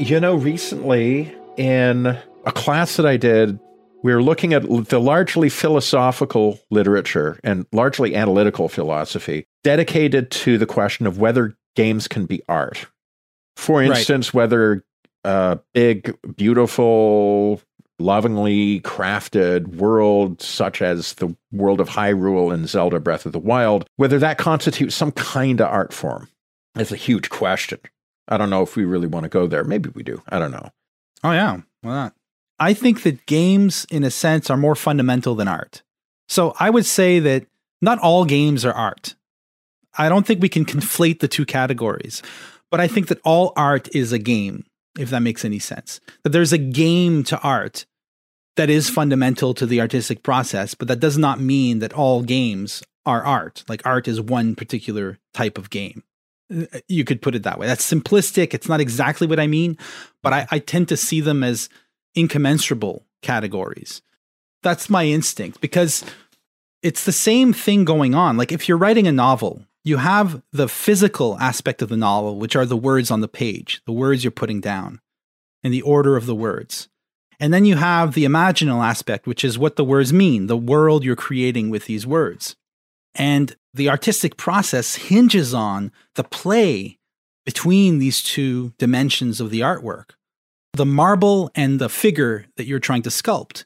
You 0.00 0.18
know, 0.18 0.34
recently 0.34 1.30
in 1.58 2.06
a 2.06 2.52
class 2.52 2.96
that 2.96 3.04
I 3.04 3.18
did, 3.18 3.60
we 4.02 4.14
were 4.14 4.22
looking 4.22 4.54
at 4.54 4.62
the 4.62 4.98
largely 4.98 5.50
philosophical 5.50 6.58
literature 6.70 7.38
and 7.44 7.66
largely 7.70 8.16
analytical 8.16 8.70
philosophy 8.70 9.46
dedicated 9.62 10.30
to 10.30 10.56
the 10.56 10.64
question 10.64 11.06
of 11.06 11.18
whether 11.18 11.54
games 11.76 12.08
can 12.08 12.24
be 12.24 12.40
art. 12.48 12.86
For 13.56 13.82
instance, 13.82 14.28
right. 14.28 14.34
whether 14.34 14.84
a 15.24 15.58
big, 15.74 16.16
beautiful, 16.34 17.60
lovingly 17.98 18.80
crafted 18.80 19.76
world 19.76 20.40
such 20.40 20.80
as 20.80 21.12
the 21.12 21.36
world 21.52 21.78
of 21.78 21.90
Hyrule 21.90 22.54
and 22.54 22.66
Zelda 22.66 23.00
Breath 23.00 23.26
of 23.26 23.32
the 23.32 23.38
Wild, 23.38 23.86
whether 23.96 24.18
that 24.18 24.38
constitutes 24.38 24.94
some 24.94 25.12
kind 25.12 25.60
of 25.60 25.68
art 25.68 25.92
form 25.92 26.30
is 26.78 26.90
a 26.90 26.96
huge 26.96 27.28
question. 27.28 27.80
I 28.30 28.36
don't 28.36 28.50
know 28.50 28.62
if 28.62 28.76
we 28.76 28.84
really 28.84 29.08
want 29.08 29.24
to 29.24 29.28
go 29.28 29.46
there. 29.46 29.64
Maybe 29.64 29.90
we 29.90 30.02
do. 30.02 30.22
I 30.28 30.38
don't 30.38 30.52
know. 30.52 30.70
Oh 31.24 31.32
yeah, 31.32 31.60
why 31.82 31.90
not? 31.90 32.14
I 32.58 32.74
think 32.74 33.02
that 33.02 33.26
games, 33.26 33.86
in 33.90 34.04
a 34.04 34.10
sense, 34.10 34.50
are 34.50 34.56
more 34.56 34.74
fundamental 34.76 35.34
than 35.34 35.48
art. 35.48 35.82
So 36.28 36.54
I 36.60 36.70
would 36.70 36.86
say 36.86 37.18
that 37.18 37.46
not 37.82 37.98
all 37.98 38.24
games 38.24 38.64
are 38.64 38.72
art. 38.72 39.14
I 39.98 40.08
don't 40.08 40.26
think 40.26 40.40
we 40.40 40.48
can 40.48 40.64
conflate 40.64 41.20
the 41.20 41.28
two 41.28 41.44
categories, 41.44 42.22
but 42.70 42.80
I 42.80 42.86
think 42.86 43.08
that 43.08 43.20
all 43.24 43.52
art 43.56 43.88
is 43.94 44.12
a 44.12 44.18
game, 44.18 44.64
if 44.98 45.10
that 45.10 45.20
makes 45.20 45.44
any 45.44 45.58
sense. 45.58 46.00
That 46.22 46.30
there's 46.30 46.52
a 46.52 46.58
game 46.58 47.24
to 47.24 47.40
art 47.40 47.86
that 48.56 48.70
is 48.70 48.90
fundamental 48.90 49.54
to 49.54 49.66
the 49.66 49.80
artistic 49.80 50.22
process, 50.22 50.74
but 50.74 50.86
that 50.88 51.00
does 51.00 51.18
not 51.18 51.40
mean 51.40 51.78
that 51.78 51.94
all 51.94 52.22
games 52.22 52.82
are 53.06 53.22
art. 53.22 53.64
Like 53.68 53.84
art 53.86 54.06
is 54.06 54.20
one 54.20 54.54
particular 54.54 55.18
type 55.32 55.56
of 55.56 55.70
game 55.70 56.04
you 56.88 57.04
could 57.04 57.22
put 57.22 57.34
it 57.34 57.44
that 57.44 57.58
way. 57.58 57.66
That's 57.66 57.88
simplistic. 57.88 58.54
It's 58.54 58.68
not 58.68 58.80
exactly 58.80 59.26
what 59.26 59.40
I 59.40 59.46
mean, 59.46 59.78
but 60.22 60.32
I, 60.32 60.46
I 60.50 60.58
tend 60.58 60.88
to 60.88 60.96
see 60.96 61.20
them 61.20 61.42
as 61.42 61.68
incommensurable 62.14 63.04
categories. 63.22 64.02
That's 64.62 64.90
my 64.90 65.06
instinct 65.06 65.60
because 65.60 66.04
it's 66.82 67.04
the 67.04 67.12
same 67.12 67.52
thing 67.52 67.84
going 67.84 68.14
on. 68.14 68.36
Like 68.36 68.52
if 68.52 68.68
you're 68.68 68.78
writing 68.78 69.06
a 69.06 69.12
novel, 69.12 69.64
you 69.84 69.98
have 69.98 70.42
the 70.52 70.68
physical 70.68 71.38
aspect 71.38 71.82
of 71.82 71.88
the 71.88 71.96
novel, 71.96 72.36
which 72.36 72.56
are 72.56 72.66
the 72.66 72.76
words 72.76 73.10
on 73.10 73.20
the 73.20 73.28
page, 73.28 73.80
the 73.86 73.92
words 73.92 74.24
you're 74.24 74.30
putting 74.30 74.60
down, 74.60 75.00
and 75.62 75.72
the 75.72 75.82
order 75.82 76.16
of 76.16 76.26
the 76.26 76.34
words. 76.34 76.88
And 77.38 77.54
then 77.54 77.64
you 77.64 77.76
have 77.76 78.12
the 78.12 78.26
imaginal 78.26 78.84
aspect, 78.84 79.26
which 79.26 79.44
is 79.44 79.58
what 79.58 79.76
the 79.76 79.84
words 79.84 80.12
mean, 80.12 80.46
the 80.46 80.56
world 80.56 81.04
you're 81.04 81.16
creating 81.16 81.70
with 81.70 81.86
these 81.86 82.06
words. 82.06 82.56
And 83.14 83.56
the 83.72 83.88
artistic 83.88 84.36
process 84.36 84.96
hinges 84.96 85.54
on 85.54 85.92
the 86.14 86.24
play 86.24 86.98
between 87.46 87.98
these 87.98 88.22
two 88.22 88.72
dimensions 88.78 89.40
of 89.40 89.50
the 89.50 89.60
artwork 89.60 90.10
the 90.74 90.86
marble 90.86 91.50
and 91.54 91.80
the 91.80 91.88
figure 91.88 92.46
that 92.56 92.66
you're 92.66 92.78
trying 92.78 93.02
to 93.02 93.10
sculpt. 93.10 93.64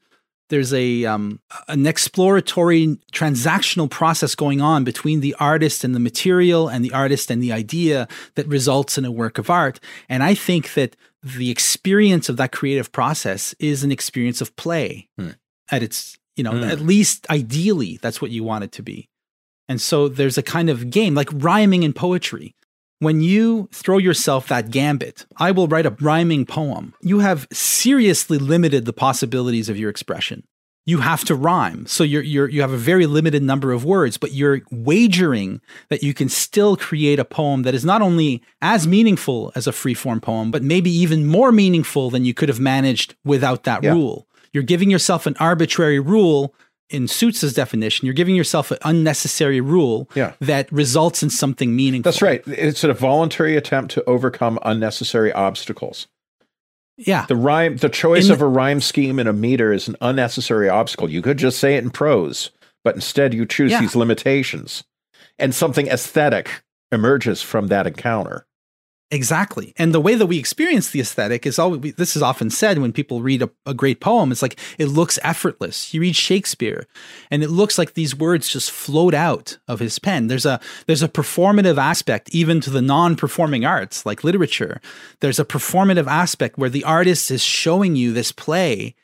There's 0.50 0.72
a 0.74 1.04
um, 1.06 1.40
an 1.68 1.86
exploratory 1.86 2.98
transactional 3.12 3.90
process 3.90 4.34
going 4.34 4.60
on 4.60 4.84
between 4.84 5.20
the 5.20 5.34
artist 5.40 5.84
and 5.84 5.94
the 5.94 6.00
material, 6.00 6.68
and 6.68 6.84
the 6.84 6.92
artist 6.92 7.30
and 7.30 7.42
the 7.42 7.52
idea 7.52 8.06
that 8.34 8.46
results 8.46 8.98
in 8.98 9.04
a 9.04 9.10
work 9.10 9.38
of 9.38 9.48
art. 9.48 9.80
And 10.08 10.22
I 10.22 10.34
think 10.34 10.74
that 10.74 10.96
the 11.22 11.50
experience 11.50 12.28
of 12.28 12.36
that 12.36 12.52
creative 12.52 12.92
process 12.92 13.54
is 13.58 13.82
an 13.82 13.90
experience 13.90 14.42
of 14.42 14.54
play 14.56 15.08
hmm. 15.18 15.30
at 15.70 15.82
its, 15.82 16.18
you 16.36 16.44
know, 16.44 16.52
hmm. 16.52 16.64
at 16.64 16.80
least 16.80 17.26
ideally, 17.30 17.98
that's 18.02 18.20
what 18.20 18.30
you 18.30 18.44
want 18.44 18.64
it 18.64 18.72
to 18.72 18.82
be. 18.82 19.08
And 19.68 19.80
so 19.80 20.08
there's 20.08 20.38
a 20.38 20.42
kind 20.42 20.68
of 20.68 20.90
game 20.90 21.14
like 21.14 21.28
rhyming 21.32 21.82
in 21.82 21.92
poetry. 21.92 22.54
When 23.00 23.20
you 23.20 23.68
throw 23.72 23.98
yourself 23.98 24.48
that 24.48 24.70
gambit, 24.70 25.26
I 25.36 25.50
will 25.50 25.68
write 25.68 25.86
a 25.86 25.96
rhyming 26.00 26.46
poem, 26.46 26.94
you 27.02 27.18
have 27.18 27.46
seriously 27.52 28.38
limited 28.38 28.84
the 28.84 28.92
possibilities 28.92 29.68
of 29.68 29.76
your 29.76 29.90
expression. 29.90 30.44
You 30.86 30.98
have 30.98 31.24
to 31.24 31.34
rhyme. 31.34 31.86
So 31.86 32.04
you're, 32.04 32.22
you're, 32.22 32.48
you 32.48 32.60
have 32.60 32.72
a 32.72 32.76
very 32.76 33.06
limited 33.06 33.42
number 33.42 33.72
of 33.72 33.86
words, 33.86 34.18
but 34.18 34.32
you're 34.32 34.60
wagering 34.70 35.62
that 35.88 36.02
you 36.02 36.12
can 36.12 36.28
still 36.28 36.76
create 36.76 37.18
a 37.18 37.24
poem 37.24 37.62
that 37.62 37.74
is 37.74 37.86
not 37.86 38.02
only 38.02 38.42
as 38.60 38.86
meaningful 38.86 39.50
as 39.54 39.66
a 39.66 39.72
free 39.72 39.94
form 39.94 40.20
poem, 40.20 40.50
but 40.50 40.62
maybe 40.62 40.90
even 40.90 41.26
more 41.26 41.52
meaningful 41.52 42.10
than 42.10 42.26
you 42.26 42.34
could 42.34 42.50
have 42.50 42.60
managed 42.60 43.14
without 43.24 43.64
that 43.64 43.82
yeah. 43.82 43.92
rule. 43.92 44.28
You're 44.52 44.62
giving 44.62 44.90
yourself 44.90 45.26
an 45.26 45.36
arbitrary 45.40 45.98
rule 45.98 46.54
in 46.90 47.08
Suits's 47.08 47.54
definition, 47.54 48.06
you're 48.06 48.14
giving 48.14 48.36
yourself 48.36 48.70
an 48.70 48.78
unnecessary 48.84 49.60
rule 49.60 50.08
yeah. 50.14 50.34
that 50.40 50.70
results 50.70 51.22
in 51.22 51.30
something 51.30 51.74
meaningful. 51.74 52.10
That's 52.10 52.22
right. 52.22 52.42
It's 52.46 52.84
a 52.84 52.92
voluntary 52.92 53.56
attempt 53.56 53.92
to 53.94 54.04
overcome 54.04 54.58
unnecessary 54.62 55.32
obstacles. 55.32 56.06
Yeah. 56.96 57.26
The 57.26 57.36
rhyme 57.36 57.78
the 57.78 57.88
choice 57.88 58.26
in 58.26 58.32
of 58.32 58.40
a 58.40 58.46
rhyme 58.46 58.80
scheme 58.80 59.18
in 59.18 59.26
a 59.26 59.32
meter 59.32 59.72
is 59.72 59.88
an 59.88 59.96
unnecessary 60.00 60.68
obstacle. 60.68 61.10
You 61.10 61.22
could 61.22 61.38
just 61.38 61.58
say 61.58 61.76
it 61.76 61.82
in 61.82 61.90
prose, 61.90 62.50
but 62.84 62.94
instead 62.94 63.34
you 63.34 63.46
choose 63.46 63.72
yeah. 63.72 63.80
these 63.80 63.96
limitations. 63.96 64.84
And 65.38 65.54
something 65.54 65.88
aesthetic 65.88 66.62
emerges 66.92 67.42
from 67.42 67.66
that 67.68 67.86
encounter. 67.88 68.46
Exactly. 69.10 69.74
And 69.76 69.94
the 69.94 70.00
way 70.00 70.14
that 70.14 70.26
we 70.26 70.38
experience 70.38 70.90
the 70.90 71.00
aesthetic 71.00 71.46
is 71.46 71.58
always, 71.58 71.94
this 71.94 72.16
is 72.16 72.22
often 72.22 72.50
said 72.50 72.78
when 72.78 72.92
people 72.92 73.22
read 73.22 73.42
a, 73.42 73.50
a, 73.66 73.74
great 73.74 74.00
poem. 74.00 74.32
It's 74.32 74.42
like 74.42 74.58
it 74.78 74.86
looks 74.86 75.18
effortless. 75.22 75.92
You 75.92 76.00
read 76.00 76.16
Shakespeare 76.16 76.86
and 77.30 77.44
it 77.44 77.50
looks 77.50 77.78
like 77.78 77.94
these 77.94 78.16
words 78.16 78.48
just 78.48 78.70
float 78.70 79.14
out 79.14 79.58
of 79.68 79.78
his 79.78 79.98
pen. 79.98 80.26
There's 80.26 80.46
a, 80.46 80.58
there's 80.86 81.02
a 81.02 81.08
performative 81.08 81.76
aspect 81.76 82.30
even 82.30 82.60
to 82.62 82.70
the 82.70 82.82
non-performing 82.82 83.64
arts 83.64 84.06
like 84.06 84.24
literature. 84.24 84.80
There's 85.20 85.38
a 85.38 85.44
performative 85.44 86.06
aspect 86.06 86.58
where 86.58 86.70
the 86.70 86.84
artist 86.84 87.30
is 87.30 87.42
showing 87.42 87.96
you 87.96 88.12
this 88.12 88.32
play 88.32 88.96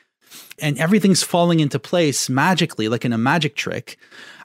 and 0.59 0.77
everything's 0.79 1.23
falling 1.23 1.59
into 1.59 1.79
place 1.79 2.27
magically, 2.27 2.89
like 2.89 3.05
in 3.05 3.13
a 3.13 3.17
magic 3.17 3.55
trick. 3.55 3.97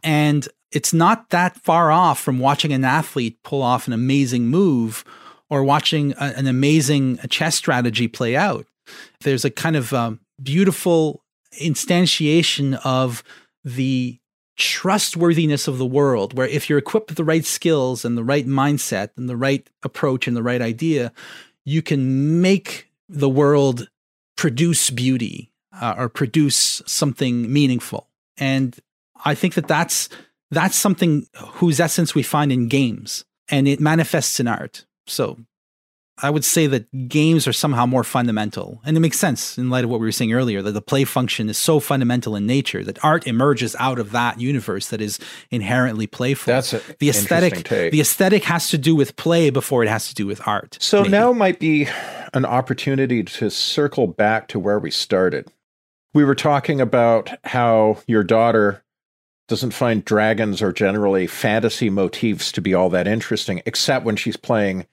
And 0.05 0.47
it's 0.71 0.93
not 0.93 1.31
that 1.31 1.57
far 1.57 1.91
off 1.91 2.21
from 2.21 2.39
watching 2.39 2.73
an 2.73 2.85
athlete 2.85 3.43
pull 3.43 3.63
off 3.63 3.87
an 3.87 3.95
amazing 3.95 4.47
move 4.49 5.05
or 5.51 5.65
watching 5.65 6.13
a, 6.13 6.35
an 6.37 6.47
amazing 6.47 7.19
chess 7.29 7.55
strategy 7.55 8.09
play 8.09 8.37
out. 8.37 8.67
There's 9.21 9.45
a 9.45 9.51
kind 9.51 9.77
of 9.77 9.93
um, 9.93 10.21
beautiful 10.43 11.23
instantiation 11.61 12.79
of 12.85 13.23
the 13.65 14.19
trustworthiness 14.57 15.69
of 15.69 15.79
the 15.79 15.87
world, 15.87 16.35
where 16.35 16.47
if 16.47 16.69
you're 16.69 16.79
equipped 16.79 17.11
with 17.11 17.17
the 17.17 17.25
right 17.25 17.45
skills 17.45 18.05
and 18.05 18.17
the 18.17 18.25
right 18.25 18.47
mindset 18.47 19.11
and 19.17 19.29
the 19.29 19.37
right 19.37 19.69
approach 19.83 20.27
and 20.27 20.37
the 20.37 20.43
right 20.43 20.63
idea, 20.63 21.13
you 21.65 21.83
can 21.83 22.41
make 22.41 22.91
the 23.09 23.29
world 23.29 23.89
produce 24.37 24.91
beauty 24.91 25.53
uh, 25.81 25.95
or 25.97 26.09
produce 26.09 26.83
something 26.87 27.53
meaningful. 27.53 28.09
And 28.39 28.79
I 29.25 29.35
think 29.35 29.55
that 29.55 29.69
that's 29.69 30.09
that's 30.51 30.77
something 30.77 31.27
whose 31.37 31.81
essence 31.81 32.15
we 32.15 32.23
find 32.23 32.53
in 32.53 32.69
games 32.69 33.25
and 33.49 33.67
it 33.67 33.81
manifests 33.81 34.39
in 34.39 34.47
art. 34.47 34.87
So 35.07 35.39
I 36.23 36.31
would 36.31 36.45
say 36.45 36.67
that 36.69 37.09
games 37.09 37.47
are 37.47 37.53
somehow 37.53 37.85
more 37.85 38.05
fundamental. 38.05 38.81
And 38.85 38.97
it 38.97 39.01
makes 39.01 39.19
sense 39.19 39.59
in 39.59 39.69
light 39.69 39.85
of 39.85 39.91
what 39.91 40.01
we 40.01 40.07
were 40.07 40.13
saying 40.13 40.33
earlier 40.33 40.63
that 40.63 40.73
the 40.73 40.81
play 40.81 41.05
function 41.05 41.51
is 41.51 41.59
so 41.59 41.79
fundamental 41.79 42.35
in 42.35 42.47
nature 42.47 42.83
that 42.85 43.05
art 43.05 43.27
emerges 43.27 43.77
out 43.79 43.99
of 43.99 44.13
that 44.13 44.41
universe 44.41 44.89
that 44.89 45.03
is 45.03 45.19
inherently 45.51 46.07
playful. 46.07 46.55
That's 46.55 46.73
a, 46.73 46.81
the 47.01 47.11
aesthetic. 47.11 47.69
The 47.69 48.01
aesthetic 48.01 48.45
has 48.45 48.71
to 48.71 48.79
do 48.79 48.97
with 48.97 49.17
play 49.17 49.51
before 49.51 49.83
it 49.83 49.91
has 49.91 50.09
to 50.09 50.15
do 50.15 50.27
with 50.27 50.41
art. 50.47 50.79
So 50.81 51.03
maybe. 51.03 51.11
now 51.11 51.33
might 51.35 51.61
be 51.61 51.87
an 52.33 52.47
opportunity 52.47 53.23
to 53.23 53.51
circle 53.51 54.07
back 54.07 54.49
to 54.49 54.59
where 54.59 54.79
we 54.79 54.91
started. 54.91 55.53
We 56.15 56.25
were 56.25 56.35
talking 56.35 56.81
about 56.81 57.31
how 57.45 57.99
your 58.07 58.25
daughter 58.25 58.83
doesn't 59.49 59.73
find 59.73 60.03
dragons 60.03 60.63
or 60.63 60.73
generally 60.73 61.27
fantasy 61.27 61.91
motifs 61.91 62.51
to 62.53 62.63
be 62.63 62.73
all 62.73 62.89
that 62.89 63.07
interesting, 63.07 63.61
except 63.67 64.07
when 64.07 64.17
she's 64.17 64.39
playing 64.39 64.87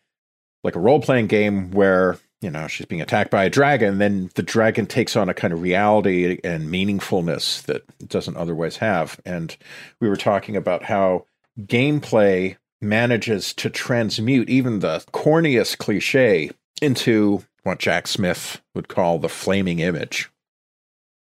like 0.63 0.75
a 0.75 0.79
role 0.79 1.01
playing 1.01 1.27
game 1.27 1.71
where 1.71 2.17
you 2.41 2.49
know 2.49 2.67
she's 2.67 2.85
being 2.85 3.01
attacked 3.01 3.31
by 3.31 3.45
a 3.45 3.49
dragon 3.49 3.97
then 3.97 4.29
the 4.35 4.43
dragon 4.43 4.85
takes 4.85 5.15
on 5.15 5.29
a 5.29 5.33
kind 5.33 5.53
of 5.53 5.61
reality 5.61 6.39
and 6.43 6.69
meaningfulness 6.69 7.63
that 7.63 7.83
it 7.99 8.09
doesn't 8.09 8.37
otherwise 8.37 8.77
have 8.77 9.19
and 9.25 9.57
we 9.99 10.09
were 10.09 10.15
talking 10.15 10.55
about 10.55 10.83
how 10.83 11.25
gameplay 11.59 12.57
manages 12.83 13.53
to 13.53 13.69
transmute 13.69 14.49
even 14.49 14.79
the 14.79 15.03
corniest 15.13 15.77
cliche 15.77 16.51
into 16.81 17.43
what 17.63 17.79
Jack 17.79 18.07
Smith 18.07 18.61
would 18.75 18.89
call 18.89 19.17
the 19.17 19.29
flaming 19.29 19.79
image. 19.79 20.29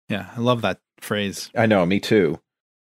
Yeah, 0.09 0.31
I 0.37 0.41
love 0.41 0.63
that 0.63 0.81
phrase. 1.01 1.51
I 1.55 1.67
know, 1.67 1.85
me 1.85 2.01
too. 2.01 2.41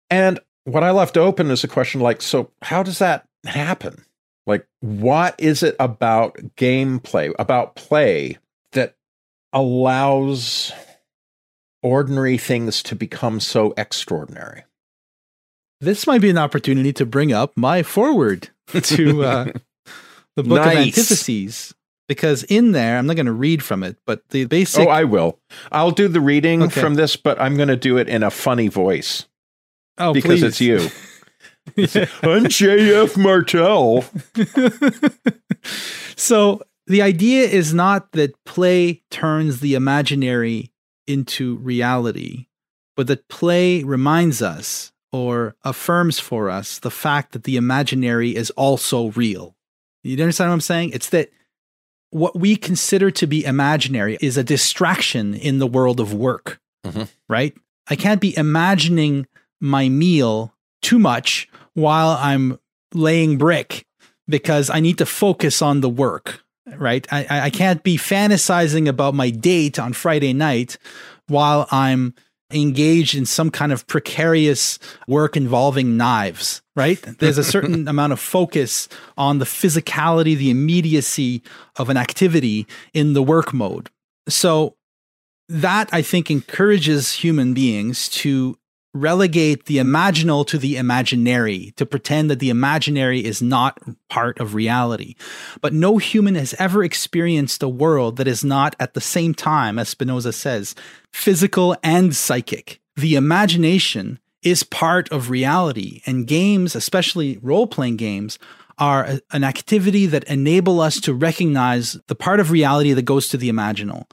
And 0.09 0.39
what 0.63 0.83
I 0.83 0.91
left 0.91 1.17
open 1.17 1.51
is 1.51 1.63
a 1.63 1.67
question 1.67 1.99
like, 1.99 2.21
so 2.21 2.51
how 2.61 2.83
does 2.83 2.99
that 2.99 3.27
happen? 3.45 4.05
Like, 4.49 4.67
what 4.79 5.35
is 5.37 5.61
it 5.61 5.75
about 5.79 6.35
gameplay, 6.57 7.31
about 7.37 7.75
play, 7.75 8.39
that 8.71 8.95
allows 9.53 10.71
ordinary 11.83 12.39
things 12.39 12.81
to 12.83 12.95
become 12.95 13.39
so 13.39 13.75
extraordinary? 13.77 14.63
This 15.81 16.07
might 16.07 16.21
be 16.21 16.31
an 16.31 16.37
opportunity 16.39 16.91
to 16.93 17.05
bring 17.05 17.31
up 17.31 17.55
my 17.55 17.83
forward 17.83 18.49
to 18.73 19.23
uh, 19.23 19.45
the 20.35 20.43
book 20.43 20.65
nice. 20.65 20.73
of 20.73 20.77
antitheses 20.77 21.75
because 22.07 22.43
in 22.45 22.71
there 22.71 22.97
i'm 22.97 23.05
not 23.05 23.15
going 23.15 23.25
to 23.25 23.31
read 23.31 23.63
from 23.63 23.83
it 23.83 23.97
but 24.05 24.27
the 24.29 24.45
basic 24.45 24.85
oh 24.85 24.89
i 24.89 25.03
will 25.03 25.39
i'll 25.71 25.91
do 25.91 26.07
the 26.07 26.19
reading 26.19 26.63
okay. 26.63 26.81
from 26.81 26.95
this 26.95 27.15
but 27.15 27.39
i'm 27.39 27.55
going 27.55 27.69
to 27.69 27.77
do 27.77 27.97
it 27.97 28.09
in 28.09 28.23
a 28.23 28.31
funny 28.31 28.67
voice 28.67 29.27
oh 29.99 30.11
because 30.11 30.41
please. 30.41 30.43
it's 30.43 30.59
you 30.59 30.89
I'm 31.77 32.45
JF 32.45 33.17
Martel. 33.17 34.05
so 36.15 36.61
the 36.87 37.01
idea 37.01 37.43
is 37.43 37.73
not 37.73 38.11
that 38.13 38.43
play 38.45 39.03
turns 39.11 39.59
the 39.59 39.75
imaginary 39.75 40.71
into 41.07 41.57
reality, 41.57 42.47
but 42.95 43.07
that 43.07 43.27
play 43.27 43.83
reminds 43.83 44.41
us 44.41 44.91
or 45.11 45.55
affirms 45.63 46.19
for 46.19 46.49
us 46.49 46.79
the 46.79 46.91
fact 46.91 47.31
that 47.31 47.43
the 47.43 47.57
imaginary 47.57 48.35
is 48.35 48.51
also 48.51 49.09
real. 49.11 49.55
You 50.03 50.21
understand 50.21 50.49
what 50.49 50.55
I'm 50.55 50.61
saying? 50.61 50.91
It's 50.93 51.09
that 51.09 51.29
what 52.11 52.37
we 52.37 52.55
consider 52.55 53.11
to 53.11 53.27
be 53.27 53.45
imaginary 53.45 54.17
is 54.21 54.37
a 54.37 54.43
distraction 54.43 55.33
in 55.33 55.59
the 55.59 55.67
world 55.67 55.99
of 55.99 56.13
work, 56.13 56.59
mm-hmm. 56.85 57.03
right? 57.27 57.55
I 57.87 57.95
can't 57.95 58.21
be 58.21 58.37
imagining 58.37 59.27
my 59.59 59.89
meal 59.89 60.53
too 60.81 60.99
much 60.99 61.49
while 61.73 62.17
I'm 62.19 62.59
laying 62.93 63.37
brick 63.37 63.85
because 64.27 64.69
I 64.69 64.79
need 64.79 64.97
to 64.99 65.05
focus 65.05 65.61
on 65.61 65.81
the 65.81 65.89
work, 65.89 66.43
right? 66.77 67.05
I, 67.11 67.45
I 67.45 67.49
can't 67.49 67.83
be 67.83 67.97
fantasizing 67.97 68.87
about 68.87 69.13
my 69.13 69.29
date 69.29 69.79
on 69.79 69.93
Friday 69.93 70.33
night 70.33 70.77
while 71.27 71.67
I'm 71.71 72.13
engaged 72.51 73.15
in 73.15 73.25
some 73.25 73.51
kind 73.51 73.71
of 73.71 73.85
precarious 73.87 74.79
work 75.07 75.37
involving 75.37 75.97
knives, 75.97 76.61
right? 76.75 76.99
There's 77.19 77.37
a 77.37 77.43
certain 77.43 77.87
amount 77.87 78.13
of 78.13 78.19
focus 78.19 78.89
on 79.17 79.37
the 79.37 79.45
physicality, 79.45 80.35
the 80.35 80.49
immediacy 80.49 81.43
of 81.77 81.89
an 81.89 81.97
activity 81.97 82.65
in 82.93 83.13
the 83.13 83.21
work 83.21 83.53
mode. 83.53 83.89
So 84.27 84.75
that 85.47 85.89
I 85.91 86.01
think 86.01 86.29
encourages 86.31 87.13
human 87.13 87.53
beings 87.53 88.09
to 88.09 88.57
relegate 88.93 89.65
the 89.65 89.77
imaginal 89.77 90.45
to 90.47 90.57
the 90.57 90.77
imaginary, 90.77 91.73
to 91.75 91.85
pretend 91.85 92.29
that 92.29 92.39
the 92.39 92.49
imaginary 92.49 93.23
is 93.23 93.41
not 93.41 93.79
part 94.09 94.39
of 94.39 94.55
reality. 94.55 95.15
But 95.61 95.73
no 95.73 95.97
human 95.97 96.35
has 96.35 96.55
ever 96.57 96.83
experienced 96.83 97.61
a 97.61 97.69
world 97.69 98.17
that 98.17 98.27
is 98.27 98.43
not 98.43 98.75
at 98.79 98.93
the 98.93 99.01
same 99.01 99.33
time, 99.33 99.77
as 99.77 99.89
Spinoza 99.89 100.33
says, 100.33 100.75
physical 101.13 101.75
and 101.83 102.15
psychic. 102.15 102.79
The 102.95 103.15
imagination 103.15 104.19
is 104.41 104.63
part 104.63 105.11
of 105.11 105.29
reality, 105.29 106.01
and 106.05 106.27
games, 106.27 106.75
especially 106.75 107.37
role 107.41 107.67
playing 107.67 107.97
games, 107.97 108.39
are 108.77 109.19
an 109.31 109.43
activity 109.43 110.05
that 110.05 110.23
enable 110.23 110.79
us 110.79 111.01
to 111.01 111.13
recognize 111.13 111.93
the 112.07 112.15
part 112.15 112.39
of 112.39 112.49
reality 112.49 112.93
that 112.93 113.01
goes 113.03 113.27
to 113.27 113.37
the 113.37 113.49
imaginal 113.49 114.09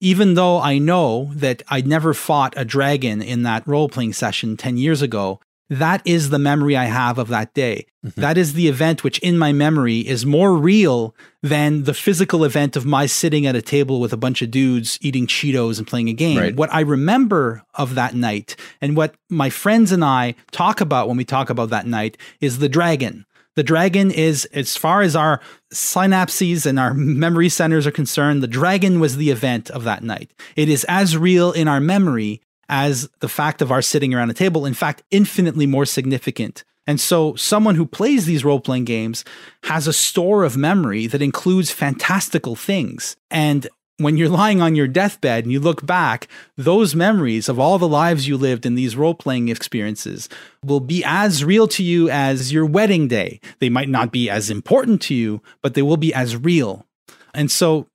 even 0.00 0.34
though 0.34 0.60
I 0.60 0.78
know 0.78 1.30
that 1.34 1.62
I 1.68 1.80
never 1.80 2.14
fought 2.14 2.54
a 2.56 2.64
dragon 2.64 3.22
in 3.22 3.42
that 3.44 3.66
role 3.66 3.88
playing 3.88 4.12
session 4.12 4.56
10 4.56 4.76
years 4.76 5.02
ago, 5.02 5.40
that 5.68 6.00
is 6.04 6.30
the 6.30 6.38
memory 6.38 6.76
I 6.76 6.84
have 6.84 7.18
of 7.18 7.28
that 7.28 7.52
day. 7.52 7.86
Mm-hmm. 8.04 8.20
That 8.20 8.38
is 8.38 8.52
the 8.52 8.68
event 8.68 9.02
which, 9.02 9.18
in 9.18 9.36
my 9.36 9.52
memory, 9.52 9.98
is 9.98 10.24
more 10.24 10.54
real 10.54 11.14
than 11.42 11.84
the 11.84 11.94
physical 11.94 12.44
event 12.44 12.76
of 12.76 12.86
my 12.86 13.06
sitting 13.06 13.46
at 13.46 13.56
a 13.56 13.62
table 13.62 14.00
with 14.00 14.12
a 14.12 14.16
bunch 14.16 14.42
of 14.42 14.50
dudes 14.50 14.96
eating 15.02 15.26
Cheetos 15.26 15.78
and 15.78 15.86
playing 15.86 16.08
a 16.08 16.12
game. 16.12 16.38
Right. 16.38 16.54
What 16.54 16.72
I 16.72 16.80
remember 16.80 17.62
of 17.74 17.96
that 17.96 18.14
night 18.14 18.54
and 18.80 18.96
what 18.96 19.16
my 19.28 19.50
friends 19.50 19.90
and 19.90 20.04
I 20.04 20.36
talk 20.52 20.80
about 20.80 21.08
when 21.08 21.16
we 21.16 21.24
talk 21.24 21.50
about 21.50 21.70
that 21.70 21.86
night 21.86 22.16
is 22.40 22.60
the 22.60 22.68
dragon. 22.68 23.26
The 23.56 23.62
dragon 23.62 24.10
is, 24.10 24.44
as 24.52 24.76
far 24.76 25.00
as 25.00 25.16
our 25.16 25.40
synapses 25.72 26.66
and 26.66 26.78
our 26.78 26.92
memory 26.94 27.48
centers 27.48 27.86
are 27.86 27.90
concerned, 27.92 28.42
the 28.42 28.48
dragon 28.48 29.00
was 29.00 29.16
the 29.16 29.30
event 29.30 29.70
of 29.70 29.84
that 29.84 30.04
night. 30.04 30.30
It 30.54 30.68
is 30.68 30.84
as 30.84 31.16
real 31.16 31.52
in 31.52 31.66
our 31.66 31.80
memory 31.80 32.42
as 32.68 33.08
the 33.20 33.28
fact 33.28 33.62
of 33.62 33.72
our 33.72 33.82
sitting 33.82 34.12
around 34.12 34.30
a 34.30 34.34
table, 34.34 34.66
in 34.66 34.74
fact, 34.74 35.02
infinitely 35.10 35.66
more 35.66 35.86
significant. 35.86 36.64
And 36.86 37.00
so, 37.00 37.34
someone 37.34 37.74
who 37.74 37.86
plays 37.86 38.26
these 38.26 38.44
role 38.44 38.60
playing 38.60 38.84
games 38.84 39.24
has 39.64 39.88
a 39.88 39.92
store 39.92 40.44
of 40.44 40.56
memory 40.56 41.06
that 41.08 41.22
includes 41.22 41.72
fantastical 41.72 42.54
things. 42.54 43.16
And 43.30 43.66
when 43.98 44.16
you're 44.16 44.28
lying 44.28 44.60
on 44.60 44.74
your 44.74 44.88
deathbed 44.88 45.44
and 45.44 45.52
you 45.52 45.60
look 45.60 45.84
back, 45.86 46.28
those 46.56 46.94
memories 46.94 47.48
of 47.48 47.58
all 47.58 47.78
the 47.78 47.88
lives 47.88 48.28
you 48.28 48.36
lived 48.36 48.66
in 48.66 48.74
these 48.74 48.96
role 48.96 49.14
playing 49.14 49.48
experiences 49.48 50.28
will 50.64 50.80
be 50.80 51.02
as 51.04 51.44
real 51.44 51.66
to 51.68 51.82
you 51.82 52.10
as 52.10 52.52
your 52.52 52.66
wedding 52.66 53.08
day. 53.08 53.40
They 53.58 53.70
might 53.70 53.88
not 53.88 54.12
be 54.12 54.28
as 54.28 54.50
important 54.50 55.00
to 55.02 55.14
you, 55.14 55.40
but 55.62 55.74
they 55.74 55.82
will 55.82 55.96
be 55.96 56.12
as 56.12 56.36
real. 56.36 56.84
And 57.32 57.50
so 57.50 57.86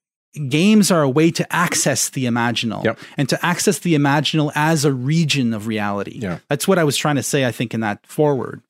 games 0.47 0.89
are 0.91 1.01
a 1.01 1.09
way 1.09 1.29
to 1.29 1.53
access 1.53 2.09
the 2.09 2.25
imaginal 2.25 2.83
yep. 2.83 2.97
and 3.17 3.27
to 3.29 3.45
access 3.45 3.79
the 3.79 3.93
imaginal 3.93 4.51
as 4.55 4.85
a 4.85 4.93
region 4.93 5.53
of 5.53 5.67
reality. 5.67 6.19
Yeah. 6.19 6.39
That's 6.49 6.67
what 6.67 6.79
I 6.79 6.83
was 6.83 6.97
trying 6.97 7.17
to 7.17 7.23
say, 7.23 7.45
I 7.45 7.51
think, 7.51 7.73
in 7.73 7.81
that 7.81 8.05
forward. 8.07 8.61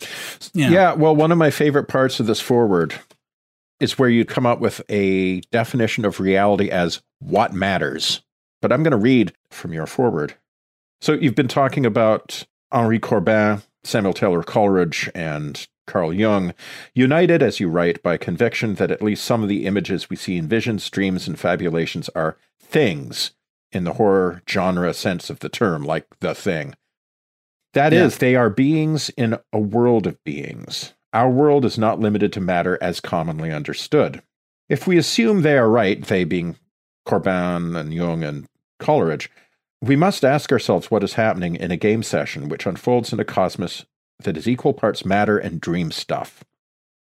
Yeah. 0.53 0.69
yeah. 0.69 0.93
Well, 0.93 1.15
one 1.15 1.31
of 1.31 1.37
my 1.37 1.51
favorite 1.51 1.85
parts 1.85 2.19
of 2.19 2.25
this 2.25 2.41
forward 2.41 2.95
is 3.79 3.97
where 3.97 4.09
you 4.09 4.25
come 4.25 4.45
up 4.45 4.59
with 4.59 4.81
a 4.89 5.41
definition 5.51 6.03
of 6.03 6.19
reality 6.19 6.69
as 6.69 7.01
what 7.21 7.53
matters. 7.53 8.21
But 8.61 8.71
I'm 8.71 8.83
going 8.83 8.91
to 8.91 8.97
read 8.97 9.33
from 9.49 9.73
your 9.73 9.87
forward. 9.87 10.35
So 10.99 11.13
you've 11.13 11.35
been 11.35 11.47
talking 11.47 11.85
about 11.85 12.45
Henri 12.71 12.99
Corbin, 12.99 13.61
Samuel 13.83 14.13
Taylor 14.13 14.43
Coleridge, 14.43 15.09
and 15.15 15.67
Carl 15.87 16.13
Jung, 16.13 16.53
united, 16.93 17.41
as 17.41 17.59
you 17.59 17.69
write, 17.69 18.03
by 18.03 18.17
conviction 18.17 18.75
that 18.75 18.91
at 18.91 19.01
least 19.01 19.23
some 19.23 19.41
of 19.43 19.49
the 19.49 19.65
images 19.65 20.09
we 20.09 20.15
see 20.15 20.37
in 20.37 20.47
visions, 20.47 20.89
dreams, 20.89 21.27
and 21.27 21.39
fabulations 21.39 22.09
are 22.09 22.37
things 22.61 23.31
in 23.71 23.83
the 23.83 23.93
horror 23.93 24.41
genre 24.49 24.93
sense 24.93 25.29
of 25.29 25.39
the 25.39 25.49
term, 25.49 25.83
like 25.83 26.05
the 26.19 26.35
thing. 26.35 26.75
That 27.73 27.93
yeah. 27.93 28.05
is, 28.05 28.17
they 28.17 28.35
are 28.35 28.49
beings 28.49 29.09
in 29.17 29.37
a 29.51 29.59
world 29.59 30.05
of 30.05 30.23
beings. 30.23 30.93
Our 31.13 31.29
world 31.29 31.65
is 31.65 31.77
not 31.77 31.99
limited 31.99 32.31
to 32.33 32.41
matter 32.41 32.77
as 32.81 32.99
commonly 32.99 33.51
understood. 33.51 34.21
If 34.69 34.87
we 34.87 34.97
assume 34.97 35.41
they 35.41 35.57
are 35.57 35.69
right, 35.69 36.01
they 36.01 36.23
being 36.23 36.57
Corbin 37.05 37.75
and 37.75 37.93
Jung 37.93 38.23
and 38.23 38.47
Coleridge, 38.79 39.29
we 39.81 39.95
must 39.95 40.23
ask 40.23 40.51
ourselves 40.51 40.91
what 40.91 41.03
is 41.03 41.13
happening 41.13 41.55
in 41.55 41.71
a 41.71 41.77
game 41.77 42.03
session 42.03 42.49
which 42.49 42.65
unfolds 42.65 43.11
in 43.11 43.19
a 43.19 43.25
cosmos 43.25 43.85
that 44.23 44.37
is 44.37 44.47
equal 44.47 44.73
parts 44.73 45.03
matter 45.03 45.37
and 45.37 45.59
dream 45.59 45.91
stuff. 45.91 46.43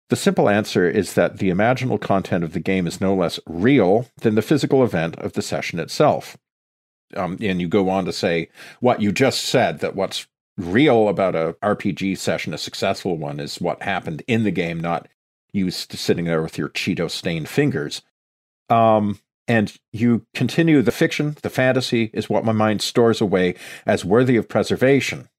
The 0.09 0.15
simple 0.15 0.49
answer 0.49 0.87
is 0.87 1.13
that 1.13 1.37
the 1.37 1.49
imaginal 1.49 1.99
content 1.99 2.43
of 2.43 2.53
the 2.53 2.59
game 2.59 2.87
is 2.87 3.01
no 3.01 3.15
less 3.15 3.39
real 3.47 4.07
than 4.17 4.35
the 4.35 4.41
physical 4.41 4.83
event 4.83 5.17
of 5.17 5.33
the 5.33 5.41
session 5.41 5.79
itself. 5.79 6.37
Um, 7.15 7.37
and 7.41 7.61
you 7.61 7.67
go 7.67 7.89
on 7.89 8.05
to 8.05 8.13
say 8.13 8.49
what 8.79 9.01
you 9.01 9.11
just 9.11 9.41
said 9.41 9.79
that 9.79 9.95
what's 9.95 10.27
real 10.57 11.09
about 11.09 11.35
a 11.35 11.55
RPG 11.63 12.17
session, 12.17 12.53
a 12.53 12.57
successful 12.57 13.17
one, 13.17 13.39
is 13.39 13.59
what 13.59 13.81
happened 13.81 14.23
in 14.27 14.43
the 14.43 14.51
game, 14.51 14.79
not 14.79 15.07
you 15.51 15.71
sitting 15.71 16.25
there 16.25 16.41
with 16.41 16.57
your 16.57 16.69
Cheeto 16.69 17.09
stained 17.09 17.49
fingers. 17.49 18.01
Um, 18.69 19.19
and 19.47 19.75
you 19.91 20.25
continue 20.33 20.81
the 20.81 20.91
fiction, 20.91 21.37
the 21.41 21.49
fantasy 21.49 22.09
is 22.13 22.29
what 22.29 22.45
my 22.45 22.51
mind 22.51 22.81
stores 22.81 23.21
away 23.21 23.55
as 23.85 24.05
worthy 24.05 24.37
of 24.37 24.47
preservation. 24.47 25.29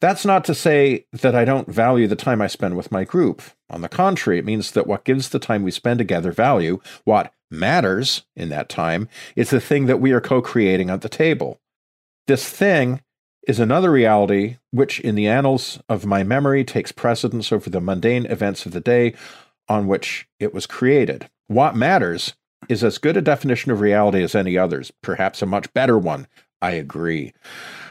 That's 0.00 0.24
not 0.24 0.44
to 0.46 0.54
say 0.54 1.06
that 1.12 1.34
I 1.34 1.44
don't 1.44 1.68
value 1.68 2.06
the 2.06 2.16
time 2.16 2.42
I 2.42 2.48
spend 2.48 2.76
with 2.76 2.92
my 2.92 3.04
group. 3.04 3.42
On 3.70 3.82
the 3.82 3.88
contrary, 3.88 4.38
it 4.38 4.44
means 4.44 4.72
that 4.72 4.86
what 4.86 5.04
gives 5.04 5.28
the 5.28 5.38
time 5.38 5.62
we 5.62 5.70
spend 5.70 5.98
together 5.98 6.32
value, 6.32 6.80
what 7.04 7.32
matters 7.50 8.24
in 8.34 8.48
that 8.48 8.68
time, 8.68 9.08
is 9.36 9.50
the 9.50 9.60
thing 9.60 9.86
that 9.86 10.00
we 10.00 10.12
are 10.12 10.20
co 10.20 10.42
creating 10.42 10.90
at 10.90 11.02
the 11.02 11.08
table. 11.08 11.60
This 12.26 12.48
thing 12.48 13.00
is 13.46 13.60
another 13.60 13.90
reality 13.90 14.56
which, 14.70 15.00
in 15.00 15.14
the 15.14 15.28
annals 15.28 15.78
of 15.88 16.06
my 16.06 16.22
memory, 16.24 16.64
takes 16.64 16.92
precedence 16.92 17.52
over 17.52 17.70
the 17.70 17.80
mundane 17.80 18.26
events 18.26 18.66
of 18.66 18.72
the 18.72 18.80
day 18.80 19.14
on 19.68 19.86
which 19.86 20.26
it 20.40 20.52
was 20.52 20.66
created. 20.66 21.28
What 21.46 21.76
matters 21.76 22.34
is 22.68 22.84
as 22.84 22.98
good 22.98 23.16
a 23.16 23.22
definition 23.22 23.70
of 23.70 23.80
reality 23.80 24.22
as 24.22 24.34
any 24.34 24.56
others, 24.58 24.92
perhaps 25.02 25.42
a 25.42 25.46
much 25.46 25.72
better 25.72 25.98
one. 25.98 26.26
I 26.62 26.72
agree. 26.72 27.32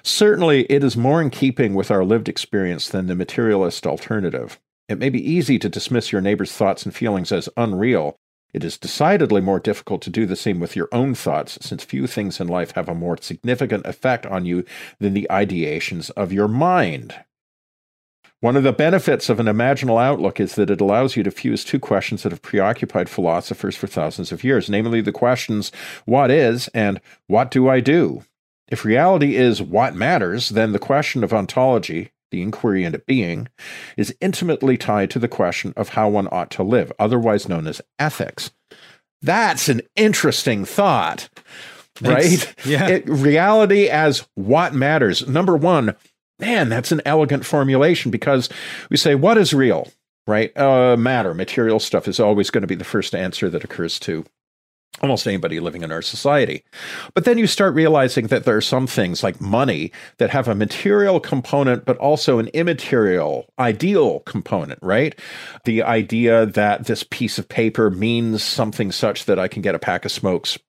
Certainly, 0.01 0.63
it 0.63 0.83
is 0.83 0.97
more 0.97 1.21
in 1.21 1.29
keeping 1.29 1.73
with 1.73 1.91
our 1.91 2.03
lived 2.03 2.27
experience 2.27 2.89
than 2.89 3.07
the 3.07 3.15
materialist 3.15 3.85
alternative. 3.85 4.59
It 4.89 4.97
may 4.97 5.09
be 5.09 5.29
easy 5.29 5.59
to 5.59 5.69
dismiss 5.69 6.11
your 6.11 6.21
neighbor's 6.21 6.51
thoughts 6.51 6.83
and 6.83 6.93
feelings 6.93 7.31
as 7.31 7.49
unreal, 7.55 8.17
it 8.53 8.63
is 8.63 8.77
decidedly 8.77 9.41
more 9.41 9.59
difficult 9.59 10.03
to 10.03 10.11
do 10.11 10.27
the 10.27 10.35
same 10.35 10.59
with 10.59 10.75
your 10.75 10.87
own 10.91 11.15
thoughts, 11.15 11.57
since 11.61 11.83
few 11.83 12.05
things 12.05 12.39
in 12.39 12.47
life 12.47 12.71
have 12.71 12.87
a 12.87 12.93
more 12.93 13.17
significant 13.19 13.85
effect 13.87 14.27
on 14.27 14.45
you 14.45 14.63
than 14.99 15.15
the 15.15 15.27
ideations 15.29 16.11
of 16.11 16.31
your 16.31 16.47
mind. 16.47 17.15
One 18.43 18.57
of 18.57 18.63
the 18.63 18.73
benefits 18.73 19.29
of 19.29 19.39
an 19.39 19.45
imaginal 19.45 20.03
outlook 20.03 20.37
is 20.37 20.55
that 20.55 20.69
it 20.69 20.81
allows 20.81 21.15
you 21.15 21.23
to 21.23 21.31
fuse 21.31 21.63
two 21.63 21.79
questions 21.79 22.23
that 22.23 22.33
have 22.33 22.41
preoccupied 22.41 23.07
philosophers 23.07 23.77
for 23.77 23.87
thousands 23.87 24.33
of 24.33 24.43
years, 24.43 24.69
namely 24.69 24.99
the 24.99 25.13
questions, 25.13 25.71
what 26.03 26.29
is 26.29 26.67
and 26.73 26.99
what 27.27 27.51
do 27.51 27.69
I 27.69 27.79
do? 27.79 28.25
If 28.67 28.83
reality 28.83 29.37
is 29.37 29.61
what 29.61 29.95
matters, 29.95 30.49
then 30.49 30.73
the 30.73 30.77
question 30.77 31.23
of 31.23 31.31
ontology, 31.31 32.11
the 32.31 32.41
inquiry 32.41 32.83
into 32.83 32.99
being, 32.99 33.47
is 33.95 34.13
intimately 34.19 34.75
tied 34.75 35.09
to 35.11 35.19
the 35.19 35.29
question 35.29 35.73
of 35.77 35.87
how 35.87 36.09
one 36.09 36.27
ought 36.29 36.51
to 36.51 36.63
live, 36.63 36.91
otherwise 36.99 37.47
known 37.47 37.65
as 37.65 37.81
ethics. 37.97 38.51
That's 39.21 39.69
an 39.69 39.83
interesting 39.95 40.65
thought, 40.65 41.29
right? 42.01 42.53
Yeah. 42.65 42.89
It, 42.89 43.07
reality 43.07 43.87
as 43.87 44.27
what 44.35 44.73
matters. 44.73 45.25
Number 45.29 45.55
one, 45.55 45.95
man, 46.39 46.69
that's 46.69 46.91
an 46.91 47.01
elegant 47.05 47.45
formulation 47.45 48.11
because 48.11 48.49
we 48.89 48.97
say, 48.97 49.15
what 49.15 49.37
is 49.37 49.53
real, 49.53 49.91
right? 50.27 50.55
Uh, 50.57 50.97
matter, 50.97 51.33
material 51.33 51.79
stuff 51.79 52.07
is 52.07 52.19
always 52.19 52.49
going 52.49 52.61
to 52.61 52.67
be 52.67 52.75
the 52.75 52.83
first 52.83 53.15
answer 53.15 53.49
that 53.49 53.63
occurs 53.63 53.99
to 53.99 54.25
almost 55.01 55.27
anybody 55.27 55.59
living 55.59 55.81
in 55.81 55.91
our 55.91 56.01
society. 56.01 56.63
But 57.13 57.25
then 57.25 57.37
you 57.37 57.47
start 57.47 57.73
realizing 57.73 58.27
that 58.27 58.45
there 58.45 58.55
are 58.55 58.61
some 58.61 58.85
things 58.85 59.23
like 59.23 59.41
money 59.41 59.91
that 60.17 60.29
have 60.29 60.47
a 60.47 60.55
material 60.55 61.19
component, 61.19 61.85
but 61.85 61.97
also 61.97 62.37
an 62.39 62.47
immaterial, 62.49 63.47
ideal 63.57 64.19
component, 64.21 64.79
right? 64.81 65.19
The 65.65 65.81
idea 65.83 66.45
that 66.45 66.85
this 66.85 67.03
piece 67.03 67.39
of 67.39 67.49
paper 67.49 67.89
means 67.89 68.43
something 68.43 68.91
such 68.91 69.25
that 69.25 69.39
I 69.39 69.47
can 69.47 69.61
get 69.61 69.75
a 69.75 69.79
pack 69.79 70.05
of 70.05 70.11
smokes. 70.11 70.59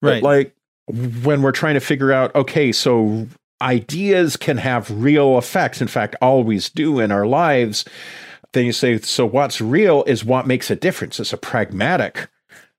Right. 0.00 0.22
But 0.22 0.26
like 0.26 0.56
when 0.86 1.42
we're 1.42 1.52
trying 1.52 1.74
to 1.74 1.80
figure 1.80 2.12
out, 2.12 2.34
okay, 2.34 2.70
so 2.70 3.26
ideas 3.60 4.36
can 4.36 4.58
have 4.58 4.90
real 4.90 5.38
effects, 5.38 5.80
in 5.80 5.88
fact, 5.88 6.16
always 6.20 6.68
do 6.68 7.00
in 7.00 7.10
our 7.10 7.26
lives. 7.26 7.84
Then 8.52 8.66
you 8.66 8.72
say, 8.72 8.98
so 8.98 9.26
what's 9.26 9.60
real 9.60 10.04
is 10.04 10.24
what 10.24 10.46
makes 10.46 10.70
a 10.70 10.76
difference. 10.76 11.20
It's 11.20 11.32
a 11.32 11.38
pragmatic 11.38 12.28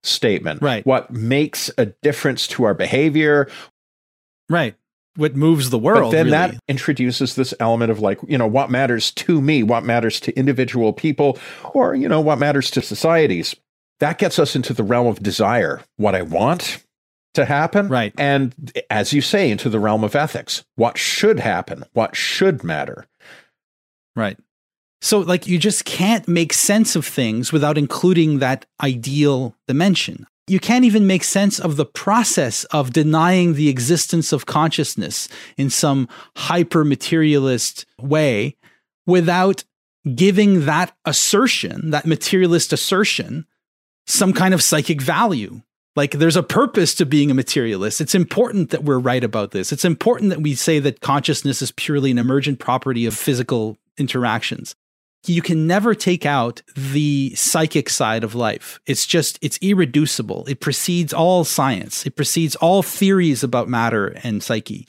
statement. 0.03 0.61
Right. 0.61 0.86
What 0.86 1.11
makes 1.11 1.69
a 1.78 1.88
difference 1.88 2.47
to 2.47 2.63
our 2.63 2.73
behavior. 2.73 3.49
Right. 4.49 4.75
What 5.15 5.36
moves 5.36 5.71
the 5.71 5.80
world. 5.80 6.03
But 6.03 6.11
then 6.11 6.25
really. 6.28 6.38
that 6.38 6.55
introduces 6.67 7.36
this 7.36 7.53
element 7.59 7.91
of 7.91 7.99
like, 7.99 8.19
you 8.28 8.38
know, 8.38 8.47
what 8.47 8.69
matters 8.69 9.11
to 9.11 9.41
me, 9.41 9.63
what 9.63 9.84
matters 9.84 10.19
to 10.21 10.38
individual 10.38 10.93
people, 10.93 11.39
or, 11.73 11.95
you 11.95 12.07
know, 12.07 12.21
what 12.21 12.38
matters 12.38 12.69
to 12.71 12.82
societies. 12.82 13.55
That 13.99 14.19
gets 14.19 14.38
us 14.38 14.55
into 14.55 14.73
the 14.73 14.84
realm 14.84 15.07
of 15.07 15.23
desire. 15.23 15.82
What 15.95 16.13
I 16.13 16.21
want 16.21 16.84
to 17.38 17.46
happen. 17.46 17.88
Right. 17.88 18.14
And 18.18 18.54
as 18.90 19.14
you 19.14 19.22
say, 19.22 19.50
into 19.50 19.70
the 19.70 19.80
realm 19.80 20.04
of 20.04 20.16
ethics. 20.16 20.66
What 20.76 20.98
should 20.98 21.40
happen? 21.40 21.86
What 21.94 22.16
should 22.16 22.64
matter? 22.64 23.06
Right. 24.16 24.38
So, 25.02 25.20
like, 25.20 25.48
you 25.48 25.58
just 25.60 25.86
can't 25.86 26.28
make 26.28 26.52
sense 26.52 26.96
of 26.96 27.06
things 27.06 27.54
without 27.54 27.78
including 27.78 28.40
that 28.40 28.66
ideal 28.82 29.56
dimension. 29.68 30.26
You 30.48 30.60
can't 30.60 30.86
even 30.86 31.06
make 31.06 31.24
sense 31.24 31.60
of 31.60 31.76
the 31.76 31.86
process 31.86 32.64
of 32.66 32.94
denying 32.94 33.54
the 33.54 33.70
existence 33.70 34.34
of 34.34 34.46
consciousness 34.46 35.30
in 35.58 35.70
some 35.70 36.08
hyper 36.36 36.84
materialist 36.84 37.86
way 38.02 38.56
without 39.06 39.64
giving 40.16 40.66
that 40.66 40.96
assertion, 41.06 41.92
that 41.92 42.06
materialist 42.08 42.74
assertion, 42.74 43.46
some 44.08 44.34
kind 44.34 44.54
of 44.54 44.64
psychic 44.64 45.02
value. 45.02 45.62
Like 45.98 46.12
there's 46.12 46.38
a 46.38 46.43
purpose 46.43 46.95
to 46.95 47.06
being 47.06 47.30
a 47.30 47.34
materialist. 47.34 48.00
It's 48.00 48.16
important 48.16 48.70
that 48.70 48.86
we're 48.86 49.00
right 49.00 49.24
about 49.24 49.52
this. 49.52 49.74
It's 49.74 49.84
important 49.84 50.30
that 50.30 50.41
we 50.41 50.56
say 50.56 50.80
that 50.80 51.02
consciousness 51.02 51.62
is 51.62 51.72
purely 51.72 52.12
an 52.12 52.18
emergent 52.18 52.60
property 52.60 53.06
of 53.06 53.14
physical 53.14 53.78
interactions 53.98 54.76
you 55.26 55.41
can 55.41 55.68
never 55.68 55.93
take 55.95 56.26
out 56.26 56.62
the 56.76 57.34
psychic 57.36 57.89
side 57.89 58.24
of 58.24 58.36
life. 58.36 58.80
It's 58.86 59.06
just, 59.06 59.38
it's 59.41 59.58
irreducible. 59.62 60.45
It 60.48 60.60
precedes 60.60 61.14
all 61.14 61.43
science, 61.43 62.06
it 62.06 62.16
precedes 62.16 62.56
all 62.58 62.84
theories 62.84 63.43
about 63.43 63.68
matter 63.68 64.16
and 64.24 64.41
psyche. 64.41 64.86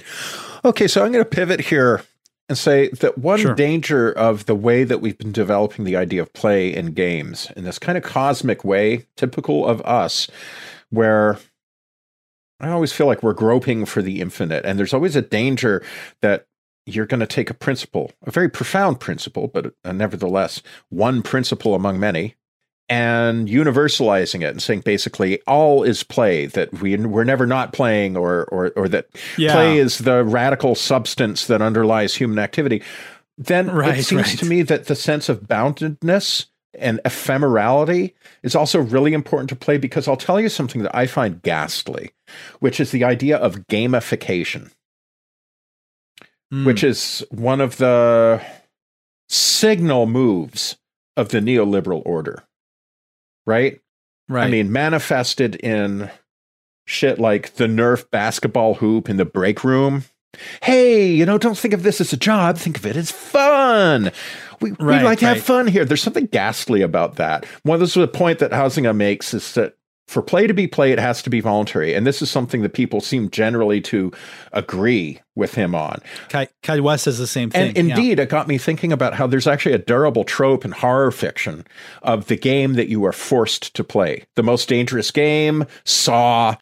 Okay, 0.65 0.87
so 0.87 1.05
I'm 1.05 1.13
going 1.13 1.25
to 1.25 1.31
pivot 1.31 1.61
here 1.61 2.03
and 2.49 2.57
say 2.57 2.89
that 3.01 3.19
one 3.19 3.39
Sure. 3.39 3.55
danger 3.55 4.11
of 4.13 4.47
the 4.47 4.55
way 4.55 4.85
that 4.85 5.01
we've 5.01 5.19
been 5.19 5.33
developing 5.33 5.85
the 5.85 5.97
idea 5.97 6.23
of 6.23 6.33
play 6.33 6.75
in 6.75 6.93
games 6.93 7.49
in 7.57 7.65
this 7.65 7.79
kind 7.79 7.99
of 7.99 8.05
cosmic 8.05 8.65
way, 8.65 9.07
typical 9.17 9.67
of 9.67 9.81
us, 9.83 10.29
where 10.91 11.39
I 12.61 12.71
always 12.71 12.93
feel 12.93 13.07
like 13.07 13.23
we're 13.23 13.35
groping 13.35 13.85
for 13.87 14.03
the 14.03 14.21
infinite. 14.21 14.65
And 14.65 14.79
there's 14.79 14.95
always 14.95 15.17
a 15.17 15.23
danger 15.23 15.83
that 16.23 16.47
you're 16.87 17.07
going 17.07 17.21
to 17.21 17.27
take 17.27 17.51
a 17.51 17.55
principle, 17.55 18.13
a 18.25 18.31
very 18.31 18.49
profound 18.49 18.99
principle, 18.99 19.49
but 19.49 19.75
uh, 19.85 19.93
nevertheless 19.93 20.63
one 20.89 21.23
principle 21.23 21.75
among 21.75 22.01
many, 22.01 22.35
and 22.89 23.49
universalizing 23.49 24.37
it 24.41 24.49
and 24.51 24.63
saying 24.63 24.81
basically 24.81 25.41
all 25.47 25.83
is 25.83 26.03
play 26.03 26.47
that 26.47 26.81
we 26.81 26.97
we're 26.97 27.23
never 27.25 27.47
not 27.47 27.75
playing 27.75 28.17
or 28.17 28.47
or 28.47 28.73
or 28.77 28.89
that 28.89 29.09
Yeah. 29.37 29.53
play 29.53 29.77
is 29.77 29.99
the 29.99 30.25
radical 30.25 30.75
substance 30.75 31.47
that 31.49 31.61
underlies 31.61 32.15
human 32.15 32.39
activity. 32.39 32.83
Then 33.37 33.71
Right, 33.71 33.99
it 33.99 34.05
seems 34.05 34.29
right. 34.29 34.39
to 34.39 34.47
me 34.47 34.63
that 34.63 34.87
the 34.87 34.95
sense 34.95 35.29
of 35.29 35.43
boundedness 35.43 36.47
and 36.79 37.01
ephemerality 37.05 38.15
is 38.43 38.55
also 38.55 38.81
really 38.81 39.13
important 39.13 39.49
to 39.51 39.57
play 39.57 39.79
because 39.79 40.09
I'll 40.09 40.17
tell 40.17 40.41
you 40.41 40.49
something 40.49 40.83
that 40.83 40.95
I 40.95 41.07
find 41.07 41.43
ghastly, 41.43 42.13
which 42.61 42.81
is 42.81 42.91
the 42.91 43.05
idea 43.05 43.37
of 43.37 43.67
gamification 43.69 44.71
Hmm. 46.51 46.65
which 46.65 46.83
is 46.83 47.23
one 47.31 47.61
of 47.61 47.77
the 47.77 48.41
signal 49.29 50.07
moves 50.07 50.79
of 51.17 51.29
the 51.29 51.41
neoliberal 51.41 52.03
order. 52.07 52.43
right? 53.47 53.81
Right. 54.31 54.47
I 54.47 54.51
mean, 54.51 54.73
manifested 54.73 55.57
in 55.57 56.11
shit 56.87 57.19
like 57.19 57.55
the 57.55 57.67
Nerf 57.67 58.11
basketball 58.11 58.75
hoop 58.75 59.09
in 59.09 59.17
the 59.19 59.25
break 59.25 59.65
room. 59.65 60.05
Hey, 60.63 61.11
you 61.11 61.25
know, 61.25 61.39
don't 61.39 61.57
think 61.57 61.75
of 61.75 61.83
this 61.83 62.01
as 62.01 62.13
a 62.13 62.17
job. 62.17 62.59
Think 62.59 62.79
of 62.79 62.87
it 62.87 62.97
as 62.97 63.11
fun. 63.11 64.11
We, 64.61 64.73
Right, 64.73 65.01
we 65.01 65.05
like 65.05 65.21
to 65.21 65.27
have 65.27 65.43
fun 65.43 65.69
here. 65.69 65.85
There's 65.85 66.03
something 66.03 66.27
ghastly 66.27 66.83
about 66.83 67.17
that. 67.17 67.45
One, 67.63 67.81
is 67.81 67.97
a 67.97 68.09
point 68.09 68.41
that 68.41 68.51
Huizinga 68.51 68.95
makes 68.95 69.33
is 69.33 69.55
that 69.55 69.75
for 70.09 70.23
play 70.23 70.47
to 70.47 70.55
be 70.55 70.67
play, 70.67 70.91
it 70.91 70.99
has 70.99 71.23
to 71.23 71.31
be 71.31 71.41
voluntary. 71.41 71.95
And 71.95 72.07
this 72.07 72.23
is 72.23 72.31
something 72.31 72.63
that 72.63 72.73
people 72.73 73.01
seem 73.01 73.31
generally 73.31 73.81
to 73.83 74.11
agree 74.53 75.21
with 75.37 75.55
him 75.55 75.75
on. 75.75 76.01
Kai, 76.31 76.49
Caillois 76.63 77.01
says 77.01 77.19
the 77.19 77.27
same 77.27 77.51
thing. 77.51 77.69
And 77.69 77.77
yeah. 77.77 77.95
indeed, 77.95 78.19
it 78.19 78.31
got 78.31 78.49
me 78.49 78.59
thinking 78.59 78.91
about 78.91 79.15
how 79.15 79.27
there's 79.27 79.47
actually 79.47 79.75
a 79.75 79.79
durable 79.79 80.25
trope 80.25 80.65
in 80.65 80.73
horror 80.73 81.13
fiction 81.13 81.67
of 82.03 82.27
the 82.27 82.37
game 82.37 82.73
that 82.75 82.89
you 82.89 83.05
are 83.05 83.13
forced 83.13 83.75
to 83.75 83.85
play. 83.85 84.25
The 84.35 84.43
most 84.43 84.69
dangerous 84.69 85.11
game, 85.11 85.67
Saw. 85.85 86.57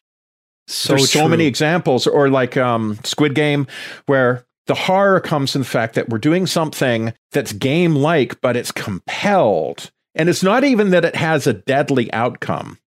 So 0.67 0.93
there's 0.95 1.11
so 1.11 1.21
true. 1.21 1.29
many 1.29 1.45
examples, 1.45 2.05
or 2.07 2.29
like 2.29 2.57
um, 2.57 2.99
Squid 3.03 3.33
Game, 3.35 3.67
where 4.05 4.45
the 4.67 4.75
horror 4.75 5.19
comes 5.21 5.55
in 5.55 5.61
the 5.61 5.67
fact 5.67 5.95
that 5.95 6.09
we're 6.09 6.17
doing 6.17 6.45
something 6.45 7.13
that's 7.31 7.53
game 7.53 7.95
like, 7.95 8.39
but 8.41 8.55
it's 8.57 8.71
compelled. 8.71 9.91
And 10.13 10.27
it's 10.29 10.43
not 10.43 10.63
even 10.63 10.89
that 10.89 11.05
it 11.05 11.15
has 11.15 11.47
a 11.47 11.53
deadly 11.53 12.11
outcome. 12.11 12.77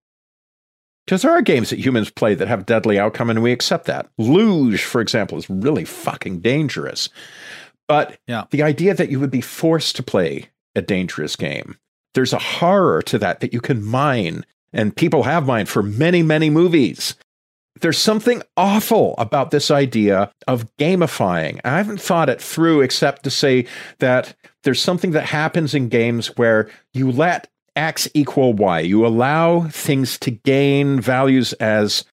Because 1.06 1.22
there 1.22 1.30
are 1.32 1.42
games 1.42 1.70
that 1.70 1.78
humans 1.78 2.10
play 2.10 2.34
that 2.34 2.48
have 2.48 2.66
deadly 2.66 2.98
outcome, 2.98 3.30
and 3.30 3.42
we 3.42 3.52
accept 3.52 3.86
that. 3.86 4.08
Luge, 4.18 4.82
for 4.82 5.00
example, 5.00 5.38
is 5.38 5.48
really 5.48 5.84
fucking 5.84 6.40
dangerous. 6.40 7.08
But 7.88 8.18
Yeah. 8.26 8.44
the 8.50 8.62
idea 8.62 8.94
that 8.94 9.10
you 9.10 9.18
would 9.18 9.30
be 9.30 9.40
forced 9.40 9.96
to 9.96 10.02
play 10.02 10.50
a 10.76 10.82
dangerous 10.82 11.34
game, 11.34 11.78
there's 12.14 12.32
a 12.32 12.38
horror 12.38 13.02
to 13.02 13.18
that 13.18 13.40
that 13.40 13.52
you 13.52 13.60
can 13.60 13.82
mine, 13.84 14.44
and 14.72 14.94
people 14.94 15.22
have 15.24 15.46
mined 15.46 15.68
for 15.68 15.82
many, 15.82 16.22
many 16.22 16.50
movies. 16.50 17.14
There's 17.80 17.98
something 17.98 18.42
awful 18.56 19.14
about 19.16 19.50
this 19.50 19.70
idea 19.70 20.30
of 20.46 20.66
gamifying. 20.76 21.60
I 21.64 21.76
haven't 21.76 22.00
thought 22.00 22.28
it 22.28 22.42
through 22.42 22.80
except 22.82 23.22
to 23.24 23.30
say 23.30 23.66
that 24.00 24.34
there's 24.64 24.82
something 24.82 25.12
that 25.12 25.24
happens 25.24 25.74
in 25.74 25.88
games 25.88 26.36
where 26.36 26.68
you 26.92 27.10
let 27.10 27.48
X 27.76 28.08
equal 28.12 28.52
Y. 28.52 28.80
You 28.80 29.06
allow 29.06 29.68
things 29.68 30.18
to 30.20 30.30
gain 30.30 31.00
values 31.00 31.52
as 31.54 32.04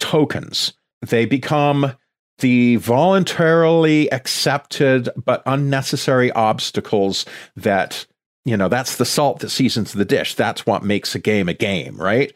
tokens. 0.00 0.74
They 1.00 1.24
become 1.24 1.94
the 2.38 2.76
voluntarily 2.76 4.10
accepted 4.12 5.08
but 5.24 5.42
unnecessary 5.46 6.32
obstacles 6.32 7.24
that, 7.56 8.06
you 8.44 8.56
know, 8.56 8.68
that's 8.68 8.96
the 8.96 9.04
salt 9.04 9.38
that 9.40 9.50
seasons 9.50 9.92
the 9.92 10.04
dish. 10.04 10.34
That's 10.34 10.66
what 10.66 10.82
makes 10.82 11.14
a 11.14 11.18
game 11.18 11.48
a 11.48 11.54
game, 11.54 11.96
right? 11.96 12.34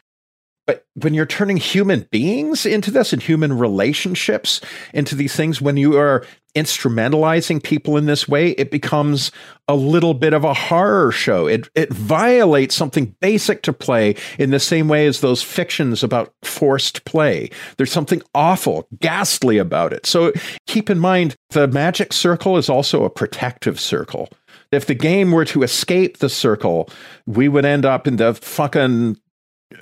But 0.69 0.85
when 0.93 1.15
you're 1.15 1.25
turning 1.25 1.57
human 1.57 2.07
beings 2.11 2.63
into 2.63 2.91
this 2.91 3.11
and 3.11 3.23
human 3.23 3.57
relationships 3.57 4.61
into 4.93 5.15
these 5.15 5.35
things, 5.35 5.59
when 5.59 5.77
you 5.77 5.97
are 5.97 6.23
instrumentalizing 6.55 7.63
people 7.63 7.97
in 7.97 8.05
this 8.05 8.27
way, 8.27 8.51
it 8.51 8.69
becomes 8.69 9.31
a 9.67 9.75
little 9.75 10.13
bit 10.13 10.31
of 10.31 10.43
a 10.43 10.53
horror 10.53 11.11
show. 11.11 11.47
It 11.47 11.69
it 11.73 11.91
violates 11.91 12.75
something 12.75 13.15
basic 13.19 13.63
to 13.63 13.73
play 13.73 14.13
in 14.37 14.51
the 14.51 14.59
same 14.59 14.87
way 14.87 15.07
as 15.07 15.21
those 15.21 15.41
fictions 15.41 16.03
about 16.03 16.35
forced 16.43 17.03
play. 17.03 17.49
There's 17.77 17.91
something 17.91 18.21
awful, 18.35 18.87
ghastly 18.99 19.57
about 19.57 19.91
it. 19.91 20.05
So 20.05 20.33
keep 20.67 20.91
in 20.91 20.99
mind 20.99 21.35
the 21.49 21.67
magic 21.67 22.13
circle 22.13 22.57
is 22.57 22.69
also 22.69 23.05
a 23.05 23.09
protective 23.09 23.79
circle. 23.79 24.29
If 24.71 24.85
the 24.85 24.93
game 24.93 25.31
were 25.31 25.45
to 25.45 25.63
escape 25.63 26.19
the 26.19 26.29
circle, 26.29 26.91
we 27.25 27.49
would 27.49 27.65
end 27.65 27.87
up 27.87 28.05
in 28.05 28.17
the 28.17 28.35
fucking 28.35 29.17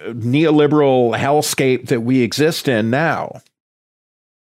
neoliberal 0.07 1.17
hellscape 1.17 1.87
that 1.87 2.01
we 2.01 2.21
exist 2.21 2.67
in 2.67 2.89
now. 2.89 3.41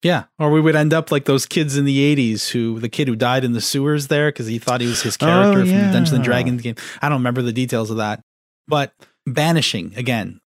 Yeah, 0.03 0.23
or 0.39 0.49
we 0.49 0.59
would 0.61 0.75
end 0.75 0.93
up 0.93 1.11
like 1.11 1.25
those 1.25 1.45
kids 1.45 1.77
in 1.77 1.85
the 1.85 2.15
'80s 2.15 2.49
who 2.49 2.79
the 2.79 2.89
kid 2.89 3.07
who 3.07 3.15
died 3.15 3.43
in 3.43 3.53
the 3.53 3.61
sewers 3.61 4.07
there 4.07 4.29
because 4.29 4.47
he 4.47 4.57
thought 4.57 4.81
he 4.81 4.87
was 4.87 5.03
his 5.03 5.15
character 5.15 5.59
Oh, 5.61 5.65
from 5.65 5.69
the 5.77 5.91
Dungeons 5.91 6.11
and. 6.13 6.23
Dragons 6.23 6.61
game. 6.61 6.75
I 7.01 7.09
don't 7.09 7.19
remember 7.19 7.43
the 7.43 7.53
details 7.53 7.91
of 7.91 7.97
that, 7.97 8.21
but 8.67 8.93
banishing 9.27 9.93
again. 9.95 10.41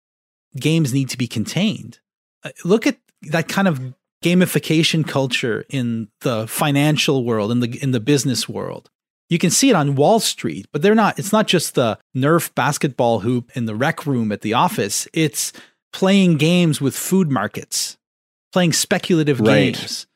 Games 0.56 0.92
need 0.94 1.08
to 1.10 1.18
be 1.18 1.26
contained. 1.28 1.98
Uh, 2.44 2.50
Look 2.64 2.86
at 2.86 2.98
that 3.22 3.48
kind 3.48 3.66
of 3.68 3.80
gamification 4.24 5.06
culture 5.06 5.64
in 5.68 6.08
the 6.20 6.46
financial 6.46 7.24
world, 7.24 7.50
in 7.50 7.58
the 7.60 7.78
in 7.82 7.90
the 7.90 8.00
business 8.00 8.48
world. 8.48 8.88
You 9.30 9.38
can 9.38 9.50
see 9.50 9.70
it 9.70 9.76
on 9.76 9.94
Wall 9.94 10.20
Street, 10.20 10.66
but 10.72 10.82
they're 10.82 10.94
not. 10.94 11.18
It's 11.18 11.32
not 11.32 11.46
just 11.46 11.74
the 11.76 11.98
Nerf 12.16 12.54
basketball 12.54 13.20
hoop 13.20 13.50
in 13.56 13.64
the 13.66 13.74
rec 13.76 14.04
room 14.06 14.32
at 14.32 14.42
the 14.42 14.52
office. 14.54 15.06
It's 15.14 15.52
playing 15.92 16.36
games 16.36 16.80
with 16.80 16.94
food 16.96 17.30
markets, 17.30 17.96
playing 18.52 18.72
speculative 18.74 19.40
Right. 19.40 19.74
games, 19.74 20.06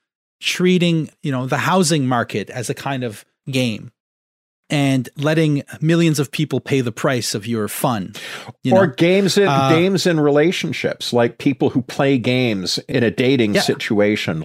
treating 0.40 1.10
you 1.22 1.30
know 1.32 1.46
the 1.46 1.58
housing 1.58 2.06
market 2.06 2.50
as 2.50 2.68
a 2.68 2.74
kind 2.74 3.04
of 3.04 3.24
game, 3.48 3.92
and 4.68 5.08
letting 5.16 5.62
millions 5.80 6.18
of 6.18 6.32
people 6.32 6.58
pay 6.60 6.80
the 6.80 6.90
price 6.92 7.34
of 7.36 7.46
your 7.46 7.68
fun. 7.68 8.14
You 8.64 8.74
or 8.74 8.88
know? 8.88 8.92
games 8.94 9.38
in 9.38 9.46
Uh, 9.48 9.68
games 9.68 10.06
in 10.06 10.18
relationships, 10.18 11.12
like 11.12 11.38
people 11.38 11.70
who 11.70 11.82
play 11.82 12.18
games 12.18 12.78
in 12.88 13.04
a 13.04 13.12
dating 13.12 13.54
Yeah. 13.54 13.60
situation. 13.62 14.44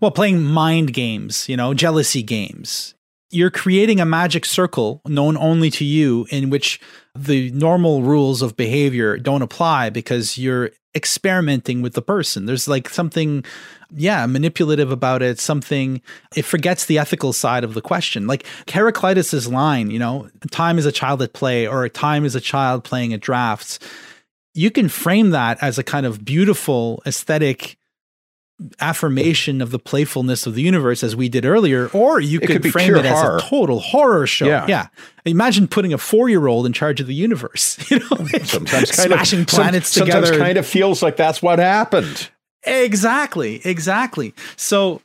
Well, 0.00 0.10
playing 0.10 0.42
mind 0.42 0.94
games, 0.94 1.46
you 1.48 1.56
know, 1.58 1.74
jealousy 1.74 2.22
games. 2.22 2.94
You're 3.30 3.50
creating 3.50 4.00
a 4.00 4.06
magic 4.06 4.44
circle 4.44 5.02
known 5.06 5.36
only 5.36 5.70
to 5.70 5.84
you 5.84 6.26
in 6.30 6.48
which 6.50 6.80
the 7.14 7.50
normal 7.50 8.02
rules 8.02 8.42
of 8.42 8.56
behavior 8.56 9.18
don't 9.18 9.42
apply 9.42 9.90
because 9.90 10.38
you're 10.38 10.70
experimenting 10.94 11.82
with 11.82 11.92
the 11.92 12.02
person. 12.02 12.46
There's 12.46 12.66
like 12.66 12.88
something, 12.88 13.44
yeah, 13.90 14.24
manipulative 14.26 14.90
about 14.90 15.22
it, 15.22 15.38
something, 15.38 16.00
it 16.34 16.44
forgets 16.44 16.86
the 16.86 16.98
ethical 16.98 17.32
side 17.32 17.64
of 17.64 17.74
the 17.74 17.82
question. 17.82 18.26
Like 18.26 18.46
Heraclitus's 18.68 19.46
line, 19.46 19.90
you 19.90 19.98
know, 19.98 20.30
time 20.50 20.78
is 20.78 20.86
a 20.86 20.92
child 20.92 21.20
at 21.20 21.34
play 21.34 21.66
or 21.66 21.88
time 21.88 22.24
is 22.24 22.34
a 22.34 22.40
child 22.40 22.82
playing 22.82 23.12
at 23.12 23.20
drafts. 23.20 23.78
You 24.54 24.70
can 24.70 24.88
frame 24.88 25.30
that 25.30 25.62
as 25.62 25.78
a 25.78 25.84
kind 25.84 26.06
of 26.06 26.24
beautiful 26.24 27.02
aesthetic 27.04 27.76
affirmation 28.80 29.60
of 29.60 29.70
the 29.70 29.78
playfulness 29.78 30.46
of 30.46 30.54
the 30.54 30.62
universe 30.62 31.02
as 31.04 31.14
we 31.14 31.28
did 31.28 31.44
earlier 31.44 31.88
or 31.88 32.20
you 32.20 32.40
could, 32.40 32.62
could 32.62 32.72
frame 32.72 32.94
it 32.96 33.04
horror. 33.04 33.36
as 33.36 33.44
a 33.44 33.46
total 33.46 33.80
horror 33.80 34.26
show. 34.26 34.46
Yeah. 34.46 34.64
yeah. 34.66 34.86
Imagine 35.26 35.68
putting 35.68 35.92
a 35.92 35.98
four-year-old 35.98 36.64
in 36.64 36.72
charge 36.72 37.00
of 37.00 37.06
the 37.06 37.14
universe 37.14 37.78
you 37.90 37.98
know? 37.98 38.06
Sometimes 38.44 38.90
kind 38.92 39.12
smashing 39.12 39.40
of 39.40 39.50
some- 39.50 39.60
planets 39.62 39.88
sometimes 39.88 40.26
together. 40.30 40.38
kind 40.42 40.56
of 40.58 40.66
feels 40.66 41.02
like 41.02 41.16
that's 41.16 41.42
what 41.42 41.58
happened. 41.58 42.30
exactly. 42.64 43.60
Exactly. 43.64 44.32
So 44.56 45.02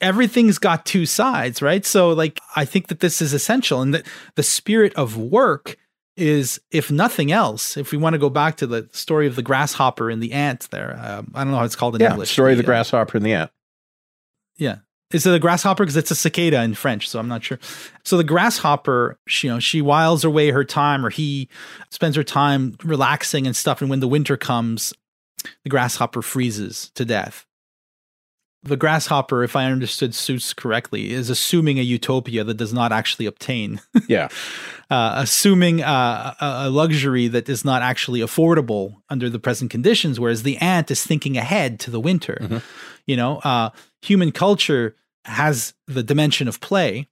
everything's 0.00 0.58
got 0.58 0.84
two 0.84 1.06
sides 1.06 1.62
right? 1.62 1.86
So 1.86 2.10
like 2.10 2.40
i 2.56 2.64
think 2.64 2.88
that 2.88 2.98
this 3.00 3.22
is 3.22 3.32
essential 3.32 3.80
and 3.82 3.94
that 3.94 4.04
the 4.34 4.42
spirit 4.42 4.92
of 4.94 5.16
work 5.16 5.76
is 6.16 6.60
if 6.70 6.90
nothing 6.90 7.32
else 7.32 7.76
if 7.76 7.90
we 7.90 7.98
want 7.98 8.14
to 8.14 8.18
go 8.18 8.30
back 8.30 8.56
to 8.56 8.66
the 8.66 8.88
story 8.92 9.26
of 9.26 9.36
the 9.36 9.42
grasshopper 9.42 10.10
and 10.10 10.22
the 10.22 10.32
ant 10.32 10.68
there 10.70 10.98
um, 11.02 11.30
i 11.34 11.42
don't 11.42 11.50
know 11.50 11.58
how 11.58 11.64
it's 11.64 11.76
called 11.76 11.94
in 11.96 12.00
English. 12.00 12.08
Yeah, 12.08 12.14
english 12.14 12.30
story 12.30 12.52
of 12.52 12.58
the 12.58 12.64
grasshopper 12.64 13.16
and 13.16 13.26
the 13.26 13.32
ant. 13.32 13.50
yeah. 14.56 14.76
Is 15.12 15.26
it 15.26 15.34
a 15.34 15.38
grasshopper? 15.38 15.84
Because 15.84 15.96
it's 15.96 16.10
a 16.10 16.16
cicada 16.16 16.60
in 16.64 16.74
French, 16.74 17.08
so 17.08 17.20
I'm 17.20 17.28
not 17.28 17.44
sure. 17.44 17.60
So 18.02 18.16
the 18.16 18.24
grasshopper, 18.24 19.16
she, 19.28 19.46
you 19.46 19.52
know, 19.52 19.60
she 19.60 19.80
whiles 19.80 20.24
away 20.24 20.50
her 20.50 20.64
time, 20.64 21.06
or 21.06 21.10
he 21.10 21.48
spends 21.90 22.16
her 22.16 22.24
time 22.24 22.76
relaxing 22.82 23.46
and 23.46 23.54
stuff. 23.54 23.80
And 23.80 23.88
when 23.88 24.00
the 24.00 24.08
winter 24.08 24.36
comes, 24.36 24.92
the 25.62 25.70
grasshopper 25.70 26.20
freezes 26.20 26.90
to 26.96 27.04
death. 27.04 27.46
The 28.64 28.76
grasshopper, 28.76 29.44
if 29.44 29.56
I 29.56 29.66
understood 29.66 30.14
Suits 30.14 30.54
correctly, 30.54 31.12
is 31.12 31.28
assuming 31.28 31.78
a 31.78 31.82
utopia 31.82 32.44
that 32.44 32.56
does 32.56 32.72
not 32.72 32.92
actually 32.92 33.26
obtain 33.26 33.80
Yeah, 34.08 34.28
uh, 34.90 35.12
assuming 35.16 35.82
uh, 35.82 36.34
a, 36.40 36.70
luxury 36.70 37.28
that 37.28 37.48
is 37.48 37.64
not 37.64 37.82
actually 37.82 38.20
affordable 38.20 39.02
under 39.10 39.28
the 39.28 39.38
present 39.38 39.70
conditions, 39.70 40.18
whereas 40.18 40.42
the 40.44 40.56
ant 40.58 40.90
is 40.90 41.04
thinking 41.04 41.36
ahead 41.36 41.78
to 41.80 41.90
the 41.90 42.00
winter. 42.00 42.38
Mhm. 42.40 42.62
You 43.06 43.16
know, 43.16 43.38
uh, 43.44 43.70
human 44.02 44.32
culture 44.32 44.96
has 45.26 45.74
the 45.86 46.02
dimension 46.02 46.48
of 46.48 46.60
play, 46.60 47.08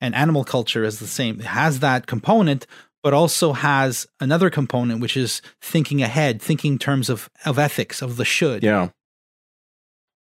and 0.00 0.14
animal 0.14 0.44
culture 0.44 0.84
is 0.84 0.98
the 0.98 1.06
same. 1.06 1.40
It 1.40 1.46
has 1.46 1.80
that 1.80 2.06
component, 2.06 2.66
but 3.02 3.14
also 3.14 3.52
has 3.54 4.06
another 4.20 4.50
component, 4.50 5.00
which 5.00 5.16
is 5.16 5.42
thinking 5.60 6.02
ahead, 6.02 6.42
thinking 6.42 6.74
in 6.74 6.78
terms 6.78 7.08
of 7.08 7.30
of 7.46 7.58
ethics, 7.58 8.02
of 8.02 8.16
the 8.16 8.24
should. 8.26 8.62
yeah. 8.62 8.88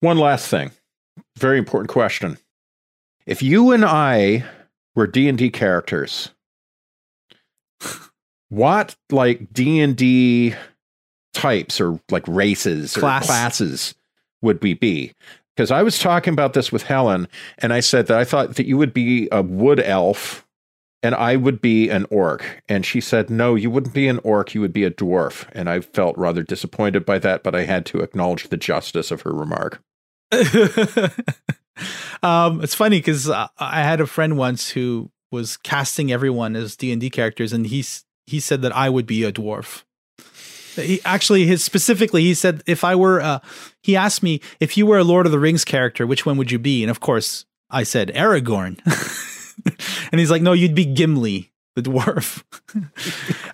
One 0.01 0.17
last 0.17 0.47
thing, 0.47 0.71
very 1.37 1.57
important 1.57 1.89
question. 1.89 2.37
If 3.27 3.43
you 3.43 3.71
and 3.71 3.85
I 3.85 4.43
were 4.95 5.07
D 5.07 5.29
and 5.29 5.37
D 5.37 5.51
characters, 5.51 6.31
what 8.49 8.95
like 9.11 9.53
D 9.53 9.79
and 9.79 9.95
D 9.95 10.55
types 11.33 11.79
or 11.79 11.99
like 12.09 12.27
races 12.27 12.95
Class. 12.97 13.23
or 13.23 13.27
classes 13.27 13.95
would 14.41 14.61
we 14.63 14.73
be? 14.73 15.13
Because 15.55 15.69
I 15.69 15.83
was 15.83 15.99
talking 15.99 16.33
about 16.33 16.53
this 16.53 16.71
with 16.71 16.83
Helen, 16.83 17.27
and 17.59 17.71
I 17.71 17.79
said 17.79 18.07
that 18.07 18.17
I 18.17 18.23
thought 18.23 18.55
that 18.55 18.65
you 18.65 18.77
would 18.77 18.93
be 18.93 19.27
a 19.31 19.43
wood 19.43 19.79
elf 19.79 20.47
and 21.03 21.15
I 21.15 21.35
would 21.35 21.61
be 21.61 21.89
an 21.89 22.05
orc. 22.09 22.61
And 22.67 22.85
she 22.85 23.01
said, 23.01 23.29
No, 23.29 23.55
you 23.55 23.69
wouldn't 23.69 23.93
be 23.93 24.07
an 24.07 24.19
orc, 24.23 24.53
you 24.53 24.61
would 24.61 24.73
be 24.73 24.83
a 24.83 24.91
dwarf. 24.91 25.47
And 25.51 25.69
I 25.69 25.81
felt 25.81 26.17
rather 26.17 26.43
disappointed 26.43 27.05
by 27.05 27.19
that, 27.19 27.43
but 27.43 27.55
I 27.55 27.63
had 27.63 27.85
to 27.87 27.99
acknowledge 27.99 28.49
the 28.49 28.57
justice 28.57 29.11
of 29.11 29.21
her 29.21 29.31
remark. 29.31 29.81
um, 32.23 32.63
it's 32.63 32.75
funny 32.75 32.99
because 32.99 33.29
uh, 33.29 33.47
I 33.57 33.81
had 33.81 34.01
a 34.01 34.07
friend 34.07 34.37
once 34.37 34.69
who 34.69 35.11
was 35.31 35.57
casting 35.57 36.11
everyone 36.11 36.55
as 36.55 36.75
D 36.75 36.91
and 36.91 37.01
D 37.01 37.09
characters, 37.09 37.53
and 37.53 37.67
he 37.67 37.83
he 38.27 38.39
said 38.39 38.61
that 38.61 38.75
I 38.75 38.89
would 38.89 39.05
be 39.05 39.23
a 39.23 39.31
dwarf. 39.31 39.83
He 40.75 41.01
actually 41.03 41.45
his 41.45 41.63
specifically 41.63 42.23
he 42.23 42.33
said 42.33 42.63
if 42.65 42.83
I 42.83 42.95
were 42.95 43.21
uh, 43.21 43.39
he 43.83 43.95
asked 43.95 44.23
me 44.23 44.41
if 44.59 44.77
you 44.77 44.85
were 44.85 44.99
a 44.99 45.03
Lord 45.03 45.25
of 45.25 45.31
the 45.31 45.39
Rings 45.39 45.65
character, 45.65 46.07
which 46.07 46.25
one 46.25 46.37
would 46.37 46.51
you 46.51 46.59
be? 46.59 46.83
And 46.83 46.91
of 46.91 46.99
course, 46.99 47.45
I 47.69 47.83
said 47.83 48.09
Aragorn. 48.09 48.79
and 50.11 50.19
he's 50.19 50.31
like, 50.31 50.41
no, 50.41 50.53
you'd 50.53 50.75
be 50.75 50.85
Gimli, 50.85 51.51
the 51.75 51.81
dwarf. 51.81 52.43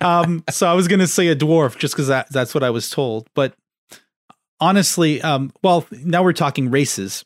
um, 0.02 0.44
so 0.50 0.66
I 0.66 0.74
was 0.74 0.88
going 0.88 1.00
to 1.00 1.06
say 1.06 1.28
a 1.28 1.36
dwarf 1.36 1.78
just 1.78 1.94
because 1.94 2.08
that, 2.08 2.30
that's 2.30 2.54
what 2.54 2.62
I 2.62 2.70
was 2.70 2.90
told. 2.90 3.28
But 3.34 3.54
honestly, 4.60 5.22
um, 5.22 5.52
well, 5.62 5.86
now 5.90 6.22
we're 6.22 6.32
talking 6.32 6.70
races. 6.70 7.24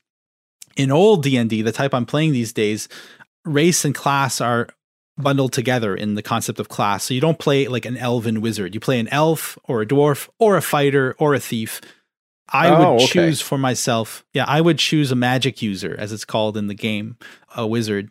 In 0.76 0.91
old 0.91 1.22
D&D, 1.22 1.62
the 1.62 1.72
type 1.72 1.93
I'm 1.93 2.07
playing 2.07 2.33
these 2.33 2.53
days, 2.53 2.89
race 3.45 3.85
and 3.85 3.95
class 3.95 4.41
are 4.41 4.68
bundled 5.18 5.53
together 5.53 5.95
in 5.95 6.14
the 6.14 6.22
concept 6.22 6.59
of 6.59 6.68
class. 6.70 7.05
So 7.05 7.14
you 7.14 7.20
don't 7.20 7.39
play 7.39 7.68
like 7.68 7.85
an 7.85 7.99
elven 7.99 8.41
wizard. 8.41 8.74
You 8.74 8.80
play 8.80 8.99
an 8.99 9.09
elf 9.09 9.59
or 9.64 9.83
a 9.83 9.87
dwarf 9.87 10.28
or 10.39 10.57
a 10.57 10.62
fighter 10.62 11.14
or 11.18 11.35
a 11.35 11.41
thief. 11.41 11.83
I 12.49 12.68
oh, 12.68 12.78
would 12.78 13.03
okay. 13.03 13.07
choose 13.07 13.41
for 13.43 13.59
myself. 13.59 14.24
Yeah, 14.33 14.45
I 14.49 14.61
would 14.61 14.78
choose 14.78 15.12
a 15.12 15.16
magic 15.16 15.61
user, 15.61 15.95
as 15.99 16.12
it's 16.12 16.24
called 16.24 16.57
in 16.57 16.66
the 16.68 16.74
game, 16.74 17.16
a 17.55 17.66
wizard 17.66 18.11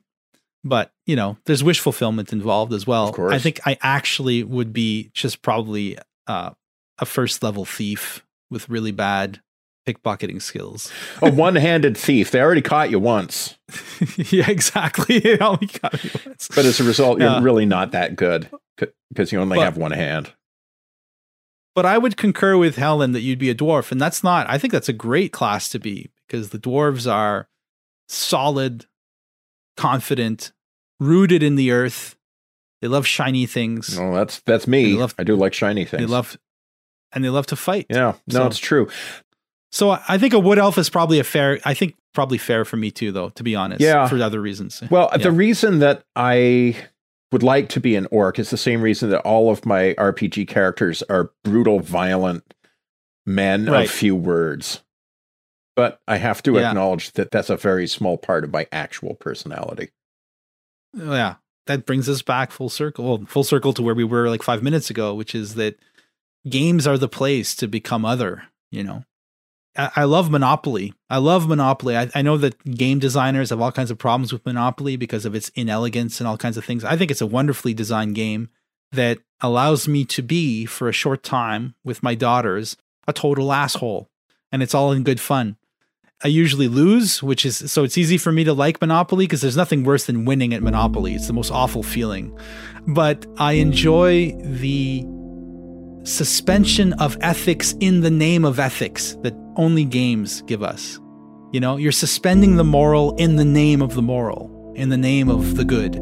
but 0.64 0.92
you 1.06 1.16
know 1.16 1.38
there's 1.46 1.64
wish 1.64 1.80
fulfillment 1.80 2.32
involved 2.32 2.74
as 2.74 2.86
well 2.86 3.08
of 3.08 3.16
course. 3.16 3.34
i 3.34 3.40
think 3.40 3.60
i 3.66 3.78
actually 3.82 4.44
would 4.44 4.72
be 4.72 5.10
just 5.14 5.42
probably 5.42 5.98
uh, 6.28 6.52
a 7.00 7.06
first 7.06 7.44
level 7.44 7.66
thief 7.66 8.26
with 8.52 8.70
really 8.70 8.92
bad 8.92 9.42
pickpocketing 9.88 10.40
skills 10.40 10.92
a 11.24 11.32
one-handed 11.32 11.98
thief 11.98 12.30
they 12.30 12.40
already 12.40 12.62
caught 12.62 12.92
you 12.92 13.00
once 13.00 13.58
yeah 14.30 14.48
exactly 14.48 15.18
they 15.20 15.40
only 15.40 15.68
caught 15.68 16.04
you 16.04 16.12
once. 16.26 16.48
but 16.54 16.66
as 16.66 16.80
a 16.80 16.84
result 16.84 17.20
yeah. 17.20 17.34
you're 17.34 17.42
really 17.42 17.66
not 17.66 17.92
that 17.92 18.16
good 18.16 18.48
because 19.10 19.32
you 19.32 19.40
only 19.40 19.58
but, 19.58 19.64
have 19.64 19.78
one 19.78 19.92
hand 19.92 20.34
but 21.74 21.84
i 21.84 21.98
would 21.98 22.16
concur 22.16 22.56
with 22.58 22.76
helen 22.76 23.12
that 23.12 23.22
you'd 23.22 23.40
be 23.40 23.50
a 23.50 23.56
dwarf 23.56 23.92
and 23.92 24.00
that's 24.00 24.24
not 24.24 24.48
i 24.48 24.58
think 24.60 24.72
that's 24.72 24.90
a 24.90 24.94
great 24.94 25.34
class 25.34 25.68
to 25.68 25.80
be 25.80 26.12
because 26.28 26.50
the 26.50 26.60
dwarves 26.60 27.12
are 27.12 27.48
solid 28.08 28.86
confident, 29.78 30.52
rooted 31.00 31.44
in 31.44 31.56
the 31.56 31.72
earth. 31.72 32.16
They 32.82 32.88
love 32.88 33.06
shiny 33.06 33.46
things. 33.46 33.98
Oh, 33.98 34.14
that's 34.14 34.40
that's 34.42 34.68
me. 34.68 34.94
Love, 34.94 35.14
I 35.18 35.24
do 35.24 35.36
like 35.36 35.54
shiny 35.54 35.86
things. 35.86 36.02
They 36.02 36.08
love, 36.08 36.38
and 37.14 37.24
they 37.24 37.30
love 37.30 37.48
to 37.48 37.56
fight. 37.56 37.88
Yeah, 37.90 38.14
no, 38.28 38.34
so, 38.40 38.48
it's 38.48 38.60
true. 38.60 38.90
So 39.72 39.92
I 39.92 40.18
think 40.18 40.34
a 40.34 40.40
wood 40.40 40.60
elf 40.60 40.78
is 40.78 40.90
probably 40.90 41.20
a 41.20 41.24
fair. 41.24 41.60
I 41.66 41.74
think 41.74 41.96
probably 42.14 42.38
fair 42.38 42.66
for 42.66 42.78
me 42.78 42.92
too, 42.92 43.12
though. 43.12 43.30
To 43.30 43.44
be 43.44 43.56
honest, 43.56 43.82
yeah, 43.82 44.08
for 44.08 44.22
other 44.22 44.42
reasons. 44.42 44.84
Well, 44.90 45.10
yeah. 45.12 45.18
the 45.18 45.32
reason 45.32 45.80
that 45.80 46.04
I 46.16 46.76
would 47.32 47.44
like 47.44 47.70
to 47.70 47.80
be 47.80 47.96
an 47.96 48.08
orc 48.12 48.40
is 48.40 48.50
the 48.50 48.58
same 48.58 48.82
reason 48.82 49.10
that 49.12 49.22
all 49.22 49.50
of 49.50 49.66
my 49.66 49.96
RPG 49.98 50.48
characters 50.48 51.02
are 51.04 51.32
brutal, 51.44 51.80
violent 51.80 52.54
men 53.26 53.66
right. 53.66 53.86
of 53.86 53.92
few 53.92 54.16
words 54.16 54.82
but 55.76 56.02
I 56.08 56.18
have 56.18 56.44
to 56.44 56.54
yeah. 56.54 56.70
acknowledge 56.70 57.14
that 57.14 57.32
that's 57.32 57.50
a 57.50 57.58
very 57.58 57.88
small 57.88 58.18
part 58.18 58.44
of 58.44 58.52
my 58.52 58.68
actual 58.72 59.16
personality. 59.16 59.90
Yeah, 60.94 61.36
that 61.68 61.86
brings 61.86 62.10
us 62.10 62.22
back 62.22 62.52
full 62.52 62.70
circle, 62.70 63.06
well, 63.06 63.26
full 63.26 63.44
circle 63.44 63.74
to 63.74 63.82
where 63.82 63.96
we 63.96 64.04
were 64.04 64.30
like 64.30 64.44
five 64.44 64.62
minutes 64.62 64.90
ago, 64.90 65.14
which 65.14 65.34
is 65.34 65.56
that 65.56 65.80
games 66.50 66.88
are 66.88 66.98
the 66.98 67.08
place 67.08 67.56
to 67.56 67.68
become 67.68 68.06
other. 68.06 68.44
You 68.72 68.84
know, 68.84 69.04
I, 69.78 69.92
I 69.98 70.04
love 70.06 70.30
Monopoly. 70.30 70.94
I 71.10 71.18
love 71.18 71.48
Monopoly. 71.48 71.98
I, 71.98 72.10
I 72.16 72.22
know 72.22 72.38
that 72.38 72.64
game 72.64 73.00
designers 73.00 73.50
have 73.50 73.62
all 73.62 73.72
kinds 73.72 73.92
of 73.92 73.98
problems 73.98 74.32
with 74.32 74.46
Monopoly 74.46 74.96
because 74.96 75.26
of 75.26 75.36
its 75.36 75.50
inelegance 75.56 76.20
and 76.20 76.28
all 76.28 76.38
kinds 76.38 76.58
of 76.58 76.66
things. 76.66 76.84
I 76.84 76.98
think 76.98 77.12
it's 77.12 77.22
a 77.22 77.28
wonderfully 77.28 77.74
designed 77.74 78.16
game 78.16 78.50
that 78.92 79.20
allows 79.42 79.88
me 79.88 80.06
to 80.06 80.22
be 80.22 80.66
for 80.66 80.90
a 80.90 80.94
short 80.94 81.24
time 81.24 81.76
with 81.84 82.04
my 82.04 82.16
daughters 82.16 82.78
a 83.08 83.14
total 83.14 83.52
asshole 83.52 84.10
and 84.52 84.62
it's 84.62 84.76
all 84.76 84.92
in 84.92 85.04
good 85.04 85.20
fun 85.20 85.58
I 86.24 86.28
usually 86.28 86.68
lose, 86.68 87.24
which 87.24 87.46
is 87.46 87.72
so 87.72 87.84
it's 87.84 87.98
easy 87.98 88.18
for 88.18 88.32
me 88.32 88.44
to 88.44 88.54
like 88.54 88.80
Monopoly 88.80 89.26
because 89.26 89.42
there's 89.42 89.58
nothing 89.58 89.84
worse 89.84 90.06
than 90.06 90.26
winning 90.26 90.54
at 90.54 90.62
Monopoly. 90.62 91.16
It's 91.16 91.28
the 91.28 91.34
most 91.34 91.52
awful 91.52 91.82
feeling. 91.82 92.38
But 92.88 93.26
I 93.38 93.54
enjoy 93.54 94.34
the 94.44 95.04
suspension 96.04 96.94
of 96.94 97.18
ethics 97.22 97.76
in 97.80 98.02
the 98.02 98.10
name 98.10 98.44
of 98.46 98.60
ethics 98.60 99.16
that 99.22 99.36
only 99.56 99.86
games 99.86 100.42
give 100.44 100.64
us. 100.64 101.00
You 101.52 101.60
know, 101.60 101.78
you're 101.78 101.92
suspending 101.92 102.56
the 102.56 102.64
moral 102.64 103.16
in 103.18 103.36
the 103.36 103.46
name 103.46 103.82
of 103.82 103.94
the 103.94 104.02
moral, 104.02 104.74
in 104.76 104.90
the 104.90 104.98
name 104.98 105.30
of 105.30 105.56
the 105.58 105.66
good. 105.66 105.96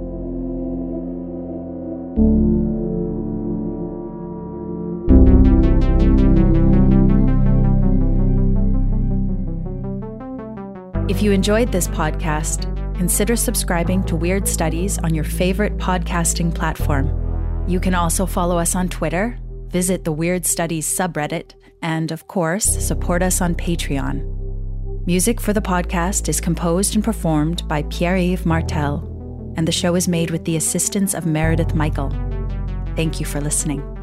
If 11.09 11.23
you 11.23 11.31
enjoyed 11.31 11.71
this 11.71 11.87
podcast, 11.87 12.63
consider 12.95 13.35
subscribing 13.35 14.03
to 14.05 14.15
Weird 14.15 14.47
Studies 14.47 14.99
on 14.99 15.13
your 15.13 15.23
favorite 15.23 15.77
podcasting 15.77 16.53
platform. 16.53 17.65
You 17.67 17.79
can 17.79 17.95
also 17.95 18.25
follow 18.25 18.57
us 18.57 18.75
on 18.75 18.87
Twitter, 18.87 19.37
visit 19.69 20.03
the 20.03 20.11
Weird 20.11 20.45
Studies 20.45 20.87
subreddit, 20.87 21.53
and 21.81 22.11
of 22.11 22.27
course, 22.27 22.65
support 22.65 23.21
us 23.21 23.41
on 23.41 23.55
Patreon. 23.55 24.35
Music 25.05 25.39
for 25.39 25.53
the 25.53 25.61
podcast 25.61 26.27
is 26.29 26.41
composed 26.41 26.95
and 26.95 27.03
performed 27.03 27.67
by 27.67 27.83
Pierre 27.83 28.17
Yves 28.17 28.45
Martel, 28.45 29.53
and 29.57 29.67
the 29.67 29.71
show 29.71 29.95
is 29.95 30.07
made 30.07 30.31
with 30.31 30.45
the 30.45 30.55
assistance 30.55 31.13
of 31.13 31.25
Meredith 31.25 31.73
Michael. 31.73 32.09
Thank 32.95 33.19
you 33.19 33.25
for 33.25 33.41
listening. 33.41 33.98